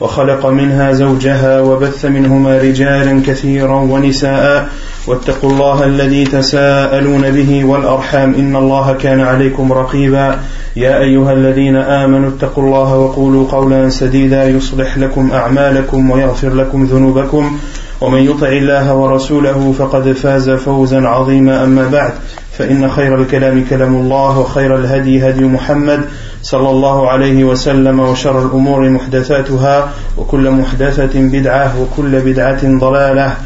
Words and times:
وخلق 0.00 0.46
منها 0.46 0.92
زوجها 0.92 1.60
وبث 1.60 2.04
منهما 2.04 2.58
رجالا 2.58 3.22
كثيرا 3.26 3.80
ونساء. 3.80 4.68
واتقوا 5.06 5.50
الله 5.50 5.84
الذي 5.84 6.24
تساءلون 6.24 7.30
به 7.30 7.64
والأرحام. 7.64 8.34
إن 8.34 8.56
الله 8.56 8.92
كان 8.92 9.20
عليكم 9.20 9.72
رقيبا. 9.72 10.38
يا 10.76 10.98
أيها 10.98 11.32
الذين 11.32 11.76
آمنوا 11.76 12.30
اتقوا 12.30 12.64
الله 12.64 12.96
وقولوا 12.96 13.46
قولا 13.50 13.88
سديدا. 13.88 14.44
يصلح 14.44 14.98
لكم 14.98 15.30
أعمالكم 15.32 16.10
ويغفر 16.10 16.54
لكم 16.54 16.84
ذنوبكم. 16.84 17.58
ومن 18.00 18.18
يطع 18.18 18.48
الله 18.48 18.94
ورسوله 18.94 19.74
فقد 19.78 20.12
فاز 20.12 20.50
فوزا 20.50 21.00
عظيما. 21.00 21.64
أما 21.64 21.88
بعد 21.88 22.12
فإن 22.58 22.90
خير 22.90 23.20
الكلام 23.20 23.64
كلام 23.70 23.94
الله 23.94 24.38
وخير 24.38 24.76
الهدي 24.76 25.28
هدي 25.28 25.44
محمد. 25.44 26.00
صلى 26.43 26.69
الله 26.69 27.09
عليه 27.09 27.43
وسلم 27.43 27.99
وشر 27.99 28.45
الامور 28.45 28.89
محدثاتها 28.89 29.93
وكل 30.17 30.51
محدثه 30.51 31.19
بدعه 31.19 31.81
وكل 31.81 32.19
بدعه 32.19 32.79
ضلاله 32.79 33.37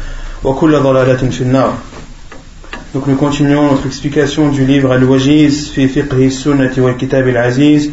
وكل 0.44 0.78
ضلاله 0.80 1.30
في 1.30 1.40
النار 1.40 1.74
Donc 2.94 3.08
nous 3.08 3.16
continuons 3.16 3.72
notre 3.72 3.86
explication 3.86 4.50
du 4.50 4.64
livre 4.64 4.92
Al-Wajiz 4.92 5.70
fi 5.74 5.88
fiqhi 5.88 6.30
sunnati 6.30 6.80
wal 6.80 6.96
kitab 6.96 7.26
al-aziz 7.26 7.90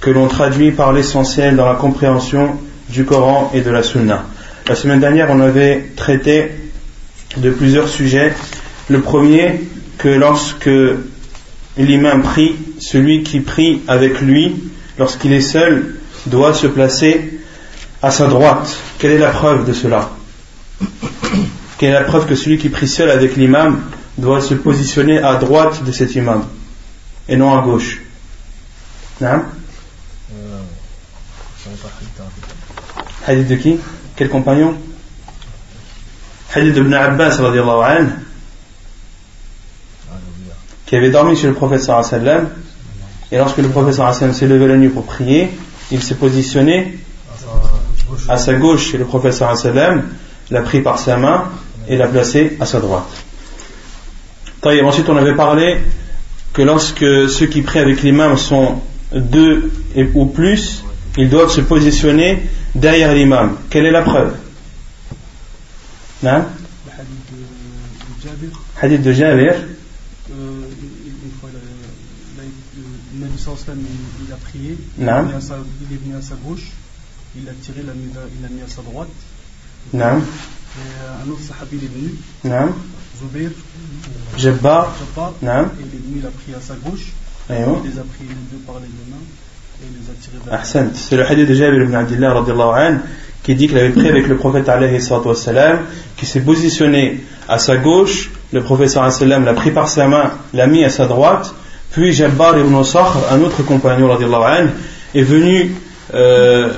que 0.00 0.10
l'on 0.10 0.26
traduit 0.26 0.72
par 0.72 0.92
l'essentiel 0.92 1.54
dans 1.54 1.66
la 1.66 1.76
compréhension 1.76 2.56
du 2.88 3.04
Coran 3.04 3.50
et 3.54 3.60
de 3.60 3.70
la 3.70 3.84
Sunna. 3.84 4.24
La 4.68 4.74
semaine 4.74 4.98
dernière, 4.98 5.28
on 5.30 5.40
avait 5.40 5.92
traité 5.94 6.50
de 7.36 7.50
plusieurs 7.50 7.88
sujets. 7.88 8.32
Le 8.88 9.00
premier, 9.00 9.60
que 9.98 10.08
lorsque 10.08 10.68
l'imam 11.78 12.22
prie, 12.22 12.56
celui 12.79 13.23
qui 13.23 13.41
prie 13.41 13.81
avec 13.87 14.21
lui, 14.21 14.55
lorsqu'il 14.97 15.33
est 15.33 15.41
seul, 15.41 15.95
doit 16.25 16.53
se 16.53 16.67
placer 16.67 17.39
à 18.01 18.11
sa 18.11 18.27
droite. 18.27 18.77
Quelle 18.97 19.11
est 19.11 19.19
la 19.19 19.31
preuve 19.31 19.65
de 19.65 19.73
cela? 19.73 20.09
Quelle 21.77 21.91
est 21.91 21.93
la 21.93 22.03
preuve 22.03 22.25
que 22.25 22.35
celui 22.35 22.57
qui 22.57 22.69
prie 22.69 22.87
seul 22.87 23.09
avec 23.09 23.35
l'imam 23.35 23.81
doit 24.17 24.41
se 24.41 24.53
positionner 24.53 25.19
à 25.19 25.35
droite 25.35 25.83
de 25.83 25.91
cet 25.91 26.15
imam 26.15 26.45
et 27.27 27.37
non 27.37 27.57
à 27.57 27.61
gauche? 27.61 28.01
Non 29.21 29.43
Hadith 33.25 33.47
de 33.47 33.55
qui? 33.55 33.77
Quel 34.15 34.29
compagnon? 34.29 34.75
Hadith 36.53 36.73
de 36.73 36.81
Ibn 36.81 36.93
Abbas 36.93 37.39
qui 40.89 40.95
avait 40.95 41.11
dormi 41.11 41.35
chez 41.35 41.47
le 41.47 41.53
prophète 41.53 41.83
sallam 41.83 42.49
et 43.31 43.37
lorsque 43.37 43.57
le 43.57 43.69
prophète 43.69 43.93
sallam 43.93 44.33
s'est 44.33 44.47
levé 44.47 44.67
la 44.67 44.77
nuit 44.77 44.89
pour 44.89 45.05
prier, 45.05 45.49
il 45.91 46.01
s'est 46.01 46.15
positionné 46.15 46.97
à 48.27 48.37
sa 48.37 48.53
gauche 48.53 48.91
chez 48.91 48.97
le 48.97 49.05
prophète 49.05 49.33
sallam, 49.33 50.03
l'a 50.49 50.61
pris 50.61 50.81
par 50.81 50.99
sa 50.99 51.17
main 51.17 51.45
et 51.87 51.97
l'a 51.97 52.07
placé 52.07 52.57
à 52.59 52.65
sa 52.65 52.79
droite. 52.79 53.09
Ensuite, 54.63 55.09
on 55.09 55.17
avait 55.17 55.35
parlé 55.35 55.77
que 56.53 56.61
lorsque 56.61 57.29
ceux 57.29 57.45
qui 57.45 57.61
prient 57.61 57.79
avec 57.79 58.01
l'imam 58.01 58.37
sont 58.37 58.81
deux 59.13 59.71
ou 60.13 60.25
plus, 60.25 60.83
ils 61.17 61.29
doivent 61.29 61.51
se 61.51 61.61
positionner 61.61 62.43
derrière 62.75 63.13
l'imam. 63.13 63.57
Quelle 63.69 63.85
est 63.85 63.91
la 63.91 64.01
preuve? 64.01 64.33
Non 66.23 66.45
Hadith 68.81 69.01
de 69.01 69.13
Jabir. 69.13 69.53
Il 74.27 74.33
a 74.33 74.37
prié, 74.37 74.77
il 74.97 75.03
est 75.03 75.97
venu 76.03 76.15
à 76.15 76.21
sa 76.21 76.35
gauche, 76.35 76.71
il 77.35 77.47
a 77.47 77.53
tiré, 77.61 77.81
il 77.81 77.85
l'a 78.41 78.49
mis 78.49 78.61
à 78.61 78.67
sa 78.67 78.81
droite. 78.81 79.09
Et 79.93 79.97
un 79.97 81.29
autre 81.31 81.41
sahabi 81.41 81.77
est 81.77 81.87
venu. 81.87 82.13
Zubair. 83.17 83.49
Jabbar. 84.37 84.93
Il 85.41 85.47
est 85.47 85.51
venu, 85.51 86.17
il 86.17 86.25
a 86.25 86.29
pris 86.29 86.53
à 86.55 86.61
sa 86.61 86.75
gauche. 86.75 87.07
Il 87.49 87.55
les 87.55 87.97
a 87.99 88.03
pris 88.03 88.27
les 88.27 88.35
deux 88.51 88.63
par 88.65 88.75
les 88.75 88.87
deux 88.87 89.09
mains. 89.09 89.25
Il 89.81 90.51
a. 90.51 90.63
C'est 90.63 91.15
le 91.15 91.25
hadith 91.25 91.47
de 91.47 91.53
Jabir 91.53 91.83
ibn 91.83 91.95
Abdullah 91.95 92.43
qui 93.43 93.55
dit 93.55 93.67
qu'il 93.67 93.77
avait 93.77 93.91
pris 93.91 94.07
avec 94.07 94.27
le 94.27 94.35
prophète 94.37 94.69
qui 96.17 96.25
s'est 96.25 96.41
positionné 96.41 97.23
à 97.47 97.57
sa 97.57 97.77
gauche, 97.77 98.31
le 98.51 98.61
prophète 98.61 98.95
l'a 98.95 99.53
pris 99.53 99.71
par 99.71 99.87
sa 99.87 100.07
main, 100.07 100.33
l'a 100.53 100.67
mis 100.67 100.83
à 100.83 100.89
sa 100.89 101.07
droite, 101.07 101.53
puis 101.91 102.13
Jabbar 102.13 102.57
ibn 102.59 102.83
Sakhr, 102.83 103.17
un 103.31 103.41
autre 103.41 103.63
compagnon 103.63 104.09
est 105.15 105.21
venu 105.23 105.75
euh, 106.13 106.69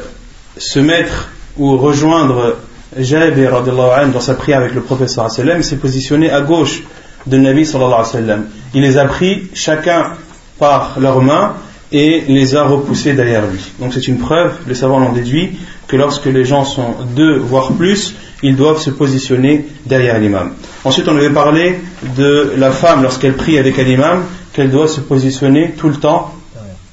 se 0.57 0.79
mettre 0.79 1.29
ou 1.57 1.77
rejoindre 1.77 2.57
Jabir 2.97 3.61
dans 3.61 4.19
sa 4.19 4.33
prière 4.35 4.59
avec 4.59 4.73
le 4.73 4.81
prophète 4.81 5.09
sallam, 5.09 5.63
s'est 5.63 5.77
positionné 5.77 6.29
à 6.29 6.41
gauche 6.41 6.83
de 7.25 7.37
Nabi 7.37 7.65
sallallahu 7.65 8.27
wa 8.27 8.35
Il 8.73 8.81
les 8.81 8.97
a 8.97 9.05
pris 9.05 9.49
chacun 9.53 10.13
par 10.59 10.99
leurs 10.99 11.21
mains 11.21 11.53
et 11.91 12.23
les 12.27 12.55
a 12.55 12.63
repoussés 12.63 13.13
derrière 13.13 13.45
lui. 13.45 13.59
Donc 13.79 13.93
c'est 13.93 14.07
une 14.07 14.17
preuve, 14.17 14.53
les 14.67 14.75
savants 14.75 14.99
l'ont 14.99 15.11
déduit, 15.11 15.57
que 15.87 15.97
lorsque 15.97 16.25
les 16.25 16.45
gens 16.45 16.63
sont 16.63 16.95
deux 17.15 17.37
voire 17.37 17.73
plus, 17.73 18.15
ils 18.43 18.55
doivent 18.55 18.79
se 18.79 18.89
positionner 18.89 19.67
derrière 19.85 20.17
l'imam. 20.19 20.53
Ensuite 20.85 21.07
on 21.09 21.17
avait 21.17 21.29
parlé 21.29 21.79
de 22.17 22.53
la 22.57 22.71
femme 22.71 23.03
lorsqu'elle 23.03 23.33
prie 23.33 23.57
avec 23.57 23.77
l'imam, 23.77 24.23
qu'elle 24.53 24.69
doit 24.69 24.87
se 24.87 24.99
positionner 24.99 25.71
tout 25.71 25.89
le 25.89 25.95
temps 25.95 26.33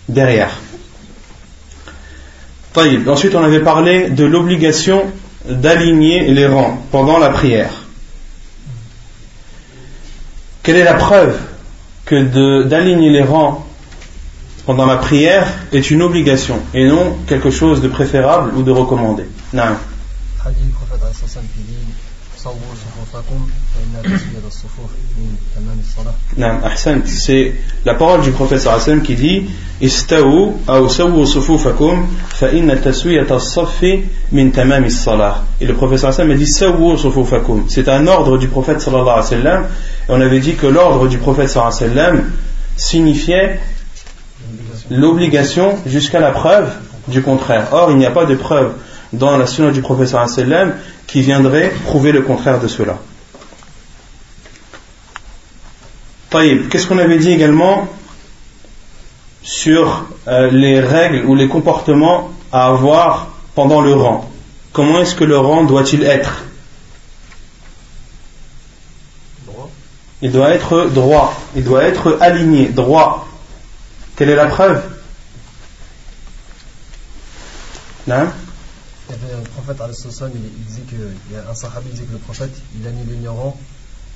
derrière. 0.09 0.59
Ensuite 3.09 3.35
on 3.35 3.43
avait 3.43 3.61
parlé 3.61 4.11
de 4.11 4.25
l'obligation 4.25 5.07
d'aligner 5.45 6.33
les 6.33 6.47
rangs 6.47 6.81
pendant 6.93 7.19
la 7.19 7.31
prière. 7.31 7.71
Quelle 10.63 10.77
est 10.77 10.85
la 10.85 10.95
preuve 10.95 11.39
que 12.05 12.63
d'aligner 12.63 13.11
les 13.11 13.23
rangs 13.23 13.67
pendant 14.67 14.87
la 14.87 14.97
prière 14.97 15.47
est 15.73 15.91
une 15.91 16.03
obligation 16.03 16.61
et 16.75 16.87
non 16.87 17.17
quelque 17.27 17.51
chose 17.51 17.81
de 17.81 17.89
préférable 17.89 18.53
ou 18.55 18.63
de 18.63 18.71
recommandé? 18.71 19.25
Non. 19.53 19.77
C'est 27.05 27.53
la 27.85 27.95
parole 27.95 28.21
du 28.23 28.31
prophète 28.31 28.61
sallam 28.61 29.03
qui 29.03 29.15
dit. 29.15 29.47
Et 29.81 29.87
le 35.67 35.75
prophète 35.75 36.05
a 36.05 36.25
dit. 36.35 36.47
C'est 37.69 37.89
un 37.89 38.07
ordre 38.07 38.39
du 38.39 38.49
prophète 38.49 38.89
alayhi 38.89 39.05
wa 39.05 39.23
sallam 39.23 39.67
et 40.09 40.13
on 40.13 40.21
avait 40.21 40.41
dit 40.41 40.55
que 40.55 40.67
l'ordre 40.67 41.09
du 41.09 41.19
prophète 41.19 41.51
sallam 41.51 42.31
signifiait 42.77 43.61
l'obligation 44.91 45.77
jusqu'à 45.87 46.21
la 46.21 46.31
preuve 46.31 46.71
du 47.09 47.23
contraire. 47.23 47.69
Or, 47.73 47.91
il 47.91 47.99
n'y 47.99 48.07
a 48.07 48.11
pas 48.11 48.25
de 48.25 48.35
preuve 48.35 48.73
dans 49.13 49.37
la 49.37 49.47
sunna 49.47 49.71
du 49.71 49.81
wa 49.81 50.07
sallam 50.07 50.75
qui 51.07 51.23
viendrait 51.23 51.71
prouver 51.85 52.13
le 52.13 52.23
contraire 52.23 52.61
de 52.61 52.69
cela. 52.69 52.99
Qu'est-ce 56.31 56.87
qu'on 56.87 56.99
avait 56.99 57.19
dit 57.19 57.33
également 57.33 57.89
sur 59.43 60.07
euh, 60.27 60.51
les 60.51 60.79
règles 60.81 61.25
ou 61.25 61.35
les 61.35 61.49
comportements 61.49 62.31
à 62.53 62.67
avoir 62.67 63.29
pendant 63.55 63.81
le 63.81 63.95
rang? 63.95 64.31
Comment 64.73 65.01
est-ce 65.01 65.15
que 65.15 65.25
le 65.25 65.39
rang 65.39 65.65
doit-il 65.65 66.05
être? 66.05 66.45
Il 70.21 70.33
doit 70.33 70.51
être 70.51 70.87
droit, 70.87 71.41
il 71.55 71.65
doit 71.65 71.85
être 71.85 72.19
aligné, 72.21 72.69
droit. 72.69 73.27
Quelle 74.17 74.31
est 74.31 74.37
la 74.37 74.47
preuve? 74.47 74.83
Non 78.09 78.27
le 79.11 79.49
prophète 79.51 79.77
il, 80.35 80.65
disait 80.67 80.83
que 80.83 80.97
il 81.31 81.35
y 81.35 81.39
a 81.39 81.51
un 81.51 81.55
sahabi 81.55 81.91
disait 81.91 82.05
que 82.05 82.13
le 82.13 82.19
prophète 82.19 82.55
il 82.79 82.87
a 82.87 82.91
mis 82.91 83.05
l'ignorant 83.05 83.57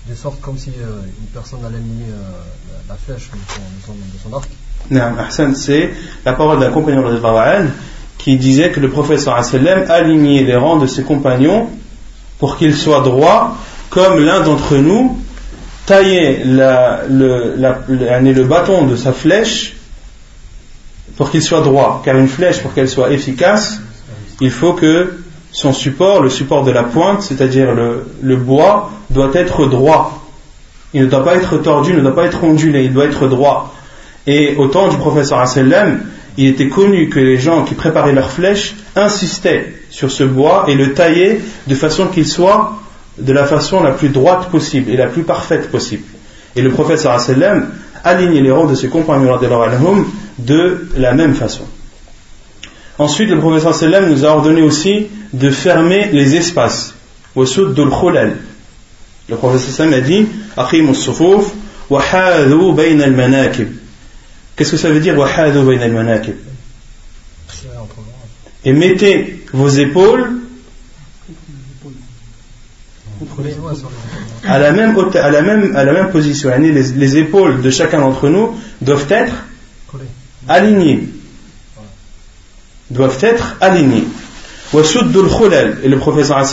de 0.08 0.14
sorte 0.14 0.40
comme 0.40 0.58
si 0.58 0.70
euh, 0.70 1.02
une 1.20 1.26
personne 1.32 1.60
allait 1.64 1.76
aligner 1.76 2.06
euh, 2.10 2.88
la 2.88 2.96
flèche 2.96 3.30
de 3.30 3.38
son, 3.48 3.60
de 3.60 3.86
son, 3.86 3.92
de 3.92 4.18
son 4.22 4.36
arc. 4.36 4.50
C'est 5.54 5.90
la 6.24 6.32
parole 6.32 6.58
d'un 6.58 6.70
compagnon 6.70 7.08
de 7.08 7.20
qui 8.18 8.36
disait 8.36 8.70
que 8.70 8.80
le 8.80 8.90
professeur 8.90 9.42
sallam 9.44 9.90
alignait 9.90 10.42
les 10.42 10.56
rangs 10.56 10.78
de 10.78 10.86
ses 10.86 11.04
compagnons 11.04 11.68
pour 12.38 12.56
qu'ils 12.56 12.76
soient 12.76 13.02
droits, 13.02 13.56
comme 13.90 14.18
l'un 14.18 14.40
d'entre 14.40 14.76
nous 14.76 15.18
taillait 15.86 16.42
le, 16.44 17.56
le 17.56 18.44
bâton 18.44 18.86
de 18.86 18.96
sa 18.96 19.12
flèche 19.12 19.74
pour 21.16 21.30
qu'il 21.30 21.42
soit 21.42 21.60
droit. 21.60 22.02
Car 22.04 22.16
une 22.16 22.28
flèche, 22.28 22.60
pour 22.60 22.74
qu'elle 22.74 22.88
soit 22.88 23.12
efficace, 23.12 23.78
il 24.42 24.50
faut 24.50 24.72
que 24.72 25.14
son 25.52 25.72
support, 25.72 26.20
le 26.20 26.28
support 26.28 26.64
de 26.64 26.72
la 26.72 26.82
pointe, 26.82 27.22
c'est-à-dire 27.22 27.68
le, 27.74 28.36
bois, 28.36 28.90
doit 29.10 29.30
être 29.34 29.66
droit. 29.66 30.20
Il 30.92 31.02
ne 31.02 31.06
doit 31.06 31.24
pas 31.24 31.36
être 31.36 31.58
tordu, 31.58 31.90
il 31.90 31.96
ne 31.96 32.02
doit 32.02 32.14
pas 32.14 32.24
être 32.24 32.42
ondulé, 32.42 32.84
il 32.84 32.92
doit 32.92 33.04
être 33.04 33.28
droit. 33.28 33.72
Et 34.26 34.56
au 34.56 34.66
temps 34.66 34.88
du 34.88 34.96
professeur 34.96 35.46
sallam, 35.46 36.00
il 36.36 36.48
était 36.48 36.68
connu 36.68 37.08
que 37.08 37.20
les 37.20 37.38
gens 37.38 37.64
qui 37.64 37.74
préparaient 37.74 38.12
leurs 38.12 38.32
flèches 38.32 38.74
insistaient 38.96 39.74
sur 39.90 40.10
ce 40.10 40.24
bois 40.24 40.64
et 40.66 40.74
le 40.74 40.92
taillaient 40.92 41.40
de 41.68 41.74
façon 41.76 42.06
qu'il 42.06 42.26
soit 42.26 42.78
de 43.18 43.32
la 43.32 43.44
façon 43.44 43.80
la 43.82 43.92
plus 43.92 44.08
droite 44.08 44.50
possible 44.50 44.90
et 44.90 44.96
la 44.96 45.06
plus 45.06 45.22
parfaite 45.22 45.70
possible. 45.70 46.04
Et 46.56 46.62
le 46.62 46.70
professeur 46.70 47.20
sallam 47.20 47.68
alignait 48.02 48.40
les 48.40 48.50
rangs 48.50 48.66
de 48.66 48.74
ses 48.74 48.88
compagnons 48.88 49.38
de 50.38 50.88
la 50.96 51.12
même 51.12 51.34
façon. 51.34 51.64
Ensuite, 52.98 53.30
le 53.30 53.38
professeur 53.38 53.74
sallam 53.74 54.10
nous 54.10 54.24
a 54.24 54.28
ordonné 54.28 54.62
aussi 54.62 55.08
de 55.32 55.50
fermer 55.50 56.10
les 56.12 56.34
espaces. 56.34 56.94
Le 57.34 57.44
professeur 59.36 59.74
sallam 59.74 59.94
a 59.94 60.00
dit 60.00 60.26
Qu'est-ce 64.56 64.70
que 64.72 64.76
ça 64.76 64.90
veut 64.90 65.00
dire 65.00 65.16
Et 68.64 68.72
mettez 68.72 69.44
vos 69.52 69.68
épaules 69.68 70.30
à 74.44 74.58
la 74.58 74.72
même, 74.72 74.96
à 75.14 75.30
la 75.30 75.42
même, 75.42 75.76
à 75.76 75.84
la 75.84 75.92
même 75.92 76.10
position. 76.10 76.50
Les, 76.58 76.72
les 76.72 77.16
épaules 77.16 77.62
de 77.62 77.70
chacun 77.70 78.00
d'entre 78.00 78.28
nous 78.28 78.56
doivent 78.80 79.06
être 79.10 79.34
alignées. 80.48 81.08
Doivent 82.92 83.18
être 83.22 83.56
alignées. 83.60 84.04
Et 84.74 85.88
le 85.88 85.96
professeur 85.98 86.44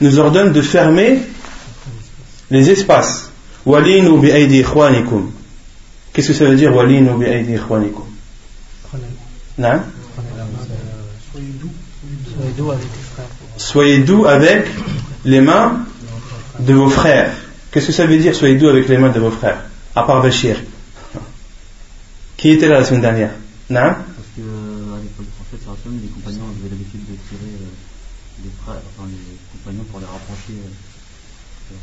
nous 0.00 0.18
ordonne 0.18 0.52
de 0.52 0.62
fermer 0.62 1.20
les 2.50 2.70
espaces. 2.70 3.30
Qu'est-ce 6.12 6.28
que 6.28 6.34
ça 6.34 6.44
veut 6.44 6.56
dire 6.56 6.72
Soyez 13.56 13.98
doux 13.98 14.26
avec 14.26 14.66
les 15.24 15.40
mains 15.40 15.86
de 16.60 16.74
vos 16.74 16.88
frères. 16.88 17.32
Qu'est-ce 17.70 17.88
que 17.88 17.92
ça 17.92 18.06
veut 18.06 18.18
dire 18.18 18.34
soyez 18.34 18.56
doux 18.56 18.68
avec 18.68 18.88
les 18.88 18.98
mains 18.98 19.10
de 19.10 19.20
vos 19.20 19.30
frères? 19.30 19.64
À 19.94 20.02
part 20.04 20.22
Bachir. 20.22 20.56
Qui 22.36 22.50
était 22.50 22.68
là 22.68 22.80
la 22.80 22.84
semaine 22.84 23.00
dernière 23.00 23.30
Parce 23.92 24.28
que 24.36 24.42
à 24.42 25.00
l'époque 25.00 25.26
du 25.26 25.32
prophète, 25.32 25.60
les 26.02 26.08
compagnons 26.08 26.44
avaient 26.48 26.68
l'habitude 26.70 27.00
de 27.00 27.16
tirer 27.28 27.52
euh, 27.52 28.44
les 28.44 28.50
frères, 28.62 28.80
enfin 28.94 29.08
les 29.08 29.36
compagnons 29.52 29.84
pour 29.90 30.00
les 30.00 30.06
rapprocher. 30.06 30.52
Euh, 30.52 31.74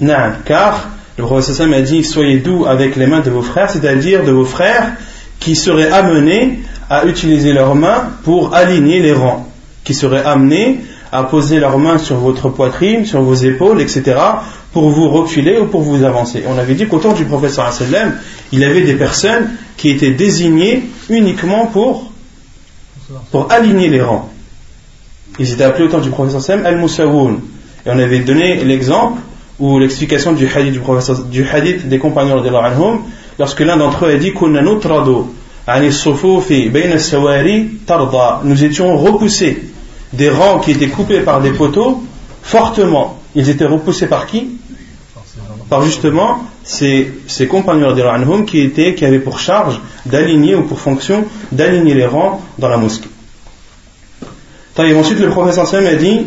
non, 0.00 0.32
car 0.44 0.88
le 1.16 1.24
prophète 1.24 1.60
a 1.60 1.80
dit 1.82 2.04
soyez 2.04 2.38
doux 2.38 2.66
avec 2.66 2.96
les 2.96 3.06
mains 3.06 3.20
de 3.20 3.30
vos 3.30 3.42
frères, 3.42 3.70
c'est-à-dire 3.70 4.24
de 4.24 4.30
vos 4.30 4.44
frères 4.44 4.92
qui 5.40 5.56
seraient 5.56 5.90
amenés 5.90 6.60
à 6.90 7.04
utiliser 7.04 7.52
leurs 7.52 7.74
mains 7.74 8.10
pour 8.24 8.54
aligner 8.54 9.00
les 9.00 9.12
rangs, 9.12 9.48
qui 9.84 9.94
seraient 9.94 10.24
amenés 10.24 10.80
à 11.10 11.24
poser 11.24 11.58
leurs 11.58 11.78
mains 11.78 11.98
sur 11.98 12.16
votre 12.16 12.48
poitrine, 12.50 13.04
sur 13.04 13.22
vos 13.22 13.34
épaules, 13.34 13.80
etc., 13.80 14.16
pour 14.72 14.90
vous 14.90 15.08
reculer 15.08 15.58
ou 15.58 15.66
pour 15.66 15.80
vous 15.80 16.04
avancer. 16.04 16.44
On 16.46 16.58
avait 16.58 16.74
dit 16.74 16.86
qu'au 16.86 16.98
temps 16.98 17.14
du 17.14 17.24
professeur 17.24 17.72
il 18.52 18.58
y 18.58 18.64
avait 18.64 18.82
des 18.82 18.94
personnes 18.94 19.50
qui 19.76 19.90
étaient 19.90 20.12
désignées 20.12 20.84
uniquement 21.08 21.66
pour, 21.66 22.12
pour 23.30 23.50
aligner 23.50 23.88
les 23.88 24.02
rangs. 24.02 24.28
Ils 25.38 25.52
étaient 25.52 25.64
appelés 25.64 25.86
au 25.86 25.88
temps 25.88 26.00
du 26.00 26.10
professeur 26.10 26.58
al-Musawoun. 26.64 27.40
Et 27.88 27.90
on 27.90 27.98
avait 27.98 28.20
donné 28.20 28.62
l'exemple 28.64 29.20
ou 29.58 29.78
l'explication 29.78 30.32
du 30.32 30.46
hadith 30.46 30.78
du 31.30 31.48
hadith 31.48 31.88
des 31.88 31.98
compagnons 31.98 32.42
de 32.42 32.48
anhum, 32.48 33.00
lorsque 33.38 33.60
l'un 33.60 33.78
d'entre 33.78 34.04
eux 34.04 34.10
a 34.10 34.16
dit 34.18 34.32
nous 38.44 38.64
étions 38.64 38.96
repoussés 38.96 39.62
des 40.12 40.30
rangs 40.30 40.58
qui 40.60 40.70
étaient 40.72 40.88
coupés 40.88 41.20
par 41.20 41.40
des 41.40 41.50
poteaux 41.50 42.02
fortement. 42.42 43.18
Ils 43.34 43.48
étaient 43.48 43.64
repoussés 43.66 44.06
par 44.06 44.26
qui? 44.26 44.48
Par 45.70 45.82
justement 45.82 46.44
ces, 46.64 47.10
compagnons 47.48 47.94
de 47.94 48.02
anhum 48.02 48.44
qui, 48.44 48.60
étaient, 48.60 48.94
qui 48.94 49.06
avaient 49.06 49.18
pour 49.18 49.40
charge 49.40 49.80
d'aligner 50.04 50.54
ou 50.54 50.62
pour 50.62 50.78
fonction 50.78 51.24
d'aligner 51.52 51.94
les 51.94 52.06
rangs 52.06 52.42
dans 52.58 52.68
la 52.68 52.76
mosquée. 52.76 53.08
ensuite 54.78 55.20
le 55.20 55.30
professeur 55.30 55.66
a 55.74 55.94
dit 55.94 56.26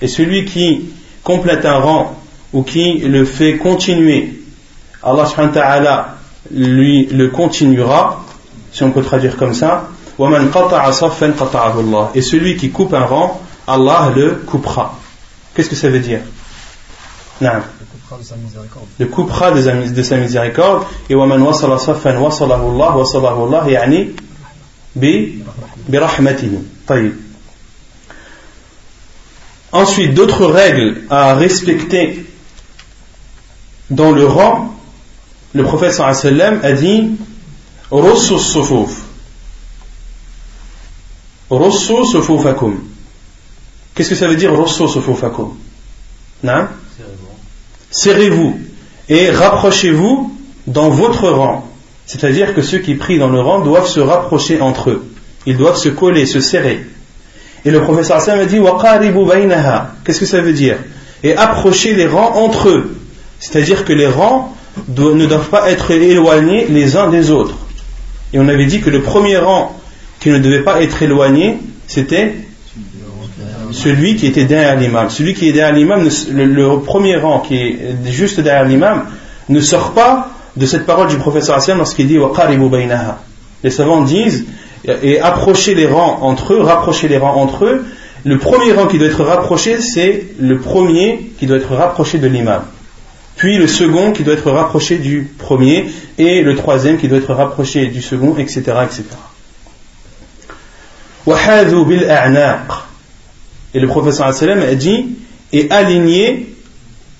et 0.00 0.08
celui 0.08 0.44
qui 0.44 0.90
complète 1.22 1.64
un 1.64 1.78
rang 1.78 2.16
ou 2.52 2.62
qui 2.62 2.98
le 2.98 3.24
fait 3.24 3.56
continuer 3.56 4.40
Allah 5.02 5.26
subhanahu 5.26 5.54
wa 5.54 5.60
ta'ala 5.60 6.08
lui 6.50 7.06
le 7.06 7.28
continuera 7.28 8.24
si 8.72 8.82
on 8.82 8.90
peut 8.90 9.02
traduire 9.02 9.36
comme 9.36 9.54
ça. 9.54 9.88
Et 12.14 12.22
celui 12.22 12.56
qui 12.56 12.70
coupe 12.70 12.94
un 12.94 13.04
rang 13.04 13.40
Allah 13.66 14.10
le 14.14 14.42
coupera. 14.46 14.98
Qu'est-ce 15.54 15.70
que 15.70 15.76
ça 15.76 15.88
veut 15.88 16.00
dire? 16.00 16.20
Non 17.40 17.62
le 18.13 19.05
coupera 19.05 19.51
de 19.51 19.61
sa 19.61 19.73
miséricorde. 19.73 19.95
De 19.95 20.03
sa 20.03 20.17
miséricorde. 20.17 20.83
Et 21.09 21.15
ومن 21.15 21.41
وصل 21.41 21.79
صفا 21.79 22.17
وصله 22.17 22.61
الله 22.61 22.97
وصله 22.97 23.43
الله 23.43 23.69
يعني 23.69 24.09
برحمته. 25.89 26.61
طيب. 26.87 27.13
Ensuite, 29.71 30.13
d'autres 30.13 30.45
règles 30.45 31.03
à 31.09 31.35
respecter 31.35 32.25
dans 33.91 34.11
le 34.11 34.25
rang, 34.25 34.75
le 35.53 35.63
prophète 35.63 35.93
sallam 35.93 36.59
a 36.63 36.71
dit 36.73 37.11
Russu 37.91 38.39
sufuf. 38.39 39.03
Russu 41.49 42.05
sufufakum. 42.05 42.79
Qu'est-ce 43.93 44.09
que 44.09 44.15
ça 44.15 44.27
veut 44.27 44.35
dire 44.35 44.55
Russu 44.55 44.87
sufufakum 44.87 45.55
Non 46.43 46.67
serrez-vous 47.94 48.58
et 49.08 49.30
rapprochez-vous 49.30 50.32
dans 50.66 50.90
votre 50.90 51.28
rang. 51.28 51.66
C'est-à-dire 52.06 52.54
que 52.54 52.60
ceux 52.60 52.78
qui 52.78 52.94
prient 52.94 53.18
dans 53.18 53.30
le 53.30 53.40
rang 53.40 53.60
doivent 53.60 53.88
se 53.88 54.00
rapprocher 54.00 54.60
entre 54.60 54.90
eux. 54.90 55.04
Ils 55.46 55.56
doivent 55.56 55.76
se 55.76 55.88
coller, 55.88 56.26
se 56.26 56.40
serrer. 56.40 56.84
Et 57.64 57.70
le 57.70 57.80
professeur 57.80 58.16
Hassan 58.16 58.38
a 58.38 58.44
dit 58.44 58.60
Qu'est-ce 60.04 60.20
que 60.20 60.26
ça 60.26 60.40
veut 60.40 60.52
dire? 60.52 60.76
Et 61.22 61.34
approchez 61.36 61.94
les 61.94 62.06
rangs 62.06 62.34
entre 62.34 62.68
eux. 62.68 62.96
C'est-à-dire 63.40 63.84
que 63.84 63.92
les 63.92 64.06
rangs 64.06 64.54
ne 64.88 65.26
doivent 65.26 65.48
pas 65.48 65.70
être 65.70 65.90
éloignés 65.90 66.66
les 66.68 66.96
uns 66.96 67.08
des 67.08 67.30
autres. 67.30 67.56
Et 68.32 68.38
on 68.38 68.48
avait 68.48 68.66
dit 68.66 68.80
que 68.80 68.90
le 68.90 69.00
premier 69.00 69.38
rang 69.38 69.78
qui 70.20 70.30
ne 70.30 70.38
devait 70.38 70.62
pas 70.62 70.82
être 70.82 71.02
éloigné, 71.02 71.58
c'était 71.86 72.34
celui 73.74 74.16
qui 74.16 74.26
était 74.26 74.44
derrière 74.44 74.76
l'imam. 74.76 75.10
Celui 75.10 75.34
qui 75.34 75.48
est 75.48 75.52
derrière 75.52 75.74
l'imam, 75.74 76.08
le, 76.32 76.78
premier 76.78 77.16
rang 77.16 77.40
qui 77.40 77.56
est 77.56 77.78
juste 78.06 78.40
derrière 78.40 78.64
l'imam, 78.64 79.04
ne 79.48 79.60
sort 79.60 79.92
pas 79.92 80.30
de 80.56 80.64
cette 80.66 80.86
parole 80.86 81.08
du 81.08 81.16
professeur 81.16 81.56
Hassan 81.56 81.76
lorsqu'il 81.78 82.06
dit 82.06 82.18
Les 83.62 83.70
savants 83.70 84.02
disent 84.02 84.46
et 84.86 85.20
approcher 85.20 85.74
les 85.74 85.86
rangs 85.86 86.18
entre 86.22 86.54
eux, 86.54 86.60
rapprocher 86.60 87.08
les 87.08 87.18
rangs 87.18 87.34
entre 87.34 87.64
eux. 87.64 87.84
Le 88.24 88.38
premier 88.38 88.72
rang 88.72 88.86
qui 88.86 88.98
doit 88.98 89.08
être 89.08 89.24
rapproché, 89.24 89.80
c'est 89.80 90.28
le 90.38 90.58
premier 90.58 91.32
qui 91.38 91.46
doit 91.46 91.58
être 91.58 91.74
rapproché 91.74 92.18
de 92.18 92.26
l'imam. 92.26 92.62
Puis 93.36 93.58
le 93.58 93.66
second 93.66 94.12
qui 94.12 94.22
doit 94.22 94.34
être 94.34 94.50
rapproché 94.50 94.98
du 94.98 95.28
premier, 95.38 95.86
et 96.18 96.40
le 96.42 96.54
troisième 96.54 96.98
qui 96.98 97.08
doit 97.08 97.18
être 97.18 97.34
rapproché 97.34 97.86
du 97.86 98.00
second, 98.00 98.36
etc. 98.38 98.60
etc. 98.84 99.04
Et 103.74 103.80
le 103.80 103.88
professeur 103.88 104.28
a 104.28 104.74
dit 104.74 105.16
et 105.52 105.70
alignez 105.70 106.54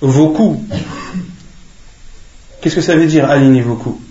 vos 0.01 0.29
coups. 0.29 0.59
Qu'est-ce 2.61 2.75
que 2.75 2.81
ça 2.81 2.95
veut 2.95 3.05
dire 3.05 3.29
aligner 3.29 3.61
vos 3.61 3.75
coups? 3.75 4.01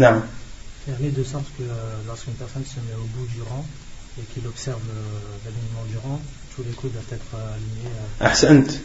Non. 0.00 0.22
Permet 0.86 1.10
de 1.10 1.22
sorte 1.22 1.44
que 1.56 1.62
euh, 1.62 1.74
lorsqu'une 2.06 2.32
personne 2.34 2.64
se 2.64 2.80
met 2.80 2.94
au 2.96 3.06
bout 3.16 3.26
du 3.32 3.40
rang 3.42 3.64
et 4.18 4.22
qu'il 4.32 4.46
observe 4.46 4.80
euh, 4.90 5.44
l'alignement 5.44 5.84
du 5.88 5.96
rang, 5.98 6.20
tous 6.54 6.62
les 6.62 6.72
coups 6.72 6.92
doivent 6.92 7.04
être 7.12 7.36
euh, 7.36 8.26
alignés. 8.26 8.80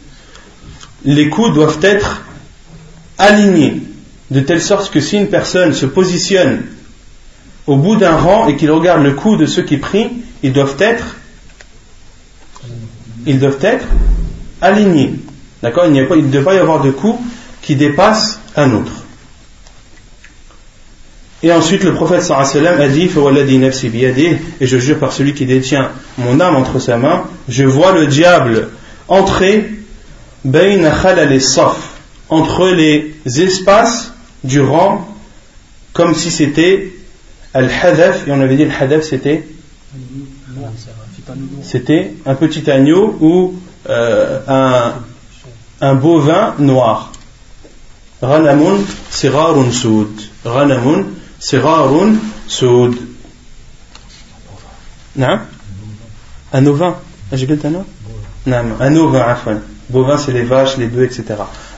Les 1.04 1.28
coups 1.28 1.52
doivent 1.52 1.80
être 1.82 2.22
alignés, 3.18 3.82
de 4.30 4.40
telle 4.40 4.62
sorte 4.62 4.92
que 4.92 5.00
si 5.00 5.16
une 5.16 5.28
personne 5.28 5.74
se 5.74 5.86
positionne 5.86 6.62
au 7.66 7.76
bout 7.76 7.96
d'un 7.96 8.16
rang 8.16 8.46
et 8.46 8.56
qu'il 8.56 8.70
regarde 8.70 9.02
le 9.02 9.14
coup 9.14 9.36
de 9.36 9.46
ceux 9.46 9.62
qui 9.62 9.78
prient, 9.78 10.10
ils 10.42 10.52
doivent 10.52 10.76
être, 10.78 11.16
ils 13.26 13.38
doivent 13.38 13.58
être 13.62 13.86
alignés. 14.60 15.14
D'accord? 15.62 15.86
Il 15.86 15.92
ne 15.92 16.30
doit 16.30 16.42
pas 16.42 16.54
y 16.54 16.58
avoir 16.58 16.82
de 16.82 16.90
coup 16.90 17.20
qui 17.60 17.76
dépasse 17.76 18.40
un 18.56 18.72
autre. 18.72 18.92
Et 21.42 21.52
ensuite, 21.52 21.84
le 21.84 21.94
prophète 21.94 22.22
sallam 22.22 22.80
a 22.80 22.88
dit 22.88 23.08
Et 24.60 24.66
je 24.66 24.78
jure 24.78 24.98
par 24.98 25.12
celui 25.12 25.32
qui 25.32 25.46
détient 25.46 25.90
mon 26.18 26.38
âme 26.38 26.56
entre 26.56 26.78
sa 26.78 26.98
main, 26.98 27.24
je 27.48 27.64
vois 27.64 27.92
le 27.92 28.06
diable 28.06 28.68
entrer 29.08 29.70
entre 32.28 32.68
les 32.68 33.14
espaces 33.26 34.12
du 34.44 34.60
rang, 34.60 35.08
comme 35.92 36.14
si 36.14 36.30
c'était 36.30 36.92
al-hadaf, 37.54 38.28
et 38.28 38.32
on 38.32 38.40
avait 38.40 38.56
dit 38.56 38.64
le 38.64 38.70
hadaf 38.70 39.02
c'était 39.02 39.44
c'était 41.62 42.14
un 42.26 42.34
petit 42.34 42.70
agneau 42.70 43.16
ou 43.20 43.54
euh, 43.88 44.92
un, 45.80 45.94
bovin 45.94 46.54
noir. 46.58 47.12
Ranamun 48.22 48.78
sirarun 49.10 49.70
soud. 49.70 50.08
Ranamun 50.44 51.04
sirarun 51.38 52.16
soud. 52.46 52.96
Un 56.52 56.66
ovin. 56.66 56.96
J'ai 57.32 57.48
un 58.46 58.64
un 58.80 58.96
ovin. 58.96 59.36
Bovin, 59.88 60.18
c'est 60.18 60.32
les 60.32 60.42
vaches, 60.42 60.76
les 60.76 60.86
bœufs, 60.86 61.04
etc. 61.04 61.24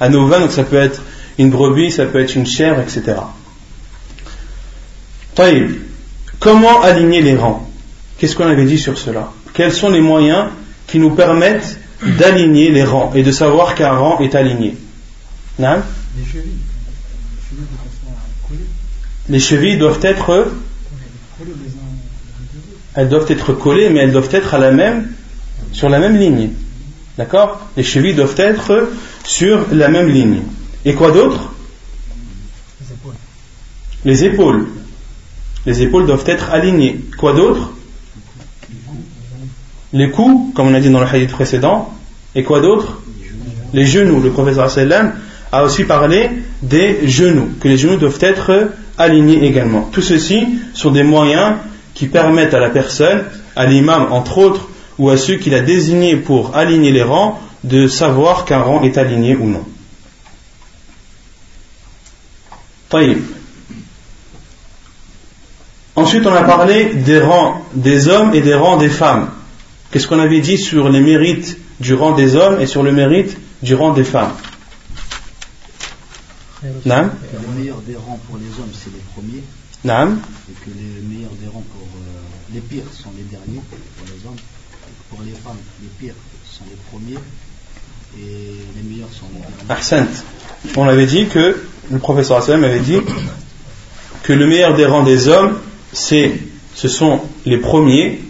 Un 0.01 0.15
ovin, 0.15 0.41
donc 0.41 0.53
ça 0.53 0.65
peut 0.65 0.77
être 0.77 1.01
une 1.39 1.51
brebis, 1.51 1.93
ça 1.93 2.07
peut 2.07 2.21
être 2.21 2.35
une 2.35 2.47
chair, 2.47 2.81
etc. 2.81 3.17
Taïb. 5.35 5.81
Comment 6.39 6.83
aligner 6.83 7.23
les 7.23 7.37
rangs? 7.37 7.72
Qu'est-ce 8.19 8.37
qu'on 8.37 8.47
avait 8.47 8.65
dit 8.65 8.79
sur 8.79 8.99
cela? 8.99 9.33
Quels 9.55 9.73
sont 9.73 9.91
les 9.91 10.01
moyens 10.01 10.47
qui 10.87 10.99
nous 10.99 11.11
permettent 11.11 11.79
d'aligner 12.19 12.71
les 12.71 12.85
rangs 12.85 13.13
et 13.15 13.23
de 13.23 13.33
savoir 13.33 13.75
qu'un 13.75 13.93
rang 13.93 14.21
est 14.21 14.35
aligné? 14.35 14.77
Non 15.59 15.83
Les 16.17 16.25
chevilles. 16.25 16.53
Les 19.29 19.41
chevilles 19.41 19.79
doivent 19.79 20.01
être 20.03 20.51
elles 22.95 23.09
doivent 23.09 23.31
être 23.31 23.53
collées, 23.53 23.89
mais 23.89 24.01
elles 24.01 24.13
doivent 24.13 24.29
être 24.33 24.55
à 24.55 24.59
la 24.59 24.71
même, 24.71 25.13
sur 25.73 25.89
la 25.89 25.99
même 25.99 26.17
ligne. 26.17 26.51
D'accord? 27.17 27.61
Les 27.77 27.83
chevilles 27.83 28.15
doivent 28.15 28.39
être 28.39 28.89
sur 29.25 29.67
la 29.73 29.89
même 29.89 30.09
ligne. 30.09 30.43
Et 30.85 30.95
quoi 30.95 31.11
d'autre? 31.11 31.53
Les 34.05 34.25
épaules. 34.25 34.67
Les 35.65 35.83
épaules 35.83 36.07
doivent 36.07 36.25
être 36.27 36.51
alignées. 36.51 37.01
Quoi 37.17 37.35
d'autre? 37.35 37.72
Les 39.93 40.11
coups, 40.11 40.55
comme 40.55 40.69
on 40.69 40.75
a 40.75 40.81
dit 40.81 40.91
dans 40.91 41.01
le 41.01 41.07
hadith 41.07 41.33
précédent. 41.33 41.93
Et 42.35 42.43
quoi 42.43 42.61
d'autre 42.61 43.03
Les 43.73 43.85
genoux. 43.85 44.21
Le 44.21 44.31
professeur 44.31 44.69
a 45.53 45.65
aussi 45.65 45.85
parlé 45.85 46.31
des 46.63 47.07
genoux, 47.07 47.51
que 47.61 47.69
les 47.69 47.77
genoux 47.77 47.97
doivent 47.97 48.19
être 48.21 48.71
alignés 48.97 49.45
également. 49.45 49.89
Tout 49.93 50.01
ceci 50.01 50.47
sont 50.73 50.91
des 50.91 51.03
moyens 51.03 51.57
qui 51.95 52.07
permettent 52.07 52.55
à 52.55 52.61
la 52.61 52.71
personne, 52.71 53.25
à 53.55 53.67
l'imam 53.67 54.07
entre 54.11 54.39
autres, 54.39 54.69
ou 54.99 55.11
à 55.11 55.19
ceux 55.19 55.37
qu'il 55.37 55.55
a 55.55 55.61
désignés 55.61 56.17
pour 56.17 56.57
aligner 56.57 56.91
les 56.91 57.03
rangs, 57.03 57.39
de 57.65 57.87
savoir 57.87 58.45
qu'un 58.45 58.63
rang 58.63 58.83
est 58.83 58.97
aligné 58.99 59.37
ou 59.37 59.47
non. 59.47 59.65
Ensuite, 65.95 66.27
on 66.27 66.35
a 66.35 66.43
parlé 66.43 66.95
des 66.95 67.21
rangs 67.21 67.63
des 67.75 68.09
hommes 68.09 68.35
et 68.35 68.41
des 68.41 68.55
rangs 68.55 68.77
des 68.77 68.89
femmes. 68.89 69.29
Qu'est-ce 69.93 70.09
qu'on 70.09 70.19
avait 70.19 70.41
dit 70.41 70.57
sur 70.57 70.89
les 70.89 71.01
mérites 71.01 71.59
du 71.79 71.93
rang 71.93 72.13
des 72.13 72.35
hommes 72.35 72.59
et 72.63 72.67
sur 72.67 72.83
le 72.83 72.93
mérite 72.93 73.37
du 73.63 73.75
rang 73.75 73.93
des 73.93 74.05
femmes 74.05 74.33
Nam 76.87 77.13
Le 77.33 77.61
meilleur 77.61 77.77
des 77.83 77.97
rangs 77.97 78.19
pour 78.27 78.39
les 78.39 78.47
hommes, 78.59 78.71
c'est 78.73 78.91
les 78.91 79.03
premiers. 79.15 79.43
Nam 79.85 80.19
Et 80.49 80.55
que 80.65 80.71
les 80.75 81.15
meilleurs 81.15 81.33
des 81.33 81.47
rangs 81.49 81.65
pour 81.75 81.83
euh, 81.83 82.55
les 82.55 82.61
pires 82.61 82.85
sont 82.91 83.11
les 83.17 83.25
derniers 83.25 83.61
pour 83.99 84.07
les 84.07 84.27
hommes. 84.27 84.37
Et 84.37 85.15
pour 85.15 85.23
les 85.25 85.33
femmes, 85.33 85.59
les 85.83 85.89
pires 85.99 86.15
sont 86.51 86.65
les 86.71 86.79
premiers. 86.91 87.19
Et 88.17 88.55
les 88.77 88.89
meilleurs 88.89 89.13
sont 89.13 89.27
les 89.35 89.67
derniers. 89.67 90.09
On 90.75 90.89
avait 90.89 91.07
dit 91.07 91.27
que, 91.27 91.63
le 91.91 91.99
professeur 91.99 92.39
Hassan 92.39 92.65
avait 92.65 92.81
dit 92.81 93.01
que 94.23 94.33
le 94.33 94.47
meilleur 94.47 94.75
des 94.75 94.87
rangs 94.87 95.03
des 95.03 95.29
hommes, 95.29 95.59
c'est, 95.93 96.33
ce 96.75 96.89
sont 96.89 97.21
les 97.45 97.59
premiers, 97.59 98.21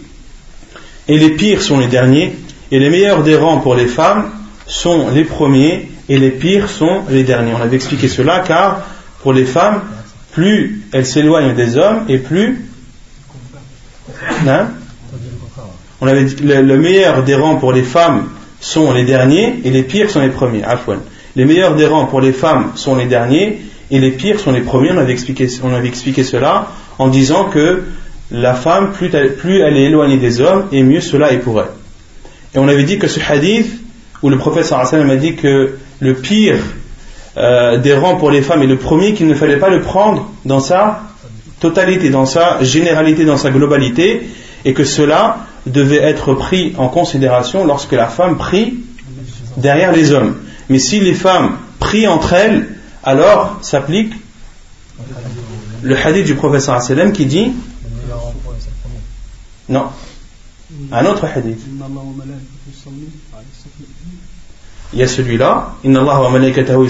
et 1.07 1.17
les 1.17 1.31
pires 1.31 1.61
sont 1.61 1.79
les 1.79 1.87
derniers, 1.87 2.35
et 2.71 2.79
les 2.79 2.89
meilleurs 2.89 3.23
des 3.23 3.35
rangs 3.35 3.59
pour 3.59 3.75
les 3.75 3.87
femmes 3.87 4.29
sont 4.65 5.09
les 5.09 5.23
premiers, 5.23 5.89
et 6.09 6.17
les 6.17 6.31
pires 6.31 6.69
sont 6.69 7.01
les 7.09 7.23
derniers. 7.23 7.53
On 7.53 7.61
avait 7.61 7.75
expliqué 7.75 8.07
cela 8.07 8.39
car 8.39 8.81
pour 9.21 9.33
les 9.33 9.45
femmes, 9.45 9.81
plus 10.31 10.83
elles 10.91 11.05
s'éloignent 11.05 11.53
des 11.53 11.77
hommes 11.77 12.05
et 12.09 12.17
plus. 12.17 12.65
Hein? 14.47 14.67
On 16.01 16.05
le, 16.05 16.77
meilleur 16.77 17.23
des 17.23 17.35
rangs 17.35 17.55
pour 17.55 17.71
les 17.71 17.83
femmes 17.83 18.27
sont 18.59 18.91
les 18.91 19.05
derniers 19.05 19.61
et 19.63 19.71
les 19.71 19.83
pires 19.83 20.09
sont 20.09 20.19
les 20.19 20.29
premiers. 20.29 20.63
Les 21.35 21.45
meilleurs 21.45 21.75
des 21.75 21.85
rangs 21.85 22.05
pour 22.05 22.19
les 22.19 22.33
femmes 22.33 22.71
sont 22.75 22.95
les 22.95 23.05
derniers 23.05 23.61
et 23.89 23.99
les 23.99 24.11
pires 24.11 24.39
sont 24.39 24.51
les 24.51 24.61
premiers. 24.61 24.91
On 24.91 24.97
avait 24.97 25.13
expliqué 25.13 26.23
cela 26.23 26.67
en 26.99 27.07
disant 27.07 27.45
que 27.45 27.83
la 28.31 28.53
femme, 28.53 28.91
plus 28.91 29.09
elle, 29.13 29.77
est 29.77 29.83
éloignée 29.83 30.17
des 30.17 30.41
hommes, 30.41 30.67
et 30.71 30.83
mieux 30.83 31.01
cela 31.01 31.31
est 31.31 31.37
pour 31.37 31.59
elle. 31.59 31.67
Et 32.55 32.59
on 32.59 32.67
avait 32.67 32.83
dit 32.83 32.97
que 32.97 33.07
ce 33.07 33.19
hadith, 33.19 33.71
où 34.21 34.29
le 34.29 34.37
prophète 34.37 34.65
sallam 34.65 35.09
a 35.09 35.15
dit 35.15 35.35
que 35.35 35.77
le 35.99 36.13
pire 36.13 36.57
euh, 37.37 37.77
des 37.77 37.95
rangs 37.95 38.15
pour 38.15 38.31
les 38.31 38.41
femmes 38.41 38.63
est 38.63 38.67
le 38.67 38.77
premier 38.77 39.13
qu'il 39.13 39.27
ne 39.27 39.33
fallait 39.33 39.57
pas 39.57 39.69
le 39.69 39.81
prendre 39.81 40.31
dans 40.45 40.59
sa 40.59 41.01
totalité, 41.59 42.09
dans 42.09 42.25
sa 42.25 42.63
généralité, 42.63 43.25
dans 43.25 43.37
sa 43.37 43.49
globalité, 43.49 44.27
et 44.65 44.73
que 44.73 44.83
cela 44.83 45.37
devait 45.65 46.01
être 46.01 46.33
pris 46.33 46.73
en 46.77 46.89
considération 46.89 47.65
lorsque 47.65 47.93
la 47.93 48.07
femme 48.07 48.37
prie 48.37 48.75
derrière 49.57 49.91
les 49.91 50.11
hommes. 50.11 50.35
Mais 50.69 50.79
si 50.79 50.99
les 50.99 51.13
femmes 51.13 51.57
prient 51.79 52.07
entre 52.07 52.33
elles, 52.33 52.67
alors 53.03 53.59
s'applique 53.61 54.13
le 55.81 55.97
hadith 55.97 56.25
du 56.25 56.35
professeur 56.35 56.81
sallam 56.81 57.11
qui 57.11 57.25
dit 57.25 57.51
non 59.69 59.85
un 60.91 61.05
autre 61.05 61.25
hadith 61.25 61.59
il 64.93 64.99
y 64.99 65.03
a 65.03 65.07
celui-là, 65.07 65.73
Inna 65.83 66.03
wa 66.03 66.29
malaikatahu 66.29 66.87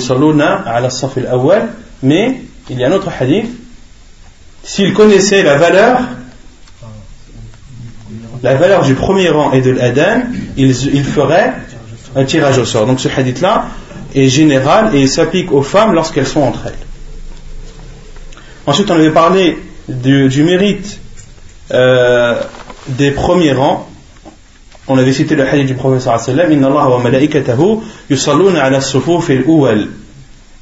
mais 2.03 2.41
il 2.69 2.79
y 2.79 2.83
a 2.83 2.87
un 2.87 2.91
autre 2.91 3.09
hadith. 3.17 3.49
S'il 4.63 4.93
connaissait 4.93 5.43
la 5.43 5.57
valeur, 5.57 5.99
la 8.41 8.55
valeur 8.55 8.83
du 8.83 8.93
premier 8.93 9.29
rang 9.29 9.51
et 9.53 9.61
de 9.61 9.71
l'Adam, 9.71 10.23
il, 10.57 10.69
il 10.69 11.03
ferait 11.03 11.53
un 12.15 12.25
tirage 12.25 12.57
au 12.57 12.65
sort. 12.65 12.85
Donc 12.85 12.99
ce 12.99 13.07
hadith-là 13.07 13.67
est 14.15 14.27
général 14.27 14.95
et 14.95 15.07
s'applique 15.07 15.51
aux 15.51 15.63
femmes 15.63 15.93
lorsqu'elles 15.93 16.27
sont 16.27 16.41
entre 16.41 16.67
elles. 16.67 16.73
Ensuite, 18.65 18.91
on 18.91 18.95
avait 18.95 19.11
parlé 19.11 19.57
du, 19.87 20.29
du 20.29 20.43
mérite 20.43 20.99
euh, 21.71 22.41
des 22.87 23.11
premiers 23.11 23.53
rangs 23.53 23.87
on 24.87 24.97
avait 24.97 25.13
cité 25.13 25.35
le 25.35 25.47
hadith 25.47 25.67
du 25.67 25.75
professeur 25.75 26.19
sallam 26.19 26.51
Inna 26.51 26.67
Allah 26.67 26.89
wa 26.89 26.99
malaikatahu 26.99 27.79
yusalluna 28.09 28.63
ala 28.63 28.79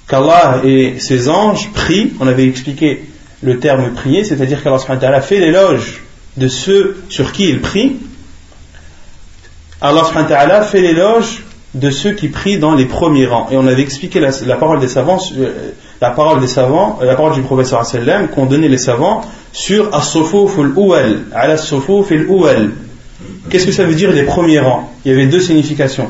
qu'Allah 0.07 0.61
et 0.63 0.99
ses 0.99 1.29
anges 1.29 1.71
prient 1.73 2.13
on 2.19 2.27
avait 2.27 2.45
expliqué 2.45 3.05
le 3.41 3.59
terme 3.59 3.93
prier 3.93 4.23
c'est-à-dire 4.23 4.61
qu'Allah 4.63 5.21
fait 5.21 5.39
l'éloge 5.39 6.01
de 6.37 6.47
ceux 6.47 6.97
sur 7.09 7.31
qui 7.31 7.49
il 7.49 7.61
prie. 7.61 7.97
Allah 9.81 10.61
fait 10.61 10.81
l'éloge 10.81 11.43
de 11.73 11.89
ceux 11.89 12.11
qui 12.11 12.27
prient 12.27 12.59
dans 12.59 12.75
les 12.75 12.85
premiers 12.85 13.25
rangs. 13.25 13.47
Et 13.49 13.57
on 13.57 13.65
avait 13.65 13.81
expliqué 13.81 14.19
la, 14.19 14.55
parole 14.57 14.79
des 14.79 14.87
savants 14.87 15.19
euh, 15.37 15.71
la 16.01 16.11
parole 16.11 16.41
des 16.41 16.47
savants 16.47 16.99
la 17.01 17.15
parole 17.15 17.33
du 17.33 17.41
professeur 17.41 17.85
sallam 17.85 18.27
qu'ont 18.27 18.45
donné 18.45 18.67
les 18.67 18.77
savants 18.77 19.21
sur 19.53 19.93
as-sufuf 19.93 20.57
al-uwal 20.59 21.25
ala 21.33 21.57
sufuf 21.57 22.11
al 22.11 22.71
Qu'est-ce 23.49 23.65
que 23.65 23.71
ça 23.71 23.85
veut 23.85 23.95
dire 23.95 24.11
les 24.11 24.23
premiers 24.23 24.59
rangs? 24.59 24.91
Il 25.05 25.11
y 25.11 25.13
avait 25.13 25.27
deux 25.27 25.41
significations. 25.41 26.09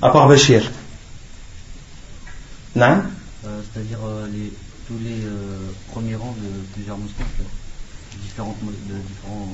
À 0.00 0.10
part 0.10 0.28
Bachir. 0.28 0.70
Non? 2.74 3.02
Euh, 3.44 3.60
C'est-à-dire 3.72 3.98
euh, 4.04 4.26
tous 4.88 4.94
les 5.04 5.24
euh, 5.24 5.70
premiers 5.92 6.16
rangs 6.16 6.34
de 6.40 6.72
plusieurs 6.74 6.96
mosquées, 6.96 7.22
différents, 8.20 8.56
de, 8.62 8.94
différents 8.94 9.48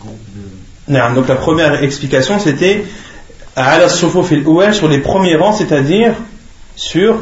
groupes 0.00 0.18
de. 0.36 0.92
Non, 0.92 1.14
donc 1.14 1.28
la 1.28 1.36
première 1.36 1.82
explication 1.82 2.38
c'était 2.38 2.84
sur 3.90 4.88
les 4.88 4.98
premiers 5.00 5.36
rangs, 5.36 5.52
c'est-à-dire 5.52 6.14
sur 6.76 7.18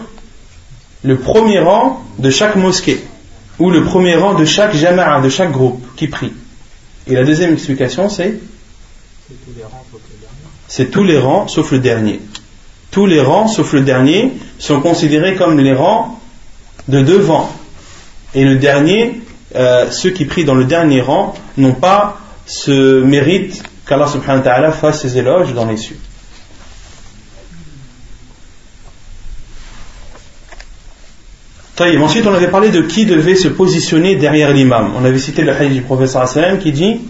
le 1.03 1.17
premier 1.17 1.61
rang 1.61 2.03
de 2.19 2.31
chaque 2.31 2.57
mosquée 2.57 3.03
ou 3.59 3.71
le 3.71 3.83
premier 3.85 4.17
rang 4.17 4.35
de 4.35 4.45
chaque 4.45 4.75
jama'a, 4.75 5.21
de 5.21 5.29
chaque 5.29 5.53
groupe 5.53 5.85
qui 5.97 6.09
prie. 6.09 6.33
Et 7.07 7.15
la 7.15 7.25
deuxième 7.25 7.53
explication, 7.53 8.09
c'est 8.09 8.35
C'est 10.69 10.91
tous 10.91 11.05
les 11.05 11.19
rangs 11.19 11.49
sauf 11.49 11.73
le 11.73 11.79
dernier. 11.79 12.21
Tous 12.91 13.07
les 13.07 13.21
rangs 13.21 13.49
sauf 13.49 13.73
le 13.73 13.83
dernier 13.83 14.33
sont 14.59 14.81
considérés 14.81 15.35
comme 15.35 15.59
les 15.59 15.75
rangs 15.75 16.21
de 16.89 17.03
devant. 17.03 17.53
Et 18.35 18.45
le 18.45 18.57
dernier, 18.57 19.21
euh, 19.55 19.91
ceux 19.91 20.11
qui 20.11 20.25
prient 20.25 20.45
dans 20.45 20.55
le 20.55 20.65
dernier 20.65 21.01
rang 21.01 21.35
n'ont 21.57 21.75
pas 21.75 22.19
ce 22.47 23.03
mérite 23.03 23.63
qu'Allah 23.87 24.07
subhanahu 24.07 24.39
wa 24.39 24.45
ta'ala 24.45 24.73
fasse 24.73 25.03
ses 25.03 25.19
éloges 25.19 25.55
dans 25.55 25.67
les 25.67 25.77
cieux. 25.77 25.99
Ensuite, 31.79 32.27
on 32.27 32.35
avait 32.35 32.51
parlé 32.51 32.71
de 32.71 32.81
qui 32.81 33.05
devait 33.05 33.37
se 33.37 33.49
positionner 33.49 34.17
derrière 34.17 34.53
l'imam. 34.53 34.93
On 34.97 35.05
avait 35.05 35.19
cité 35.19 35.43
le 35.43 35.53
hadith 35.53 35.75
du 35.75 35.83
professeur 35.83 36.27
sallam 36.27 36.59
qui 36.59 36.73
dit 36.73 37.01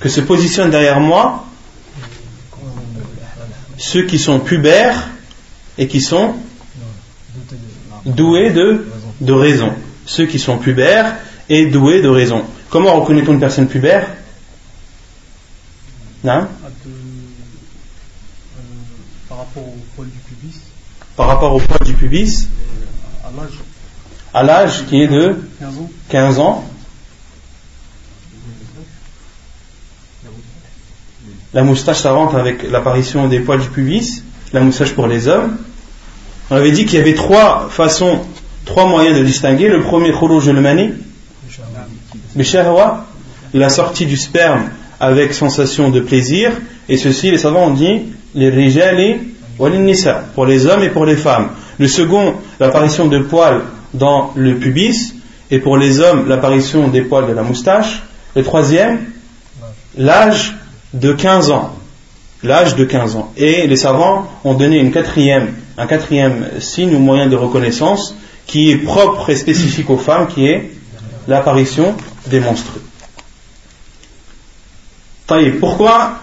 que 0.00 0.08
se 0.10 0.20
positionnent 0.20 0.70
derrière 0.70 1.00
moi 1.00 1.46
ceux 3.78 4.04
qui 4.04 4.18
sont 4.18 4.38
pubères 4.38 5.08
et 5.78 5.88
qui 5.88 6.00
sont 6.02 6.34
doués 8.04 8.50
de, 8.50 8.86
de 9.20 9.32
raison. 9.32 9.72
Ceux 10.04 10.26
qui 10.26 10.38
sont 10.38 10.58
pubères 10.58 11.16
et 11.48 11.66
doués 11.66 12.02
de 12.02 12.08
raison. 12.08 12.44
Comment 12.68 13.00
reconnaît-on 13.00 13.32
une 13.32 13.40
personne 13.40 13.68
pubère? 13.68 14.06
Non? 16.22 16.46
Par 19.28 19.38
rapport 19.38 19.62
au 19.62 19.76
poil 19.96 20.08
du 20.08 20.18
pubis? 20.18 20.60
Par 21.16 21.26
rapport 21.28 21.54
au 21.54 21.60
poil 21.60 21.80
du 21.84 21.94
pubis? 21.94 22.48
À 24.34 24.42
l'âge 24.42 24.84
qui 24.86 25.00
est 25.00 25.06
de 25.06 25.36
15 26.08 26.40
ans. 26.40 26.64
La 31.54 31.62
moustache 31.62 32.00
s'avance 32.00 32.34
avec 32.34 32.68
l'apparition 32.68 33.28
des 33.28 33.38
poils 33.38 33.60
du 33.60 33.68
pubis, 33.68 34.24
la 34.52 34.60
moustache 34.60 34.92
pour 34.92 35.06
les 35.06 35.28
hommes. 35.28 35.56
On 36.50 36.56
avait 36.56 36.72
dit 36.72 36.84
qu'il 36.84 36.98
y 36.98 37.02
avait 37.02 37.14
trois 37.14 37.68
façons, 37.70 38.22
trois 38.64 38.86
moyens 38.86 39.16
de 39.16 39.24
distinguer. 39.24 39.68
Le 39.68 39.80
premier, 39.82 40.12
je 40.12 40.50
le 40.50 40.60
mani, 40.60 40.90
la 43.54 43.68
sortie 43.68 44.06
du 44.06 44.16
sperme 44.16 44.68
avec 44.98 45.32
sensation 45.32 45.90
de 45.90 46.00
plaisir. 46.00 46.50
Et 46.88 46.96
ceci, 46.96 47.30
les 47.30 47.38
savants 47.38 47.68
ont 47.68 47.74
dit, 47.74 48.02
les 48.34 48.50
rijali 48.50 49.16
pour 50.34 50.46
les 50.46 50.66
hommes 50.66 50.82
et 50.82 50.90
pour 50.90 51.06
les 51.06 51.16
femmes. 51.16 51.50
Le 51.78 51.86
second, 51.86 52.34
l'apparition 52.58 53.06
de 53.06 53.20
poils 53.20 53.62
dans 53.94 54.32
le 54.34 54.56
pubis, 54.56 55.14
et 55.50 55.58
pour 55.58 55.76
les 55.76 56.00
hommes, 56.00 56.28
l'apparition 56.28 56.88
des 56.88 57.02
poils 57.02 57.28
de 57.28 57.32
la 57.32 57.42
moustache. 57.42 58.02
Le 58.34 58.42
troisième, 58.42 59.04
l'âge 59.96 60.54
de 60.92 61.12
15 61.12 61.50
ans. 61.50 61.76
L'âge 62.42 62.74
de 62.76 62.84
15 62.84 63.16
ans. 63.16 63.32
Et 63.36 63.66
les 63.66 63.76
savants 63.76 64.28
ont 64.44 64.54
donné 64.54 64.80
un 64.80 64.90
quatrième 65.86 66.48
signe 66.58 66.94
ou 66.94 66.98
moyen 66.98 67.26
de 67.26 67.36
reconnaissance 67.36 68.16
qui 68.46 68.70
est 68.70 68.78
propre 68.78 69.30
et 69.30 69.36
spécifique 69.36 69.88
aux 69.90 69.96
femmes, 69.96 70.26
qui 70.26 70.46
est 70.46 70.72
l'apparition 71.28 71.94
des 72.26 72.40
monstrues. 72.40 72.80
Pourquoi 75.60 76.18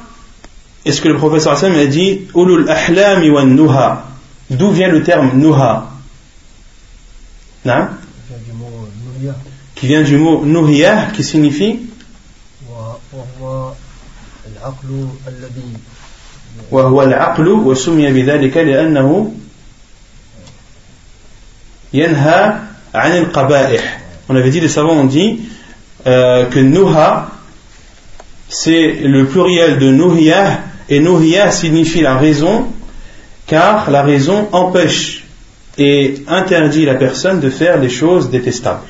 est-ce 0.85 1.01
que 1.01 1.07
le 1.07 1.17
professeur 1.17 1.53
Hassan 1.53 1.73
a 1.73 1.85
dit 1.85 2.27
Ulul 2.35 2.69
ahlami 2.69 3.29
wa 3.29 3.43
nuha? 3.43 4.05
D'où 4.49 4.71
vient 4.71 4.89
le 4.89 5.03
terme 5.03 5.31
nuha? 5.35 5.90
non 7.64 7.88
Qui 9.74 9.86
vient 9.88 10.02
du 10.02 10.16
mot 10.16 10.44
nuhiyah, 10.44 11.10
qui 11.14 11.22
signifie 11.22 11.80
وهو 16.70 17.02
العقل 17.02 17.48
وسمي 17.48 18.12
بذلك 18.12 18.56
لأنه 18.56 19.32
ينهى 21.92 22.54
عن 22.94 23.12
القبائح 23.12 24.00
on 24.28 24.34
avait 24.34 24.50
dit 24.50 24.60
les 24.60 24.68
savants 24.68 24.96
ont 24.96 25.04
dit 25.04 25.40
euh, 26.06 26.46
que 26.46 26.58
nuha 26.58 27.28
c'est 28.48 28.92
le 28.92 29.26
pluriel 29.26 29.78
de 29.78 29.90
nuhiyah 29.90 30.60
et 30.88 31.00
nuhiyah 31.00 31.50
signifie 31.50 32.00
la 32.00 32.16
raison 32.16 32.66
car 33.46 33.90
la 33.90 34.02
raison 34.02 34.48
empêche 34.52 35.19
et 35.81 36.23
interdit 36.27 36.85
la 36.85 36.93
personne 36.93 37.39
de 37.39 37.49
faire 37.49 37.79
des 37.79 37.89
choses 37.89 38.29
détestables. 38.29 38.85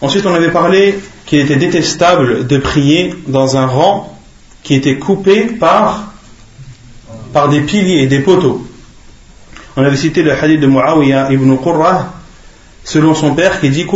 Ensuite, 0.00 0.26
on 0.26 0.34
avait 0.34 0.50
parlé 0.50 0.98
qu'il 1.26 1.38
était 1.38 1.56
détestable 1.56 2.46
de 2.46 2.58
prier 2.58 3.14
dans 3.26 3.56
un 3.56 3.66
rang 3.66 4.18
qui 4.62 4.74
était 4.74 4.98
coupé 4.98 5.44
par, 5.44 6.12
par 7.32 7.48
des 7.48 7.60
piliers 7.60 8.02
et 8.02 8.06
des 8.06 8.18
poteaux. 8.18 8.66
On 9.76 9.84
avait 9.84 9.96
cité 9.96 10.22
le 10.22 10.32
hadith 10.32 10.60
de 10.60 10.66
Muawiyah 10.66 11.32
ibn 11.32 11.56
Qurra, 11.56 12.14
selon 12.84 13.14
son 13.14 13.34
père, 13.34 13.60
qui 13.60 13.70
dit 13.70 13.86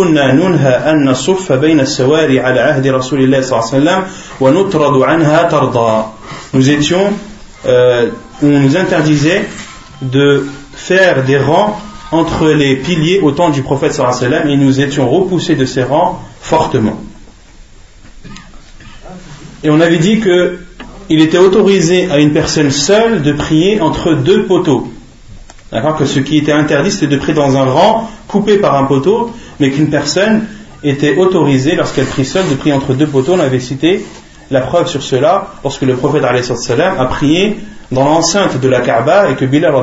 tarda. 5.45 6.07
Nous 6.53 6.71
étions, 6.71 7.13
euh, 7.67 8.11
on 8.43 8.47
nous 8.47 8.77
interdisait 8.77 9.45
de 10.03 10.47
faire 10.79 11.25
des 11.25 11.39
rangs 11.39 11.77
entre 12.13 12.49
les 12.49 12.77
piliers 12.77 13.21
au 13.21 13.33
temps 13.33 13.51
du 13.51 13.63
prophète 13.63 13.93
sallam 13.93 14.49
et 14.49 14.57
nous 14.57 14.81
étions 14.81 15.11
repoussés 15.11 15.57
de 15.57 15.67
ces 15.67 15.83
rangs 15.83 16.23
fortement. 16.41 16.99
Et 19.65 19.71
on 19.71 19.81
avait 19.81 19.99
dit 19.99 20.21
que 20.21 20.61
il 21.11 21.21
était 21.21 21.39
autorisé 21.39 22.11
à 22.11 22.19
une 22.19 22.33
personne 22.33 22.71
seule 22.71 23.23
de 23.23 23.33
prier 23.33 23.81
entre 23.81 24.13
deux 24.13 24.45
poteaux. 24.45 24.89
D'accord? 25.73 25.97
Que 25.97 26.07
ce 26.07 26.21
qui 26.21 26.39
était 26.39 26.53
interdit, 26.53 26.91
c'était 26.91 27.09
de 27.09 27.17
prier 27.17 27.35
dans 27.35 27.57
un 27.57 27.65
rang 27.65 28.11
coupé 28.29 28.59
par 28.59 28.77
un 28.77 28.85
poteau, 28.85 29.31
mais 29.59 29.71
qu'une 29.71 29.91
personne 29.91 30.47
était 30.85 31.17
autorisée, 31.17 31.75
lorsqu'elle 31.75 32.07
prie 32.07 32.25
seule, 32.25 32.49
de 32.49 32.55
prier 32.55 32.75
entre 32.75 32.95
deux 32.95 33.07
poteaux. 33.07 33.33
On 33.33 33.41
avait 33.41 33.61
cité 33.61 34.05
la 34.51 34.61
preuve 34.61 34.87
sur 34.87 35.03
cela 35.03 35.55
lorsque 35.65 35.83
le 35.83 35.97
prophète 35.97 36.25
a 36.25 37.05
prié 37.07 37.59
dans 37.91 38.05
l'enceinte 38.05 38.61
de 38.61 38.69
la 38.69 38.81
Kaaba 38.81 39.31
et 39.31 39.37
que 39.37 39.45
Bilal 39.45 39.75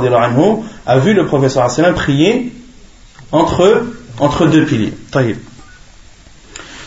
a 0.85 0.97
vu 0.99 1.13
le 1.13 1.25
professeur 1.25 1.69
sallam 1.69 1.95
prier 1.95 2.53
entre, 3.31 3.85
entre 4.19 4.45
deux 4.45 4.65
piliers. 4.65 4.93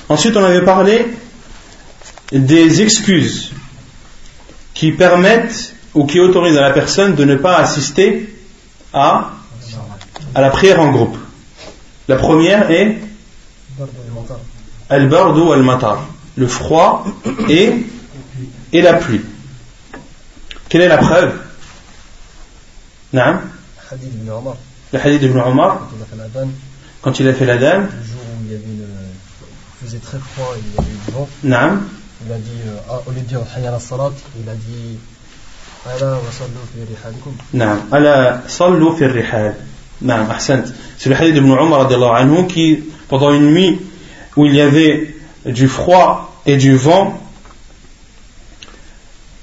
Ensuite, 0.09 0.37
on 0.37 0.45
avait 0.45 0.65
parlé 0.65 1.07
des 2.33 2.83
excuses 2.83 3.53
qui 4.75 4.93
permettent 4.93 5.75
ou 5.95 6.07
qui 6.07 6.21
autorisent 6.21 6.57
à 6.57 6.63
la 6.63 6.71
personne 6.71 7.15
de 7.15 7.25
ne 7.25 7.37
pas 7.37 7.57
assister 7.57 8.33
à, 8.93 9.33
à 10.35 10.41
la 10.41 10.51
prière 10.51 10.81
en 10.81 10.91
groupe. 10.93 11.17
La 12.07 12.17
première 12.17 12.71
est 12.71 12.99
al-bardu 14.89 15.53
al-matar, 15.53 16.07
le 16.37 16.47
froid 16.47 17.05
et, 17.49 17.73
et 18.73 18.83
la 18.83 18.95
pluie. 18.95 19.21
Quelle 20.69 20.83
est 20.83 20.89
la 20.89 20.99
preuve? 20.99 21.33
Le 23.13 23.21
hadith 23.91 25.21
d'Ibn 25.21 25.41
Omar 25.41 25.89
Quand 27.01 27.19
il 27.21 27.29
a 27.29 27.33
fait 27.33 27.47
la 27.47 27.57
dame 27.57 27.89
Le 27.99 28.05
jour 28.05 28.21
où 28.21 28.45
il 28.45 28.53
y 28.53 28.55
avait 28.55 28.65
une, 28.65 28.85
il 29.81 29.87
faisait 29.87 29.99
très 29.99 30.19
froid 30.19 30.55
et 30.57 30.61
il 30.61 30.75
y 30.75 30.79
avait 30.79 30.91
du 31.07 31.11
vent. 31.13 31.29
Non. 31.45 31.79
Il 32.27 32.33
a 32.33 32.37
dit, 32.37 32.51
euh, 32.67 32.97
au 33.07 33.13
lieu 33.13 33.21
de 33.21 33.27
dire 33.27 33.41
Hayya 33.57 33.71
la 33.71 33.79
salat, 33.79 34.11
il 34.39 34.49
a 34.49 34.55
dit 34.55 34.99
Ala 35.87 36.13
wa 36.13 36.21
sallu 36.31 36.59
fi 36.75 36.81
rihalikum. 36.81 37.33
Non. 37.55 37.79
Ala 37.91 38.43
sallu 38.47 38.97
fi 38.97 39.07
rihal. 39.07 39.55
Non, 40.03 40.29
ahsant. 40.31 40.65
C'est 40.99 41.09
le 41.09 41.17
hadith 41.17 41.35
d'Ibn 41.35 41.51
Omar 41.53 41.89
anhu 42.17 42.47
qui, 42.47 42.85
pendant 43.09 43.33
une 43.33 43.53
nuit 43.53 43.81
où 44.37 44.45
il 44.45 44.55
y 44.55 44.61
avait 44.61 45.15
du 45.47 45.67
froid 45.67 46.43
et 46.45 46.57
du 46.57 46.77
vent, 46.77 47.19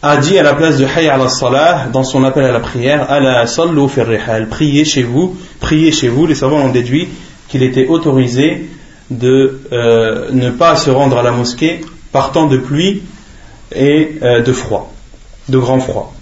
a 0.06 0.18
dit 0.18 0.38
à 0.38 0.44
la 0.44 0.54
place 0.54 0.78
de 0.78 0.86
Hayya 0.86 1.16
ala 1.16 1.30
salah 1.30 1.88
dans 1.92 2.04
son 2.04 2.24
appel 2.24 2.46
à 2.46 2.52
la 2.52 2.60
prière 2.60 3.10
Ala 3.10 3.48
sallu 3.48 3.86
rihal 3.86 4.48
priez 4.50 4.86
chez 4.86 5.02
vous, 5.02 5.36
priez 5.60 5.92
chez 5.92 6.10
vous. 6.10 6.28
Les 6.28 6.36
savants 6.36 6.60
ont 6.60 6.70
déduit 6.70 7.10
qu'il 7.48 7.64
était 7.64 7.88
autorisé 7.88 8.70
de 9.10 9.62
euh, 9.72 10.30
ne 10.32 10.52
pas 10.52 10.76
se 10.76 10.92
rendre 10.92 11.18
à 11.18 11.24
la 11.24 11.32
mosquée 11.32 11.82
par 12.12 12.32
temps 12.32 12.46
de 12.46 12.58
pluie 12.58 13.02
et 13.74 14.20
euh, 14.22 14.44
de 14.44 14.54
froid, 14.54 14.94
de 15.50 15.58
grand 15.58 15.80
froid. 15.80 16.14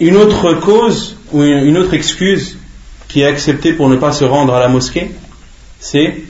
Une 0.00 0.16
autre 0.16 0.54
cause 0.54 1.18
ou 1.32 1.42
une 1.42 1.76
autre 1.76 1.92
excuse 1.92 2.56
qui 3.06 3.20
est 3.20 3.26
acceptée 3.26 3.74
pour 3.74 3.90
ne 3.90 3.96
pas 3.96 4.12
se 4.12 4.24
rendre 4.24 4.54
à 4.54 4.60
la 4.60 4.68
mosquée, 4.68 5.10
c'est 5.78 6.22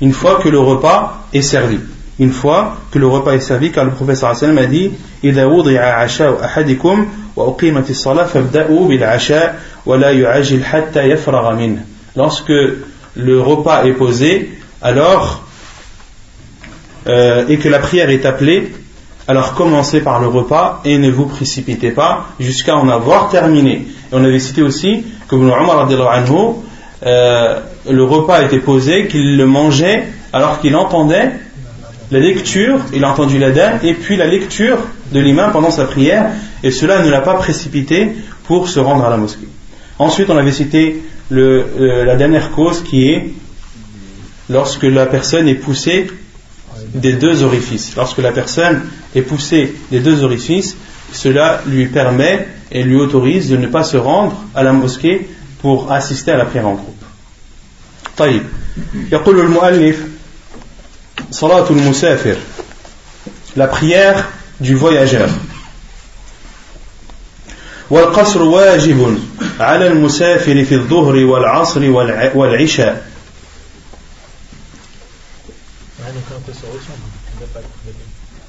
une 0.00 0.12
fois 0.14 0.40
que 0.40 0.48
le 0.48 0.58
repas 0.58 1.26
est 1.34 1.42
servi 1.42 1.80
une 2.19 2.31
fois 2.31 2.77
que 2.91 2.99
le 2.99 3.07
repas 3.07 3.33
est 3.33 3.39
servi, 3.39 3.71
car 3.71 3.85
le 3.85 3.91
professeur 3.91 4.35
sallam 4.35 4.57
a 4.57 4.65
dit 4.65 4.91
إذا 5.23 5.45
وضع 5.45 5.79
عشاء 5.79 6.45
أحدكم 6.45 7.07
Lorsque 12.15 12.49
le 13.15 13.39
repas 13.39 13.85
est 13.85 13.93
posé, 13.93 14.51
alors 14.81 15.43
euh, 17.07 17.47
et 17.47 17.57
que 17.57 17.69
la 17.69 17.79
prière 17.79 18.09
est 18.09 18.25
appelée, 18.25 18.73
alors 19.27 19.53
commencez 19.53 20.01
par 20.01 20.19
le 20.19 20.27
repas 20.27 20.81
et 20.83 20.97
ne 20.97 21.09
vous 21.09 21.25
précipitez 21.25 21.91
pas 21.91 22.25
jusqu'à 22.39 22.75
en 22.75 22.89
avoir 22.89 23.29
terminé. 23.29 23.87
Et 24.11 24.13
on 24.13 24.25
avait 24.25 24.39
cité 24.39 24.61
aussi 24.61 25.05
que 25.29 25.35
euh, 27.03 27.59
le 27.89 28.03
repas 28.03 28.41
était 28.43 28.59
posé, 28.59 29.07
qu'il 29.07 29.37
le 29.37 29.45
mangeait 29.45 30.03
alors 30.33 30.59
qu'il 30.59 30.75
entendait 30.75 31.31
la 32.11 32.19
lecture, 32.19 32.79
il 32.93 33.03
a 33.03 33.11
entendu 33.11 33.37
l'adhan 33.39 33.79
et 33.83 33.93
puis 33.93 34.17
la 34.17 34.27
lecture 34.27 34.77
de 35.11 35.19
l'imam 35.19 35.51
pendant 35.51 35.71
sa 35.71 35.85
prière, 35.85 36.31
et 36.63 36.71
cela 36.71 37.03
ne 37.03 37.09
l'a 37.09 37.21
pas 37.21 37.35
précipité 37.35 38.09
pour 38.43 38.67
se 38.67 38.79
rendre 38.79 39.05
à 39.05 39.09
la 39.09 39.17
mosquée. 39.17 39.47
Ensuite, 39.97 40.29
on 40.29 40.37
avait 40.37 40.51
cité 40.51 41.01
euh, 41.31 42.05
la 42.05 42.15
dernière 42.15 42.51
cause 42.51 42.83
qui 42.83 43.09
est 43.09 43.31
lorsque 44.49 44.83
la 44.83 45.05
personne 45.05 45.47
est 45.47 45.55
poussée 45.55 46.07
des 46.93 47.13
deux 47.13 47.43
orifices. 47.43 47.95
Lorsque 47.95 48.17
la 48.17 48.31
personne 48.31 48.81
est 49.15 49.21
poussée 49.21 49.73
des 49.91 49.99
deux 49.99 50.23
orifices, 50.23 50.75
cela 51.13 51.61
lui 51.67 51.87
permet 51.87 52.47
et 52.71 52.83
lui 52.83 52.95
autorise 52.95 53.49
de 53.49 53.57
ne 53.57 53.67
pas 53.67 53.83
se 53.83 53.97
rendre 53.97 54.43
à 54.55 54.63
la 54.63 54.73
mosquée 54.73 55.27
pour 55.61 55.91
assister 55.91 56.31
à 56.31 56.37
la 56.37 56.45
prière 56.45 56.67
en 56.67 56.75
groupe. 56.75 56.95
طيب 58.17 58.43
يقول 59.11 59.39
المؤلف 59.39 60.05
صلاة 61.30 61.70
المسافر. 61.70 62.36
La 63.56 63.66
prière 63.66 64.24
du 64.60 64.74
voyageur. 64.74 65.30
والقصر 67.90 68.42
واجب 68.42 69.18
على 69.60 69.86
المسافر 69.86 70.64
في 70.64 70.74
الظهر 70.74 71.16
والعصر 71.16 71.90
والعشاء. 72.34 73.10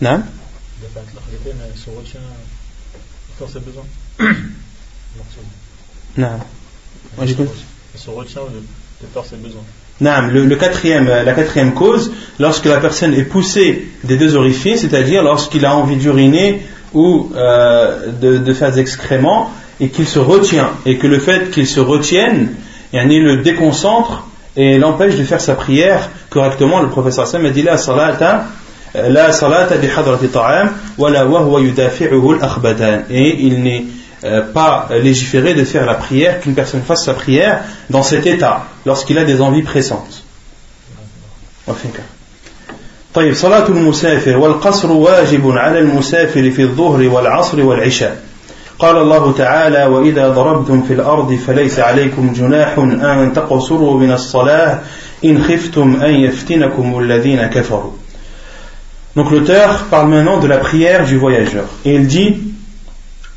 نعم؟ 0.02 0.24
نعم. 6.16 6.40
Le, 10.02 10.56
quatrième, 10.56 11.08
la 11.08 11.34
quatrième 11.34 11.74
cause, 11.74 12.12
lorsque 12.40 12.66
la 12.66 12.78
personne 12.78 13.14
est 13.14 13.24
poussée 13.24 13.88
des 14.04 14.18
deux 14.18 14.36
orifices, 14.36 14.82
c'est-à-dire 14.82 15.24
lorsqu'il 15.24 15.66
a 15.66 15.76
envie 15.76 15.96
d'uriner 15.96 16.62
ou 16.94 17.32
euh, 17.36 18.12
de, 18.22 18.54
faire 18.54 18.72
des 18.72 18.80
excréments, 18.80 19.52
et 19.80 19.90
qu'il 19.90 20.08
se 20.08 20.20
retient, 20.20 20.72
et 20.86 20.98
que 20.98 21.06
le 21.08 21.20
fait 21.20 21.52
qu'il 21.52 21.68
se 21.68 21.80
retienne, 21.80 22.54
il 22.94 23.24
le 23.24 23.38
déconcentre 23.38 24.28
et 24.56 24.80
l'empêche 24.80 25.16
de 25.16 25.24
faire 25.24 25.42
sa 25.42 25.54
prière 25.54 26.10
correctement. 26.30 26.82
Le 26.82 26.90
professeur 26.90 27.28
Sam 27.28 27.46
a 27.46 27.50
dit 27.50 27.62
la 27.62 27.78
salata 27.78 28.46
la 28.96 29.32
salata 29.32 29.78
bi 29.78 29.88
hadrati 29.88 30.30
ta'am 30.30 30.72
wa 30.98 31.12
huwa 31.12 31.62
yudafi'uhu 31.62 32.36
al-akhbadan 32.36 33.04
et 33.10 33.44
il 33.46 33.62
euh, 34.25 34.43
pas 34.53 34.89
légiféré 34.91 35.55
de 35.55 35.65
faire 35.65 35.87
la 35.87 35.95
prière 35.95 36.41
qu'une 36.41 36.55
personne 36.55 36.83
fasse 36.83 37.05
sa 37.05 37.15
prière 37.15 37.63
dans 37.91 38.03
cet 38.03 38.27
état 38.27 38.67
lorsqu'il 38.87 39.19
a 39.19 39.25
des 39.25 39.41
envies 39.41 39.63
pressantes. 39.63 40.23
طيب 43.15 43.35
صلاة 43.35 43.69
المسافر 43.69 44.37
والقصر 44.37 44.93
واجب 44.93 45.51
على 45.51 45.79
المسافر 45.79 46.51
في 46.51 46.63
الظهر 46.63 47.09
والعصر 47.09 47.61
والعشاء 47.61 48.23
قال 48.79 48.97
الله 48.97 49.33
تعالى 49.33 49.85
وإذا 49.85 50.29
ضربتم 50.29 50.83
في 50.83 50.93
الأرض 50.93 51.35
فليس 51.47 51.79
عليكم 51.79 52.33
جناح 52.33 52.79
أن 52.79 53.33
تقصروا 53.35 54.01
من 54.01 54.13
الصلاة 54.13 54.81
إن 55.25 55.43
خفتم 55.45 55.97
أن 56.03 56.15
يفتنكم 56.15 56.99
الذين 56.99 57.47
كفروا 57.47 57.93
Donc 59.15 59.31
l'auteur 59.31 59.85
parle 59.91 60.09
maintenant 60.09 60.39
de 60.39 60.47
la 60.47 60.57
prière 60.57 61.05
du 61.05 61.19
voyageur. 61.19 61.65
Et 61.85 61.95
il 61.95 62.07
dit 62.07 62.35
Wal 62.35 62.41
qasru, 62.41 62.56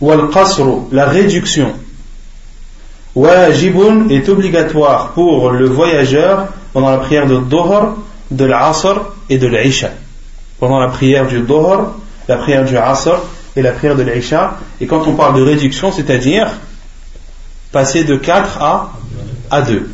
la 0.00 1.04
réduction. 1.06 1.72
Wajibun 3.14 4.08
est 4.08 4.28
obligatoire 4.28 5.12
pour 5.12 5.50
le 5.50 5.66
voyageur 5.66 6.48
pendant 6.72 6.90
la 6.90 6.98
prière 6.98 7.26
de 7.26 7.38
Dohor, 7.38 7.96
de 8.30 8.44
l'Asr 8.44 9.00
et 9.28 9.38
de 9.38 9.46
l'Isha. 9.46 9.90
Pendant 10.58 10.78
la 10.78 10.88
prière 10.88 11.26
du 11.26 11.40
Dohor, 11.40 11.96
la 12.28 12.36
prière 12.36 12.64
du 12.64 12.76
Asr 12.76 13.20
et 13.56 13.62
la 13.62 13.72
prière 13.72 13.96
de 13.96 14.02
l'Isha. 14.02 14.58
Et 14.80 14.86
quand 14.86 15.06
on 15.08 15.14
parle 15.14 15.36
de 15.36 15.42
réduction, 15.42 15.90
c'est-à-dire 15.90 16.48
passer 17.72 18.04
de 18.04 18.16
4 18.16 18.62
à, 18.62 18.92
à 19.50 19.62
2. 19.62 19.88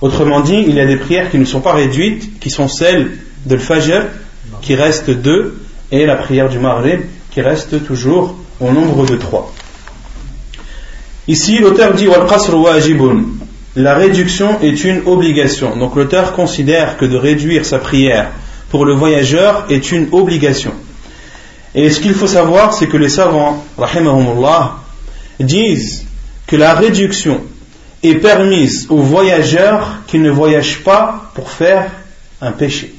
Autrement 0.00 0.40
dit, 0.40 0.64
il 0.66 0.74
y 0.74 0.80
a 0.80 0.86
des 0.86 0.96
prières 0.96 1.30
qui 1.30 1.38
ne 1.38 1.44
sont 1.44 1.60
pas 1.60 1.72
réduites, 1.72 2.38
qui 2.40 2.50
sont 2.50 2.68
celles 2.68 3.12
de 3.46 3.54
l'Fajr, 3.54 4.02
qui 4.60 4.74
reste 4.74 5.10
2, 5.10 5.58
et 5.92 6.04
la 6.04 6.16
prière 6.16 6.48
du 6.48 6.58
Maghrib, 6.58 7.02
qui 7.30 7.40
reste 7.40 7.84
toujours 7.86 8.36
au 8.60 8.70
nombre 8.70 9.06
de 9.06 9.16
3. 9.16 9.52
Ici, 11.28 11.58
l'auteur 11.58 11.94
dit 11.94 12.08
La 13.74 13.94
réduction 13.94 14.60
est 14.60 14.84
une 14.84 15.02
obligation. 15.06 15.76
Donc 15.76 15.96
l'auteur 15.96 16.32
considère 16.32 16.96
que 16.96 17.04
de 17.04 17.16
réduire 17.16 17.66
sa 17.66 17.78
prière 17.78 18.30
pour 18.70 18.84
le 18.84 18.94
voyageur 18.94 19.66
est 19.70 19.92
une 19.92 20.08
obligation. 20.12 20.72
Et 21.74 21.90
ce 21.90 22.00
qu'il 22.00 22.14
faut 22.14 22.26
savoir, 22.26 22.72
c'est 22.72 22.86
que 22.86 22.96
les 22.96 23.08
savants, 23.08 23.64
rahimahumullah, 23.76 24.76
disent 25.40 26.06
que 26.46 26.56
la 26.56 26.74
réduction 26.74 27.42
est 28.02 28.14
permise 28.14 28.86
aux 28.88 29.02
voyageurs 29.02 29.98
qui 30.06 30.18
ne 30.18 30.30
voyagent 30.30 30.82
pas 30.82 31.30
pour 31.34 31.50
faire 31.50 31.90
un 32.40 32.52
péché. 32.52 32.94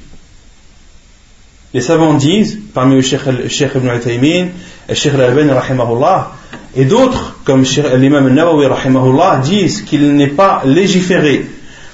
Les 1.78 1.84
savants 1.84 2.16
disent, 2.16 2.58
parmi 2.74 2.96
le 2.96 3.02
Cheikh, 3.02 3.22
Ibn 3.76 3.88
Uthaymin, 3.96 4.48
le 4.90 4.96
Cheikh 4.96 5.13
Al-Albani, 5.13 5.52
et 6.76 6.86
d'autres, 6.86 7.36
comme 7.46 7.66
l'imam 7.98 8.34
Nawawi, 8.34 8.66
rahimahullah, 8.66 9.42
disent 9.44 9.84
qu'il 9.84 10.16
n'est 10.16 10.26
pas 10.26 10.63
légiféré 10.66 11.46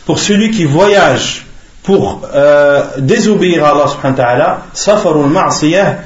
pour 0.06 0.19
celui 0.19 0.52
qui 0.52 0.63
voyage 0.63 1.46
pour 1.84 2.22
euh, 2.34 2.86
désobéir 3.00 3.65
à 3.65 3.72
Allah 3.72 3.88
subhanahu 3.89 4.17
wa 4.17 4.24
ta'ala, 4.24 4.62
safarul 4.72 5.28
ma'siyah, 5.28 5.98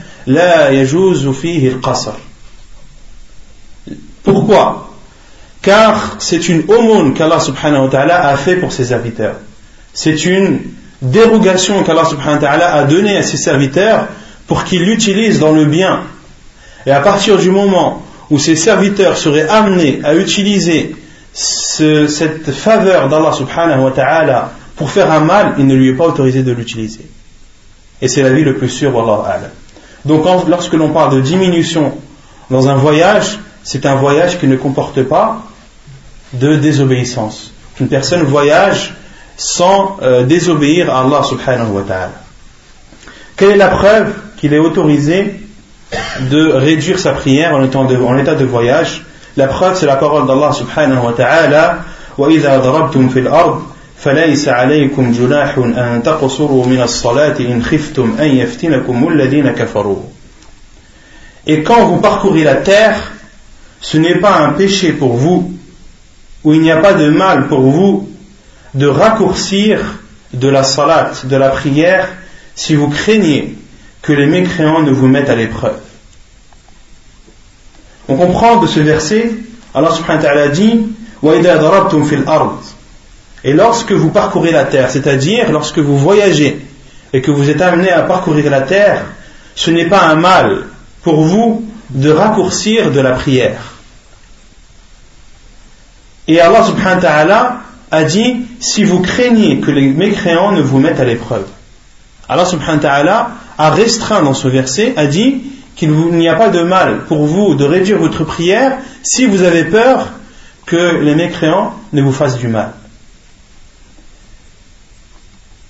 pourquoi? 4.23 4.89
Car 5.61 6.15
c'est 6.17 6.49
une 6.49 6.63
aumône 6.67 7.13
qu'Allah 7.13 7.39
subhanahu 7.39 7.83
wa 7.83 7.89
ta'ala 7.89 8.27
a 8.27 8.37
fait 8.37 8.55
pour 8.55 8.71
ses 8.71 8.85
serviteurs. 8.85 9.35
C'est 9.93 10.25
une 10.25 10.61
dérogation 11.01 11.83
qu'Allah 11.83 12.05
subhanahu 12.05 12.41
wa 12.41 12.47
ta'ala 12.47 12.73
a 12.73 12.83
donnée 12.85 13.17
à 13.17 13.23
ses 13.23 13.37
serviteurs 13.37 14.07
pour 14.47 14.63
qu'ils 14.63 14.83
l'utilisent 14.83 15.39
dans 15.39 15.51
le 15.51 15.65
bien. 15.65 16.01
Et 16.85 16.91
à 16.91 17.01
partir 17.01 17.37
du 17.37 17.51
moment 17.51 18.03
où 18.29 18.39
ses 18.39 18.55
serviteurs 18.55 19.17
seraient 19.17 19.47
amenés 19.47 19.99
à 20.03 20.15
utiliser 20.15 20.95
cette 21.33 22.51
faveur 22.51 23.09
d'Allah 23.09 23.31
subhanahu 23.31 23.83
wa 23.83 23.91
ta'ala 23.91 24.51
pour 24.75 24.89
faire 24.89 25.11
un 25.11 25.19
mal, 25.19 25.55
il 25.57 25.67
ne 25.67 25.75
lui 25.75 25.89
est 25.89 25.95
pas 25.95 26.05
autorisé 26.05 26.43
de 26.43 26.51
l'utiliser. 26.51 27.07
Et 28.01 28.07
c'est 28.07 28.23
la 28.23 28.31
vie 28.31 28.43
le 28.43 28.55
plus 28.55 28.69
sûre, 28.69 28.95
Wallah 28.95 29.49
donc 30.07 30.25
lorsque 30.47 30.73
l'on 30.73 30.89
parle 30.89 31.15
de 31.15 31.21
diminution 31.21 31.93
dans 32.49 32.69
un 32.69 32.75
voyage, 32.75 33.39
c'est 33.63 33.85
un 33.85 33.95
voyage 33.95 34.39
qui 34.39 34.47
ne 34.47 34.55
comporte 34.55 35.03
pas 35.03 35.43
de 36.33 36.55
désobéissance. 36.55 37.51
Une 37.81 37.89
personne 37.89 38.23
voyage 38.23 38.95
sans 39.36 39.98
euh, 40.02 40.24
désobéir 40.24 40.94
à 40.94 41.00
Allah 41.00 41.22
subhanahu 41.22 41.70
wa 41.70 41.82
ta'ala. 41.82 42.12
Quelle 43.36 43.50
est 43.50 43.56
la 43.56 43.68
preuve 43.68 44.12
qu'il 44.36 44.52
est 44.52 44.58
autorisé 44.58 45.34
de 46.30 46.52
réduire 46.52 46.98
sa 46.98 47.12
prière 47.12 47.54
en 47.54 47.64
état 47.64 47.84
de, 47.84 47.96
en 47.96 48.16
état 48.16 48.34
de 48.34 48.44
voyage 48.44 49.04
La 49.36 49.46
preuve 49.46 49.76
c'est 49.76 49.86
la 49.86 49.96
parole 49.96 50.26
d'Allah 50.26 50.52
subhanahu 50.52 51.04
wa 51.04 51.12
ta'ala 51.12 51.78
وَإِذَا 52.18 52.58
ضَرَبْتُمْ 52.58 53.08
فِي 53.08 53.20
الْأَرْضِ 53.20 53.62
فليس 54.02 54.48
عليكم 54.48 55.12
جناح 55.12 55.58
أن 55.58 56.02
تقصروا 56.04 56.66
من 56.66 56.82
الصلاة 56.82 57.38
إن 57.40 57.62
خفتم 57.62 58.16
أن 58.20 58.28
يفتنكم 58.36 59.08
الذين 59.08 59.50
كفروا 59.50 60.02
Et 61.46 61.62
quand 61.62 61.86
vous 61.86 61.96
parcourez 61.96 62.44
la 62.44 62.56
terre, 62.56 63.12
ce 63.80 63.96
n'est 63.96 64.20
pas 64.20 64.38
un 64.38 64.50
péché 64.50 64.92
pour 64.92 65.16
vous, 65.16 65.52
ou 66.44 66.52
il 66.52 66.60
n'y 66.60 66.70
a 66.70 66.76
pas 66.76 66.92
de 66.92 67.10
mal 67.10 67.48
pour 67.48 67.60
vous 67.60 68.08
de 68.73 68.87
raccourcir 68.87 69.79
de 70.33 70.47
la 70.47 70.63
salat, 70.63 71.11
de 71.23 71.35
la 71.35 71.49
prière, 71.49 72.09
si 72.55 72.75
vous 72.75 72.89
craignez 72.89 73.57
que 74.01 74.13
les 74.13 74.25
mécréants 74.25 74.81
ne 74.81 74.91
vous 74.91 75.07
mettent 75.07 75.29
à 75.29 75.35
l'épreuve. 75.35 75.77
On 78.07 78.15
comprend 78.15 78.57
de 78.57 78.67
ce 78.67 78.79
verset, 78.79 79.31
Allah 79.73 79.91
subhanahu 79.91 80.23
wa 80.23 80.29
ta'ala 80.29 80.47
dit 80.49 80.87
Et 83.43 83.53
lorsque 83.53 83.91
vous 83.91 84.09
parcourez 84.09 84.51
la 84.51 84.63
terre, 84.63 84.89
c'est-à-dire 84.89 85.51
lorsque 85.51 85.79
vous 85.79 85.97
voyagez 85.97 86.65
et 87.13 87.21
que 87.21 87.31
vous 87.31 87.49
êtes 87.49 87.61
amené 87.61 87.91
à 87.91 88.01
parcourir 88.03 88.49
la 88.49 88.61
terre, 88.61 89.05
ce 89.55 89.71
n'est 89.71 89.87
pas 89.87 90.03
un 90.03 90.15
mal 90.15 90.67
pour 91.03 91.21
vous 91.21 91.65
de 91.89 92.11
raccourcir 92.11 92.91
de 92.91 92.99
la 92.99 93.11
prière. 93.11 93.73
Et 96.27 96.39
Allah 96.39 96.63
subhanahu 96.63 96.95
wa 96.95 97.01
ta'ala 97.01 97.61
a 97.91 98.03
dit 98.03 98.45
si 98.59 98.83
vous 98.83 99.01
craignez 99.01 99.59
que 99.59 99.71
les 99.71 99.87
mécréants 99.87 100.51
ne 100.51 100.61
vous 100.61 100.79
mettent 100.79 100.99
à 100.99 101.05
l'épreuve. 101.05 101.45
Allah 102.29 102.45
subhanahu 102.45 102.77
wa 102.77 102.81
ta'ala 102.81 103.31
a 103.57 103.69
restreint 103.69 104.21
dans 104.21 104.33
ce 104.33 104.47
verset, 104.47 104.93
a 104.97 105.07
dit 105.07 105.43
qu'il 105.75 105.91
n'y 105.91 106.27
a 106.27 106.35
pas 106.35 106.49
de 106.49 106.61
mal 106.61 107.05
pour 107.05 107.25
vous 107.25 107.55
de 107.55 107.63
réduire 107.63 107.99
votre 107.99 108.23
prière 108.23 108.79
si 109.03 109.25
vous 109.25 109.43
avez 109.43 109.63
peur 109.63 110.09
que 110.65 110.97
les 110.97 111.15
mécréants 111.15 111.73
ne 111.93 112.01
vous 112.01 112.11
fassent 112.11 112.37
du 112.37 112.47
mal. 112.47 112.73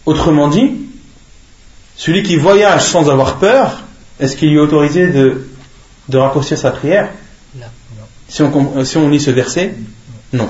Autrement 0.06 0.48
dit, 0.48 0.72
celui 1.96 2.24
qui 2.24 2.38
voyage 2.38 2.86
sans 2.86 3.10
avoir 3.10 3.38
peur, 3.38 3.84
est-ce 4.20 4.38
qu'il 4.38 4.50
lui 4.50 4.58
est 4.58 4.62
autorisé 4.62 5.08
de, 5.08 5.48
de 6.10 6.18
raccourcir 6.18 6.58
sa 6.58 6.72
prière? 6.72 7.10
Si 8.30 8.42
on, 8.42 8.86
si 8.86 8.98
on 8.98 9.10
lit 9.10 9.20
ce 9.20 9.32
verset? 9.32 9.76
Non. 10.34 10.50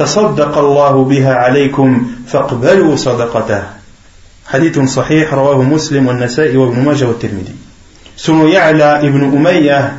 تصدق 0.00 0.58
الله 0.58 1.04
بها 1.04 1.34
عليكم 1.34 2.06
فاقبلوا 2.26 2.96
صدقته 2.96 3.62
حديث 4.46 4.78
صحيح 4.78 5.34
رواه 5.34 5.62
مسلم 5.62 6.06
والنسائي 6.06 6.56
وابن 6.56 6.80
ماجه 6.80 7.04
والترمذي 7.04 7.54
Selon 8.16 8.48
Ya'la 8.48 9.02
ibn 9.04 9.20
Umayyah, 9.24 9.92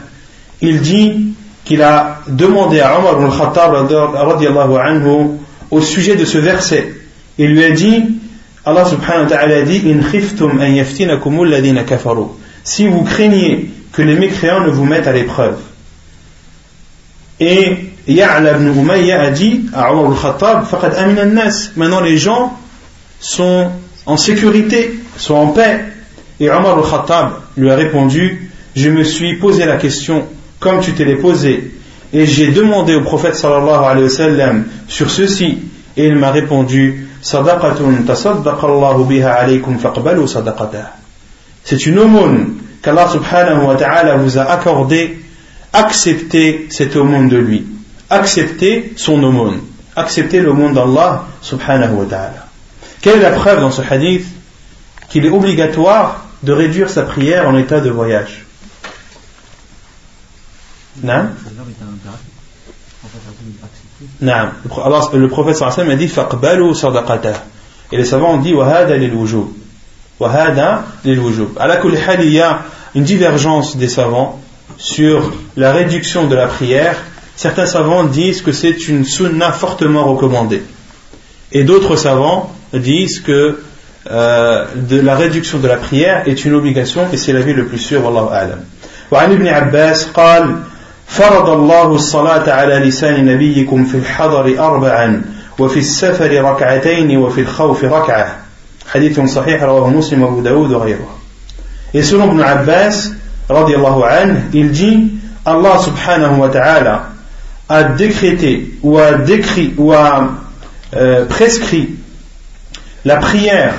il 0.61 0.81
dit 0.81 1.35
qu'il 1.63 1.83
a 1.83 2.21
demandé 2.27 2.79
à 2.79 2.97
Omar 2.97 3.13
ibn 3.13 3.25
al-Khattab 3.25 3.75
anhu, 4.79 5.37
au 5.69 5.81
sujet 5.81 6.15
de 6.15 6.25
ce 6.25 6.39
verset. 6.39 6.95
Il 7.37 7.51
lui 7.51 7.63
a 7.63 7.69
dit, 7.69 8.17
Allah 8.65 8.85
subhanahu 8.85 9.25
wa 9.25 9.29
ta'ala 9.29 9.61
dit, 9.61 9.83
In 9.85 10.01
khiftum 10.01 10.59
an 10.59 10.65
yaftinakum 10.65 11.39
alladhina 11.41 11.83
kafaru. 11.83 12.23
Si 12.63 12.87
vous 12.87 13.03
craignez 13.03 13.69
que 13.91 14.01
les 14.01 14.15
mécréants 14.15 14.61
ne 14.61 14.69
vous 14.69 14.85
mettent 14.85 15.07
à 15.07 15.13
l'épreuve. 15.13 15.57
Et 17.39 17.90
Ya'la 18.06 18.56
ibn 18.56 18.78
Umayyah 18.78 19.22
a 19.22 19.30
dit 19.30 19.66
à 19.72 19.92
Omar 19.94 20.12
al-Khattab, 20.12 20.64
Faqad 20.64 20.94
amina 20.94 21.24
nas. 21.24 21.70
Maintenant 21.76 22.00
les 22.00 22.16
gens 22.16 22.56
sont 23.20 23.70
en 24.06 24.16
sécurité, 24.16 24.98
sont 25.16 25.34
en 25.34 25.46
paix. 25.48 25.84
Et 26.40 26.50
Omar 26.50 26.78
al-Khattab 26.78 27.30
lui 27.56 27.70
a 27.70 27.76
répondu, 27.76 28.50
je 28.74 28.90
me 28.90 29.04
suis 29.04 29.36
posé 29.36 29.66
la 29.66 29.76
question 29.76 30.26
comme 30.58 30.80
tu 30.80 30.92
te 30.92 31.02
l'es 31.02 31.16
posé. 31.16 31.72
Et 32.12 32.26
j'ai 32.26 32.48
demandé 32.48 32.94
au 32.94 33.02
prophète 33.02 33.36
sallallahu 33.36 33.84
alayhi 33.84 34.04
wa 34.04 34.10
sallam 34.10 34.64
sur 34.88 35.10
ceci. 35.10 35.58
Et 35.96 36.06
il 36.06 36.16
m'a 36.16 36.30
répondu, 36.30 37.08
Sadaqatun 37.22 38.02
tasaddaqallahu 38.04 39.04
biha 39.04 39.32
alaykum 39.32 39.78
faqbalu 39.78 40.26
sadaqatah. 40.26 40.96
C'est 41.62 41.86
une 41.86 42.00
aumône 42.00 42.54
qu'Allah 42.82 43.08
subhanahu 43.08 43.66
wa 43.66 43.76
ta'ala 43.76 44.16
vous 44.16 44.38
a 44.38 44.42
accordé, 44.42 45.20
acceptez 45.72 46.66
cette 46.68 46.96
aumône 46.96 47.28
de 47.28 47.36
lui. 47.36 47.64
Acceptez 48.12 48.92
son 48.96 49.22
aumône. 49.24 49.62
Acceptez 49.96 50.40
l'aumône 50.40 50.74
d'Allah 50.74 51.24
subhanahu 51.40 51.94
wa 51.94 52.04
ta'ala. 52.04 52.46
Quelle 53.00 53.16
est 53.16 53.22
la 53.22 53.30
preuve 53.30 53.60
dans 53.60 53.70
ce 53.70 53.80
hadith 53.80 54.26
qu'il 55.08 55.24
est 55.24 55.30
obligatoire 55.30 56.26
de 56.42 56.52
réduire 56.52 56.90
sa 56.90 57.04
prière 57.04 57.48
en 57.48 57.56
état 57.56 57.80
de 57.80 57.88
voyage? 57.88 58.44
Non 61.02 61.28
Non. 64.20 64.48
Le 65.14 65.28
prophète 65.28 65.56
sallallahu 65.56 65.92
a 65.92 65.96
dit 65.96 66.08
faqbalu 66.08 66.74
sadaqatah. 66.74 67.44
Et 67.92 67.96
les 67.96 68.04
savants 68.04 68.34
ont 68.34 68.40
dit 68.40 68.52
wahada 68.52 68.94
lil 68.94 69.14
wujub. 69.14 69.46
Wahada 70.20 70.84
lil 71.02 71.18
wujub. 71.18 71.56
À 71.58 71.66
la 71.66 71.80
il 72.20 72.30
y 72.30 72.42
a 72.42 72.60
une 72.94 73.04
divergence 73.04 73.78
des 73.78 73.88
savants 73.88 74.38
sur 74.76 75.32
la 75.56 75.72
réduction 75.72 76.26
de 76.26 76.36
la 76.36 76.46
prière. 76.46 76.96
Certains 77.35 77.65
savants 77.65 78.03
disent 78.03 78.41
que 78.41 78.51
c'est 78.51 78.87
une 78.87 79.05
sunna 79.05 79.51
fortement 79.51 80.05
recommandée. 80.05 80.63
Et 81.51 81.63
d'autres 81.63 81.95
savants 81.95 82.51
disent 82.73 83.19
que 83.19 83.59
euh, 84.09 84.65
de 84.75 84.99
la 84.99 85.15
réduction 85.15 85.59
de 85.59 85.67
la 85.67 85.77
prière 85.77 86.27
est 86.27 86.45
une 86.45 86.55
obligation 86.55 87.07
et 87.11 87.17
c'est 87.17 87.33
l'avis 87.33 87.53
le 87.53 87.65
plus 87.65 87.77
sûr 87.77 88.03
wallahu 88.03 88.29
a'lam. 88.31 88.59
وعن 89.11 89.31
ابن 89.31 89.47
عباس 89.47 90.07
قال 90.13 90.55
فرض 91.07 91.49
الله 91.49 91.95
الصلاة 91.95 92.51
على 92.51 92.75
لسان 92.75 93.25
نبيكم 93.25 93.85
في 93.85 93.97
الحضر 93.97 94.59
أربعا 94.59 95.21
وفي 95.59 95.79
السفر 95.79 96.41
ركعتين 96.43 97.17
وفي 97.17 97.41
الخوف 97.41 97.83
ركعة 97.83 98.35
حديث 98.87 99.19
صحيح 99.19 99.63
رواه 99.63 99.89
مسلم 99.89 100.23
وابو 100.23 100.41
داود 100.41 100.71
وغيره 100.71 101.07
Et 101.93 102.03
selon 102.03 102.25
Ibn 102.31 102.41
Abbas, 102.41 103.11
radiallahu 103.49 104.03
anhu, 104.03 104.41
il 104.53 104.71
dit 104.71 105.13
Allah 105.45 105.79
subhanahu 105.79 106.41
wa 106.41 106.49
ta'ala 106.49 107.10
a 107.72 107.84
décrété 107.84 108.74
ou 108.82 108.98
a 108.98 109.14
décrit 109.14 109.72
ou 109.78 109.92
a 109.92 110.28
euh, 110.94 111.24
prescrit 111.24 111.88
la 113.06 113.16
prière 113.16 113.74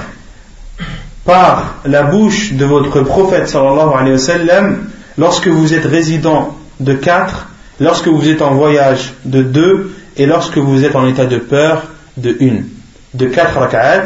par 1.25 1.75
la 1.86 2.01
bouche 2.01 2.53
de 2.53 2.65
votre 2.65 3.01
prophète 3.01 3.56
lorsque 5.15 5.47
vous 5.47 5.73
êtes 5.75 5.86
résident 5.86 6.58
de 6.79 6.93
quatre, 6.93 7.49
lorsque 7.79 8.08
vous 8.08 8.27
êtes 8.27 8.41
en 8.41 8.56
voyage 8.56 9.13
de 9.25 9.43
deux 9.43 9.95
et 10.17 10.25
lorsque 10.25 10.58
vous 10.58 10.84
êtes 10.84 10.95
en 10.95 11.06
état 11.06 11.27
de 11.27 11.38
peur 11.38 11.84
de 12.17 12.36
une. 12.39 12.65
De 13.13 13.27
quatre 13.27 13.60
rak'at 13.60 14.06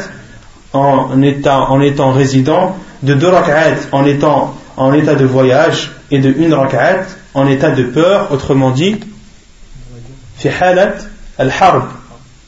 en 0.73 1.21
étant, 1.21 1.71
en 1.71 1.79
étant 1.79 2.11
résident 2.11 2.75
de 3.03 3.13
deux 3.13 3.29
rak'at 3.29 3.77
en 3.93 4.05
étant 4.05 4.53
en 4.75 4.91
état 4.91 5.15
de 5.15 5.25
voyage 5.25 5.93
et 6.11 6.19
de 6.19 6.29
une 6.37 6.53
rak'at 6.53 7.05
en 7.33 7.47
état 7.47 7.71
de 7.71 7.83
peur, 7.83 8.27
autrement 8.31 8.71
dit, 8.71 8.97
fi 10.37 10.49
halat 10.49 10.95
al-harb, 11.37 11.83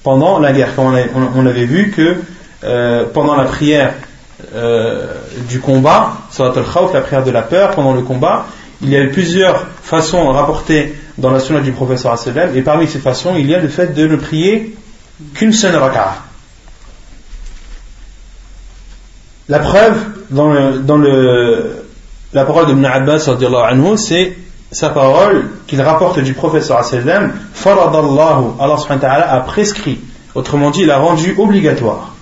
pendant 0.03 0.39
la 0.39 0.51
guerre. 0.51 0.69
on, 0.77 1.45
avait 1.45 1.65
vu 1.65 1.91
que 1.91 2.17
euh, 2.63 3.05
pendant 3.13 3.35
la 3.35 3.45
prière 3.45 3.93
euh, 4.55 5.13
du 5.49 5.59
combat, 5.59 6.13
salat 6.31 6.53
al-khawf, 6.55 6.93
la 6.93 7.01
prière 7.01 7.23
de 7.23 7.31
la 7.31 7.41
peur, 7.41 7.71
pendant 7.71 7.93
le 7.93 8.01
combat, 8.01 8.45
il 8.81 8.89
y 8.89 8.97
a 8.97 9.05
plusieurs 9.07 9.65
façons 9.83 10.27
rapportées 10.31 10.95
dans 11.17 11.31
la 11.31 11.39
sunna 11.39 11.59
du 11.59 11.71
professeur 11.71 12.17
sallam, 12.17 12.55
et 12.55 12.61
parmi 12.61 12.87
ces 12.87 12.99
façons, 12.99 13.35
il 13.37 13.49
y 13.49 13.55
a 13.55 13.59
le 13.59 13.67
fait 13.67 13.93
de 13.93 14.07
ne 14.07 14.15
prier 14.15 14.75
qu'une 15.33 15.51
seule 15.51 15.75
rak'ah. 15.75 16.23
La 19.49 19.59
preuve 19.59 19.97
dans, 20.29 20.53
le, 20.53 20.79
dans 20.79 20.97
le, 20.97 21.85
la 22.33 22.45
parole 22.45 22.67
de 22.67 22.71
Ibn 22.73 22.85
Abbas 22.85 23.29
c'est 23.97 24.37
sa 24.72 24.88
parole 24.90 25.44
qu'il 25.66 25.80
rapporte 25.80 26.18
du 26.20 26.34
professeur 26.34 26.84
sallam, 26.84 27.32
faradallahu, 27.52 28.56
Allah 28.58 28.76
subhanahu 28.76 29.02
wa 29.02 29.08
ta'ala 29.08 29.32
a 29.32 29.40
prescrit, 29.40 30.00
autrement 30.34 30.70
dit, 30.70 30.82
il 30.82 30.90
a 30.90 30.98
rendu 30.98 31.34
obligatoire. 31.38 32.14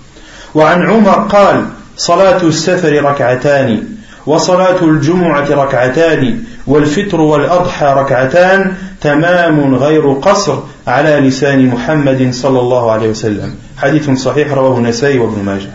وعن 0.55 0.81
عمر 0.89 1.27
قال 1.29 1.65
صلاة 1.97 2.43
السفر 2.43 3.03
ركعتان 3.03 3.83
وصلاة 4.25 4.83
الجمعة 4.83 5.49
ركعتان 5.49 6.43
والفطر 6.67 7.21
والأضحى 7.21 7.85
ركعتان 7.85 8.75
تمام 9.01 9.75
غير 9.75 10.13
قصر 10.13 10.59
على 10.87 11.19
لسان 11.19 11.67
محمد 11.67 12.33
صلى 12.33 12.59
الله 12.59 12.91
عليه 12.91 13.09
وسلم 13.09 13.55
حديث 13.77 14.09
صحيح 14.09 14.53
رواه 14.53 14.77
النسائي 14.77 15.19
وابن 15.19 15.43
ماجه 15.43 15.69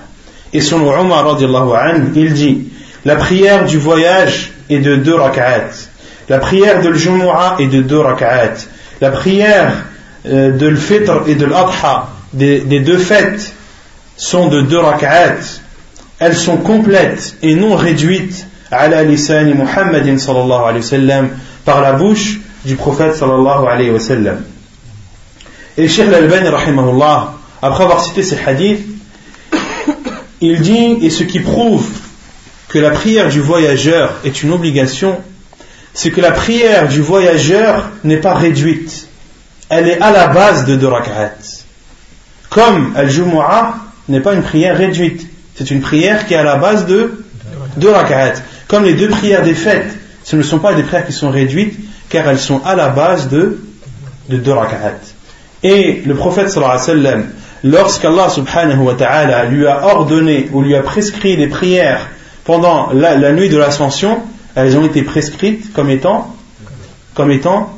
Et 0.50 0.62
selon 0.62 0.98
Omar 0.98 1.26
radiallahu 1.26 1.74
anhu, 1.74 2.12
il 2.16 2.32
dit 2.32 2.68
La 3.04 3.16
prière 3.16 3.66
du 3.66 3.78
voyage 3.78 4.52
est 4.70 4.78
de 4.78 4.96
deux 4.96 5.14
rak'at. 5.14 5.68
La 6.29 6.39
prière 6.39 6.81
de 6.81 6.89
l'Jumu'ah 6.89 7.57
est 7.59 7.67
de 7.67 7.81
deux 7.81 7.99
rak'at. 7.99 8.55
La 9.01 9.11
prière 9.11 9.73
euh, 10.25 10.51
de 10.51 10.67
l'Fitr 10.67 11.23
et 11.27 11.35
de 11.35 11.45
l'Adha, 11.45 12.09
des, 12.33 12.79
deux 12.79 12.97
fêtes, 12.97 13.53
sont 14.15 14.47
de 14.47 14.61
deux 14.61 14.79
rak'at. 14.79 15.37
Elles 16.19 16.35
sont 16.35 16.57
complètes 16.57 17.35
et 17.41 17.55
non 17.55 17.75
réduites 17.75 18.47
à 18.71 18.87
la 18.87 19.03
lisani 19.03 19.53
Muhammadin 19.53 20.17
sallallahu 20.17 20.61
alayhi 20.61 20.77
wa 20.77 20.89
sallam 20.89 21.29
par 21.65 21.81
la 21.81 21.93
bouche 21.93 22.39
du 22.65 22.75
prophète 22.75 23.15
sallallahu 23.15 23.67
alayhi 23.67 23.91
wa 23.91 23.99
sallam. 23.99 24.43
Et 25.77 25.87
Cheikh 25.87 26.07
Al-Albani 26.07 26.49
rahimahullah, 26.49 27.33
après 27.61 27.83
avoir 27.83 28.03
cité 28.03 28.23
ces 28.23 28.37
hadiths, 28.45 28.85
il 30.41 30.61
dit, 30.61 30.99
et 31.01 31.09
ce 31.09 31.23
qui 31.23 31.39
prouve 31.39 31.87
que 32.67 32.77
la 32.79 32.91
prière 32.91 33.29
du 33.29 33.39
voyageur 33.39 34.19
est 34.25 34.43
une 34.43 34.51
obligation, 34.51 35.17
c'est 35.93 36.11
que 36.11 36.21
la 36.21 36.31
prière 36.31 36.87
du 36.87 37.01
voyageur 37.01 37.89
n'est 38.03 38.17
pas 38.17 38.33
réduite. 38.33 39.07
elle 39.69 39.87
est 39.87 40.01
à 40.01 40.11
la 40.11 40.27
base 40.27 40.65
de 40.65 40.75
deux 40.75 40.87
rak'at. 40.87 41.35
Comme 42.49 42.93
Al-Jumu'ah 42.95 43.75
n'est 44.09 44.19
pas 44.19 44.33
une 44.33 44.43
prière 44.43 44.77
réduite, 44.77 45.27
c'est 45.55 45.71
une 45.71 45.81
prière 45.81 46.27
qui 46.27 46.33
est 46.33 46.37
à 46.37 46.43
la 46.43 46.57
base 46.57 46.85
de 46.85 47.23
deux 47.77 47.89
rak'at. 47.89 48.33
Comme 48.67 48.83
les 48.83 48.93
deux 48.93 49.09
prières 49.09 49.43
des 49.43 49.55
fêtes, 49.55 49.95
ce 50.23 50.35
ne 50.35 50.43
sont 50.43 50.59
pas 50.59 50.73
des 50.73 50.83
prières 50.83 51.05
qui 51.05 51.13
sont 51.13 51.29
réduites, 51.29 51.77
car 52.09 52.27
elles 52.27 52.39
sont 52.39 52.61
à 52.63 52.75
la 52.75 52.89
base 52.89 53.29
de, 53.29 53.59
de 54.29 54.37
deux 54.37 54.53
rak'at. 54.53 54.99
Et 55.63 56.03
le 56.05 56.15
prophète 56.15 56.49
sallallahu 56.49 56.77
alayhi 56.77 56.89
wa 56.89 56.95
sallam, 56.95 57.25
lorsqu'Allah 57.63 58.29
subhanahu 58.29 58.79
wa 58.79 58.93
ta'ala 58.95 59.45
lui 59.45 59.65
a 59.65 59.85
ordonné 59.87 60.49
ou 60.51 60.61
lui 60.61 60.75
a 60.75 60.81
prescrit 60.81 61.37
des 61.37 61.47
prières 61.47 62.09
pendant 62.43 62.89
la, 62.93 63.31
nuit 63.31 63.49
de 63.49 63.57
l'ascension, 63.57 64.21
elles 64.55 64.77
ont 64.77 64.85
été 64.85 65.03
prescrites 65.03 65.73
comme 65.73 65.89
étant, 65.89 66.35
comme 67.13 67.31
étant, 67.31 67.77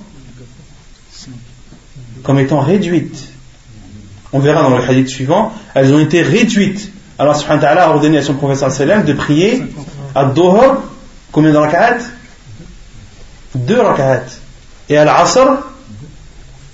comme 2.23 2.39
étant 2.39 2.59
réduites. 2.59 3.29
On 4.33 4.39
verra 4.39 4.63
dans 4.63 4.75
le 4.75 4.83
hadith 4.83 5.09
suivant, 5.09 5.53
elles 5.73 5.93
ont 5.93 5.99
été 5.99 6.21
réduites. 6.21 6.91
Allah 7.17 7.33
subhanahu 7.33 7.61
wa 7.61 7.67
ta'ala 7.67 7.85
a 7.85 7.89
ordonné 7.91 8.17
à 8.17 8.23
son 8.23 8.33
prophète 8.33 8.69
sallam 8.69 9.05
de 9.05 9.13
prier 9.13 9.63
à 10.13 10.25
Dohor, 10.25 10.83
combien 11.31 11.51
de 11.51 11.57
rak'at? 11.57 11.99
Deux 13.53 13.79
rak'at. 13.79 14.23
Et 14.89 14.97
à 14.97 15.05
l'Asr, 15.05 15.59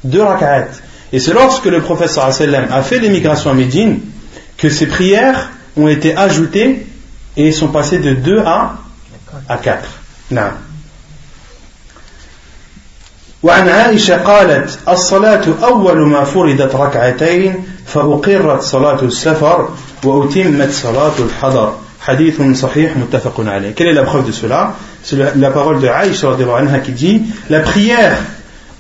deux 0.04 0.24
rak'at. 0.24 0.70
Et 1.14 1.20
c'est 1.20 1.34
lorsque 1.34 1.66
le 1.66 1.82
prophète 1.82 2.10
sallam 2.10 2.68
a 2.72 2.82
fait 2.82 3.00
l'émigration 3.00 3.52
à 3.52 3.54
Médine 3.54 4.00
que 4.58 4.70
ces 4.70 4.88
prières 4.88 5.52
ont 5.78 5.88
été 5.88 6.16
ajoutées 6.16 6.86
et 7.38 7.52
sont 7.52 7.70
passées 7.70 8.00
de 8.00 8.14
2 8.14 8.40
à, 8.40 8.78
à 9.49 9.57
4. 9.57 9.89
نعم. 10.31 10.53
وعن 13.43 13.69
عائشة 13.69 14.17
قالت 14.17 14.79
الصلاة 14.89 15.45
أول 15.63 15.99
ما 15.99 16.25
فرضت 16.25 16.75
ركعتين 16.75 17.55
فأقرت 17.87 18.63
صلاة 18.63 19.03
السفر 19.03 19.69
وأتمت 20.05 20.71
صلاة 20.73 21.13
الحضر 21.19 21.75
حديث 22.01 22.43
صحيح 22.43 22.97
متفق 22.97 23.41
عليه 23.41 23.75
Quelle 23.75 23.89
est 23.89 23.93
la 23.93 24.05
preuve 24.05 24.27
de 24.27 24.33
cela 24.33 24.75
C'est 25.03 25.37
la 25.37 25.51
parole 25.51 25.81
de 25.81 25.89
Aïcha 25.89 26.29
anha 26.59 26.81
qui 26.81 26.93
dit 26.93 27.23
La 27.49 27.61
prière 27.61 28.17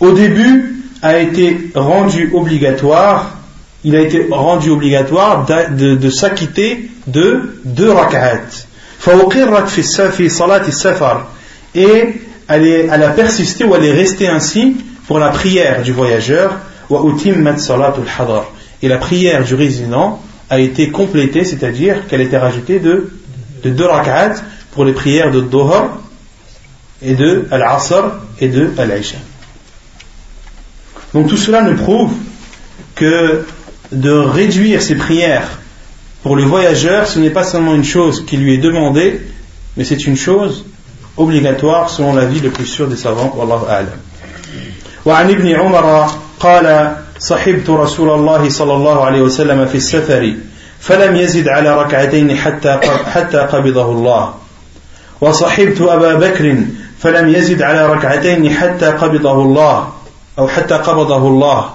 au 0.01 0.11
début 0.11 0.77
a 1.03 1.19
été 1.19 1.71
rendu 1.75 2.31
obligatoire, 2.35 3.37
il 3.85 3.95
a 3.95 4.01
été 4.01 4.27
rendu 4.31 4.71
obligatoire 4.71 5.47
de, 5.47 5.95
de, 5.95 6.11
s'acquitter 6.11 6.91
de 7.07 7.55
deux 7.65 7.91
rak'at. 7.91 8.67
Et 11.74 12.16
elle, 12.48 12.68
est, 12.68 12.88
elle 12.92 13.04
a 13.04 13.10
persisté 13.10 13.64
ou 13.64 13.76
elle 13.76 13.86
est 13.86 13.94
restée 13.94 14.28
ainsi 14.28 14.76
pour 15.08 15.20
la 15.20 15.30
prière 15.30 15.82
du 15.82 15.92
voyageur. 15.92 16.58
Et 18.82 18.88
la 18.88 18.98
prière 18.98 19.44
du 19.44 19.56
résident 19.56 20.22
a 20.50 20.60
été 20.60 20.90
complétée, 20.90 21.46
c'est-à-dire 21.46 22.08
qu'elle 22.08 22.22
était 22.22 22.38
rajoutée 22.38 22.80
de, 22.80 23.12
de 23.64 23.70
deux 23.70 23.86
rak'at 23.86 24.36
pour 24.72 24.86
les 24.86 24.94
prières 24.94 25.32
de 25.32 25.42
Dohar 25.42 25.98
et 27.02 27.16
de 27.16 27.48
Al-Asr 27.52 28.12
et 28.40 28.50
de 28.50 28.72
Al-Isha. 28.78 29.18
Donc 31.14 31.28
tout 31.28 31.38
cela 31.38 31.62
nous 31.62 31.76
prouve 31.76 32.14
que 32.96 33.46
de 33.92 34.12
réduire 34.12 34.82
ses 34.82 34.96
prières 34.96 35.61
pour 36.23 36.37
le 36.37 36.45
voyageur, 36.45 37.07
ce 37.07 37.19
n'est 37.19 37.31
pas 37.31 37.45
seulement 37.45 37.75
une 37.75 37.85
chose 37.85 38.25
qui 38.27 38.37
lui 38.37 38.55
est 38.55 38.59
demandée, 38.59 39.21
mais 39.77 39.85
c'est 39.85 40.07
une 40.07 40.17
chose 40.17 40.65
obligatoire 41.17 41.89
selon 41.89 42.15
l'avis 42.15 42.41
le 42.41 42.51
plus 42.51 42.67
sûr 42.67 42.89
des 42.89 42.97
savants. 42.97 43.33
Wallahu 43.37 43.65
a'lam. 43.69 43.99
وعن 45.07 45.31
ابن 45.31 45.47
عمر 45.47 46.11
قال 46.41 46.97
صحبت 47.19 47.71
رسول 47.71 48.11
الله 48.11 48.49
صلى 48.49 48.75
الله 48.75 49.05
عليه 49.05 49.21
وسلم 49.21 49.67
في 49.67 49.75
السفر 49.75 50.35
فلم 50.81 51.17
يزد 51.17 51.49
على 51.49 51.83
ركعتين 51.83 52.37
حتى 52.37 52.81
حتى 53.15 53.39
قبضه 53.39 53.91
الله 53.93 54.35
وصحبت 55.21 55.81
أبا 55.81 56.15
بكر 56.15 56.57
فلم 56.99 57.29
يزد 57.29 57.63
على 57.63 57.87
ركعتين 57.87 58.51
حتى 58.51 58.87
قبضه 58.87 59.43
الله 59.43 59.89
أو 60.39 60.49
حتى 60.49 60.75
قبضه 60.75 61.29
الله 61.29 61.71